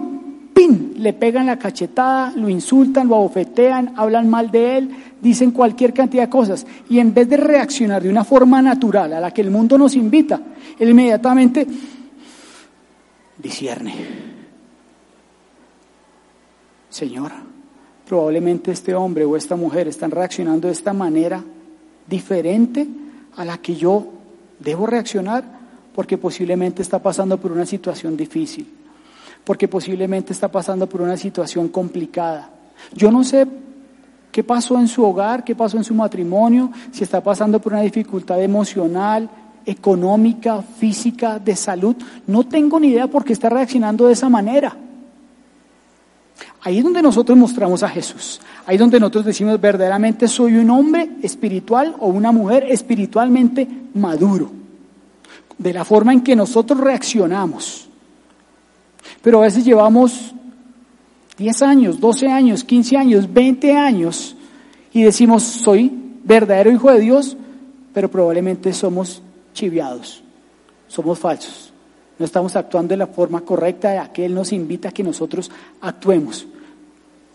le 0.68 1.14
pegan 1.14 1.46
la 1.46 1.58
cachetada, 1.58 2.32
lo 2.36 2.50
insultan, 2.50 3.08
lo 3.08 3.16
abofetean, 3.16 3.94
hablan 3.96 4.30
mal 4.30 4.52
de 4.52 4.78
él, 4.78 4.90
dicen 5.22 5.52
cualquier 5.52 5.94
cantidad 5.94 6.24
de 6.24 6.30
cosas. 6.30 6.66
Y 6.90 7.00
en 7.00 7.14
vez 7.14 7.30
de 7.30 7.38
reaccionar 7.38 8.04
de 8.04 8.10
una 8.10 8.24
forma 8.24 8.62
natural 8.62 9.14
a 9.14 9.20
la 9.20 9.32
que 9.32 9.42
el 9.42 9.52
mundo 9.52 9.78
nos 9.78 9.96
invita, 9.96 10.42
él 10.80 10.90
inmediatamente 10.90 11.68
discierne 13.38 14.36
Señor, 16.96 17.34
probablemente 18.08 18.72
este 18.72 18.96
hombre 18.96 19.26
o 19.26 19.36
esta 19.36 19.58
mujer 19.58 19.90
están 19.90 20.12
reaccionando 20.12 20.70
de 20.70 20.74
esta 20.74 20.94
manera 20.94 21.44
diferente 22.08 22.88
a 23.36 23.44
la 23.44 23.58
que 23.58 23.76
yo 23.76 24.08
debo 24.60 24.88
reaccionar 24.88 25.44
porque 25.94 26.18
posiblemente 26.18 26.82
está 26.82 27.00
pasando 27.00 27.38
por 27.38 27.52
una 27.52 27.66
situación 27.66 28.16
difícil, 28.16 28.66
porque 29.46 29.68
posiblemente 29.68 30.34
está 30.34 30.50
pasando 30.50 30.90
por 30.90 31.02
una 31.02 31.16
situación 31.16 31.70
complicada. 31.70 32.50
Yo 32.94 33.12
no 33.12 33.24
sé 33.24 33.48
qué 34.32 34.44
pasó 34.44 34.78
en 34.78 34.88
su 34.88 35.06
hogar, 35.06 35.44
qué 35.44 35.56
pasó 35.56 35.78
en 35.78 35.84
su 35.84 35.94
matrimonio, 35.94 36.72
si 36.92 37.04
está 37.04 37.24
pasando 37.24 37.62
por 37.62 37.72
una 37.72 37.84
dificultad 37.84 38.42
emocional, 38.42 39.30
económica, 39.66 40.62
física, 40.62 41.40
de 41.40 41.56
salud. 41.56 41.96
No 42.28 42.44
tengo 42.44 42.80
ni 42.80 42.90
idea 42.90 43.08
por 43.08 43.24
qué 43.24 43.34
está 43.34 43.50
reaccionando 43.50 44.08
de 44.08 44.14
esa 44.14 44.30
manera. 44.30 44.76
Ahí 46.62 46.80
es 46.80 46.84
donde 46.84 47.02
nosotros 47.02 47.38
mostramos 47.38 47.84
a 47.84 47.90
Jesús. 47.90 48.42
Ahí 48.66 48.76
es 48.76 48.80
donde 48.80 49.00
nosotros 49.00 49.26
decimos 49.26 49.62
verdaderamente 49.62 50.28
soy 50.28 50.56
un 50.56 50.72
hombre 50.72 51.12
espiritual 51.22 51.96
o 52.00 52.08
una 52.08 52.32
mujer 52.32 52.66
espiritualmente 52.70 53.68
maduro. 53.94 54.52
De 55.58 55.72
la 55.72 55.86
forma 55.86 56.12
en 56.12 56.22
que 56.22 56.36
nosotros 56.36 56.80
reaccionamos. 56.80 57.88
Pero 59.26 59.40
a 59.40 59.42
veces 59.42 59.66
llevamos 59.66 60.36
10 61.40 61.62
años, 61.64 62.00
12 62.00 62.28
años, 62.28 62.64
15 62.64 62.96
años, 62.96 63.34
20 63.34 63.74
años 63.74 64.36
y 64.94 65.02
decimos 65.02 65.42
soy 65.42 65.92
verdadero 66.24 66.70
hijo 66.70 66.92
de 66.92 67.00
Dios, 67.00 67.36
pero 67.92 68.08
probablemente 68.12 68.72
somos 68.72 69.24
chiviados, 69.52 70.24
somos 70.88 71.18
falsos. 71.18 71.74
No 72.20 72.26
estamos 72.26 72.56
actuando 72.56 72.90
de 72.90 72.98
la 72.98 73.08
forma 73.08 73.42
correcta 73.42 73.90
de 73.90 74.12
que 74.14 74.26
Él 74.26 74.36
nos 74.36 74.54
invita 74.54 74.90
a 74.90 74.92
que 74.92 75.02
nosotros 75.02 75.50
actuemos. 75.82 76.46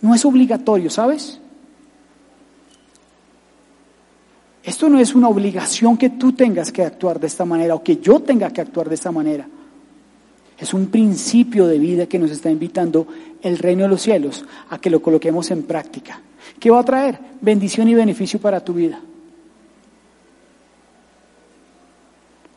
No 0.01 0.15
es 0.15 0.25
obligatorio, 0.25 0.91
¿sabes? 0.91 1.41
Esto 4.63 4.89
no 4.89 5.01
es 5.01 5.13
una 5.17 5.29
obligación 5.29 5.97
que 5.97 6.11
tú 6.11 6.35
tengas 6.35 6.71
que 6.71 6.85
actuar 6.85 7.19
de 7.19 7.27
esta 7.27 7.45
manera 7.45 7.75
o 7.75 7.83
que 7.83 7.97
yo 7.97 8.21
tenga 8.21 8.49
que 8.51 8.61
actuar 8.61 8.89
de 8.89 8.95
esta 8.95 9.11
manera. 9.11 9.49
Es 10.61 10.75
un 10.75 10.89
principio 10.89 11.67
de 11.67 11.79
vida 11.79 12.07
que 12.07 12.19
nos 12.19 12.31
está 12.31 12.51
invitando 12.51 13.07
el 13.41 13.57
reino 13.57 13.85
de 13.85 13.89
los 13.89 14.03
cielos 14.03 14.45
a 14.69 14.79
que 14.79 14.91
lo 14.91 15.01
coloquemos 15.01 15.51
en 15.51 15.63
práctica. 15.63 16.21
¿Qué 16.59 16.71
va 16.71 16.81
a 16.81 16.85
traer? 16.85 17.19
Bendición 17.41 17.89
y 17.89 17.95
beneficio 17.95 18.39
para 18.39 18.61
tu 18.61 18.75
vida. 18.75 19.01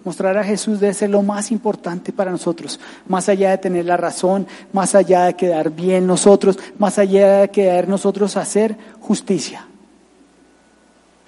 Mostrar 0.04 0.38
a 0.38 0.44
Jesús 0.44 0.82
debe 0.82 0.94
ser 0.94 1.12
lo 1.12 1.22
más 1.22 1.50
importante 1.50 2.12
para 2.12 2.30
nosotros, 2.30 2.78
más 3.08 3.30
allá 3.30 3.52
de 3.52 3.58
tener 3.60 3.86
la 3.86 3.96
razón, 3.96 4.46
más 4.74 4.96
allá 4.96 5.24
de 5.24 5.36
quedar 5.36 5.72
bien 5.72 6.06
nosotros, 6.06 6.60
más 6.78 7.00
allá 7.00 7.38
de 7.40 7.50
quedar 7.52 7.88
nosotros 7.88 8.36
hacer 8.36 8.76
justicia. 9.00 9.66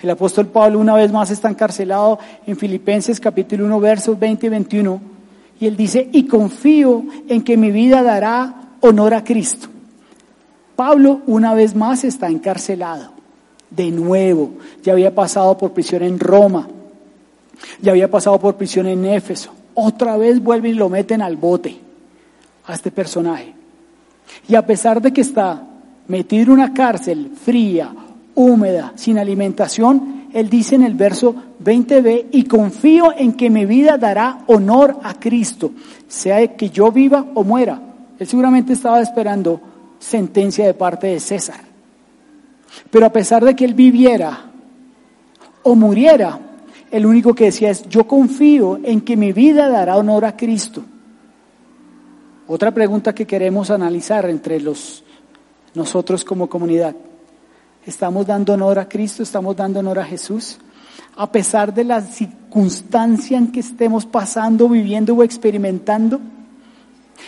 El 0.01 0.09
apóstol 0.09 0.47
Pablo 0.47 0.79
una 0.79 0.93
vez 0.93 1.09
más 1.09 1.31
está 1.31 1.49
encarcelado 1.49 2.19
en 2.45 2.57
Filipenses 2.57 3.21
capítulo 3.21 3.63
1 3.63 3.79
versos 3.79 4.19
20 4.19 4.45
y 4.45 4.49
21 4.49 5.14
y 5.59 5.67
él 5.67 5.77
dice, 5.77 6.09
y 6.11 6.25
confío 6.25 7.03
en 7.27 7.43
que 7.43 7.57
mi 7.57 7.71
vida 7.71 8.03
dará 8.03 8.75
honor 8.81 9.13
a 9.13 9.23
Cristo. 9.23 9.67
Pablo 10.75 11.21
una 11.27 11.53
vez 11.53 11.75
más 11.75 12.03
está 12.03 12.27
encarcelado, 12.27 13.11
de 13.69 13.91
nuevo, 13.91 14.51
ya 14.83 14.93
había 14.93 15.15
pasado 15.15 15.57
por 15.57 15.71
prisión 15.71 16.03
en 16.03 16.19
Roma, 16.19 16.67
ya 17.81 17.91
había 17.91 18.11
pasado 18.11 18.39
por 18.39 18.55
prisión 18.55 18.87
en 18.87 19.05
Éfeso. 19.05 19.51
Otra 19.73 20.17
vez 20.17 20.41
vuelve 20.41 20.69
y 20.69 20.73
lo 20.73 20.89
meten 20.89 21.21
al 21.21 21.37
bote 21.37 21.77
a 22.65 22.73
este 22.73 22.91
personaje. 22.91 23.53
Y 24.47 24.55
a 24.55 24.65
pesar 24.65 25.01
de 25.01 25.13
que 25.13 25.21
está 25.21 25.63
metido 26.07 26.43
en 26.43 26.49
una 26.51 26.73
cárcel 26.73 27.31
fría, 27.41 27.93
húmeda, 28.35 28.93
sin 28.95 29.17
alimentación, 29.17 30.27
él 30.33 30.49
dice 30.49 30.75
en 30.75 30.83
el 30.83 30.95
verso 30.95 31.33
20b, 31.63 32.25
y 32.31 32.43
confío 32.43 33.13
en 33.17 33.33
que 33.33 33.49
mi 33.49 33.65
vida 33.65 33.97
dará 33.97 34.39
honor 34.47 34.99
a 35.01 35.13
Cristo, 35.13 35.71
sea 36.07 36.55
que 36.55 36.69
yo 36.69 36.91
viva 36.91 37.25
o 37.33 37.43
muera. 37.43 37.81
Él 38.19 38.27
seguramente 38.27 38.73
estaba 38.73 39.01
esperando 39.01 39.61
sentencia 39.97 40.65
de 40.65 40.73
parte 40.73 41.07
de 41.07 41.19
César. 41.19 41.61
Pero 42.91 43.05
a 43.05 43.11
pesar 43.11 43.45
de 43.45 43.55
que 43.55 43.65
él 43.65 43.73
viviera 43.73 44.51
o 45.63 45.75
muriera, 45.75 46.39
el 46.91 47.05
único 47.05 47.33
que 47.33 47.45
decía 47.45 47.69
es, 47.69 47.87
yo 47.87 48.05
confío 48.05 48.79
en 48.83 49.01
que 49.01 49.17
mi 49.17 49.31
vida 49.31 49.69
dará 49.69 49.95
honor 49.95 50.25
a 50.25 50.35
Cristo. 50.35 50.83
Otra 52.47 52.71
pregunta 52.71 53.15
que 53.15 53.25
queremos 53.25 53.71
analizar 53.71 54.29
entre 54.29 54.59
los, 54.59 55.03
nosotros 55.73 56.23
como 56.23 56.47
comunidad. 56.47 56.95
¿Estamos 57.85 58.25
dando 58.25 58.53
honor 58.53 58.79
a 58.79 58.89
Cristo? 58.89 59.21
¿Estamos 59.21 59.55
dando 59.55 59.79
honor 59.79 59.99
a 59.99 60.05
Jesús? 60.05 60.57
A 61.15 61.31
pesar 61.31 61.71
de 61.71 61.83
la 61.83 62.01
circunstancia 62.01 63.37
en 63.37 63.51
que 63.51 63.59
estemos 63.59 64.07
pasando, 64.07 64.67
viviendo 64.67 65.13
o 65.13 65.23
experimentando. 65.23 66.19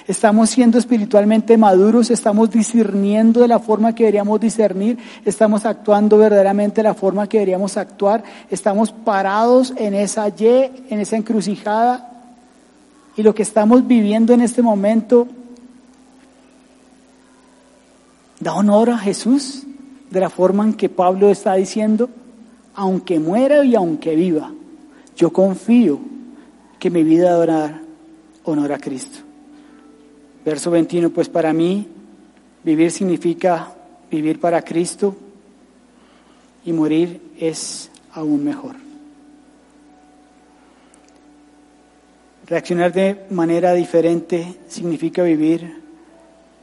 Estamos 0.08 0.50
siendo 0.50 0.80
espiritualmente 0.80 1.58
maduros, 1.58 2.10
estamos 2.10 2.50
discerniendo 2.50 3.42
de 3.42 3.48
la 3.48 3.60
forma 3.60 3.94
que 3.94 4.04
deberíamos 4.04 4.40
discernir, 4.40 4.98
estamos 5.26 5.66
actuando 5.66 6.18
verdaderamente 6.18 6.78
de 6.78 6.84
la 6.84 6.94
forma 6.94 7.28
que 7.28 7.38
deberíamos 7.38 7.78
actuar, 7.78 8.24
estamos 8.50 8.92
parados 8.92 9.74
en 9.78 9.94
esa 9.94 10.28
Y, 10.28 10.72
en 10.90 11.00
esa 11.00 11.18
encrucijada, 11.18 12.12
y 13.16 13.24
lo 13.24 13.34
que 13.34 13.44
estamos 13.44 13.88
viviendo 13.88 14.34
en 14.34 14.42
este 14.42 14.62
momento 14.62 15.28
da 18.40 18.54
honor 18.54 18.90
a 18.90 18.98
Jesús 18.98 19.68
de 20.10 20.20
la 20.20 20.30
forma 20.30 20.64
en 20.64 20.74
que 20.74 20.90
Pablo 20.90 21.30
está 21.30 21.56
diciendo, 21.56 22.10
aunque 22.76 23.20
muera 23.20 23.64
y 23.64 23.76
aunque 23.76 24.16
viva, 24.16 24.52
yo 25.16 25.32
confío 25.32 26.00
que 26.80 26.90
mi 26.90 27.04
vida 27.04 27.38
dará 27.38 27.82
honor 28.44 28.74
a 28.74 28.78
Cristo. 28.78 29.20
Verso 30.46 30.72
21, 30.72 31.10
pues 31.10 31.28
para 31.28 31.52
mí 31.54 31.88
vivir 32.64 32.92
significa 32.92 33.74
vivir 34.10 34.40
para 34.40 34.62
Cristo 34.62 35.16
y 36.64 36.72
morir 36.72 37.22
es 37.40 37.90
aún 38.14 38.44
mejor. 38.44 38.76
Reaccionar 42.46 42.94
de 42.94 43.26
manera 43.30 43.74
diferente 43.74 44.58
significa 44.70 45.22
vivir 45.24 45.82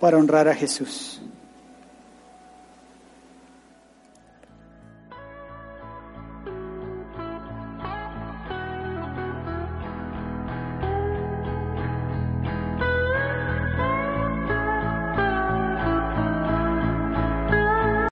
para 0.00 0.16
honrar 0.16 0.48
a 0.48 0.54
Jesús. 0.54 1.20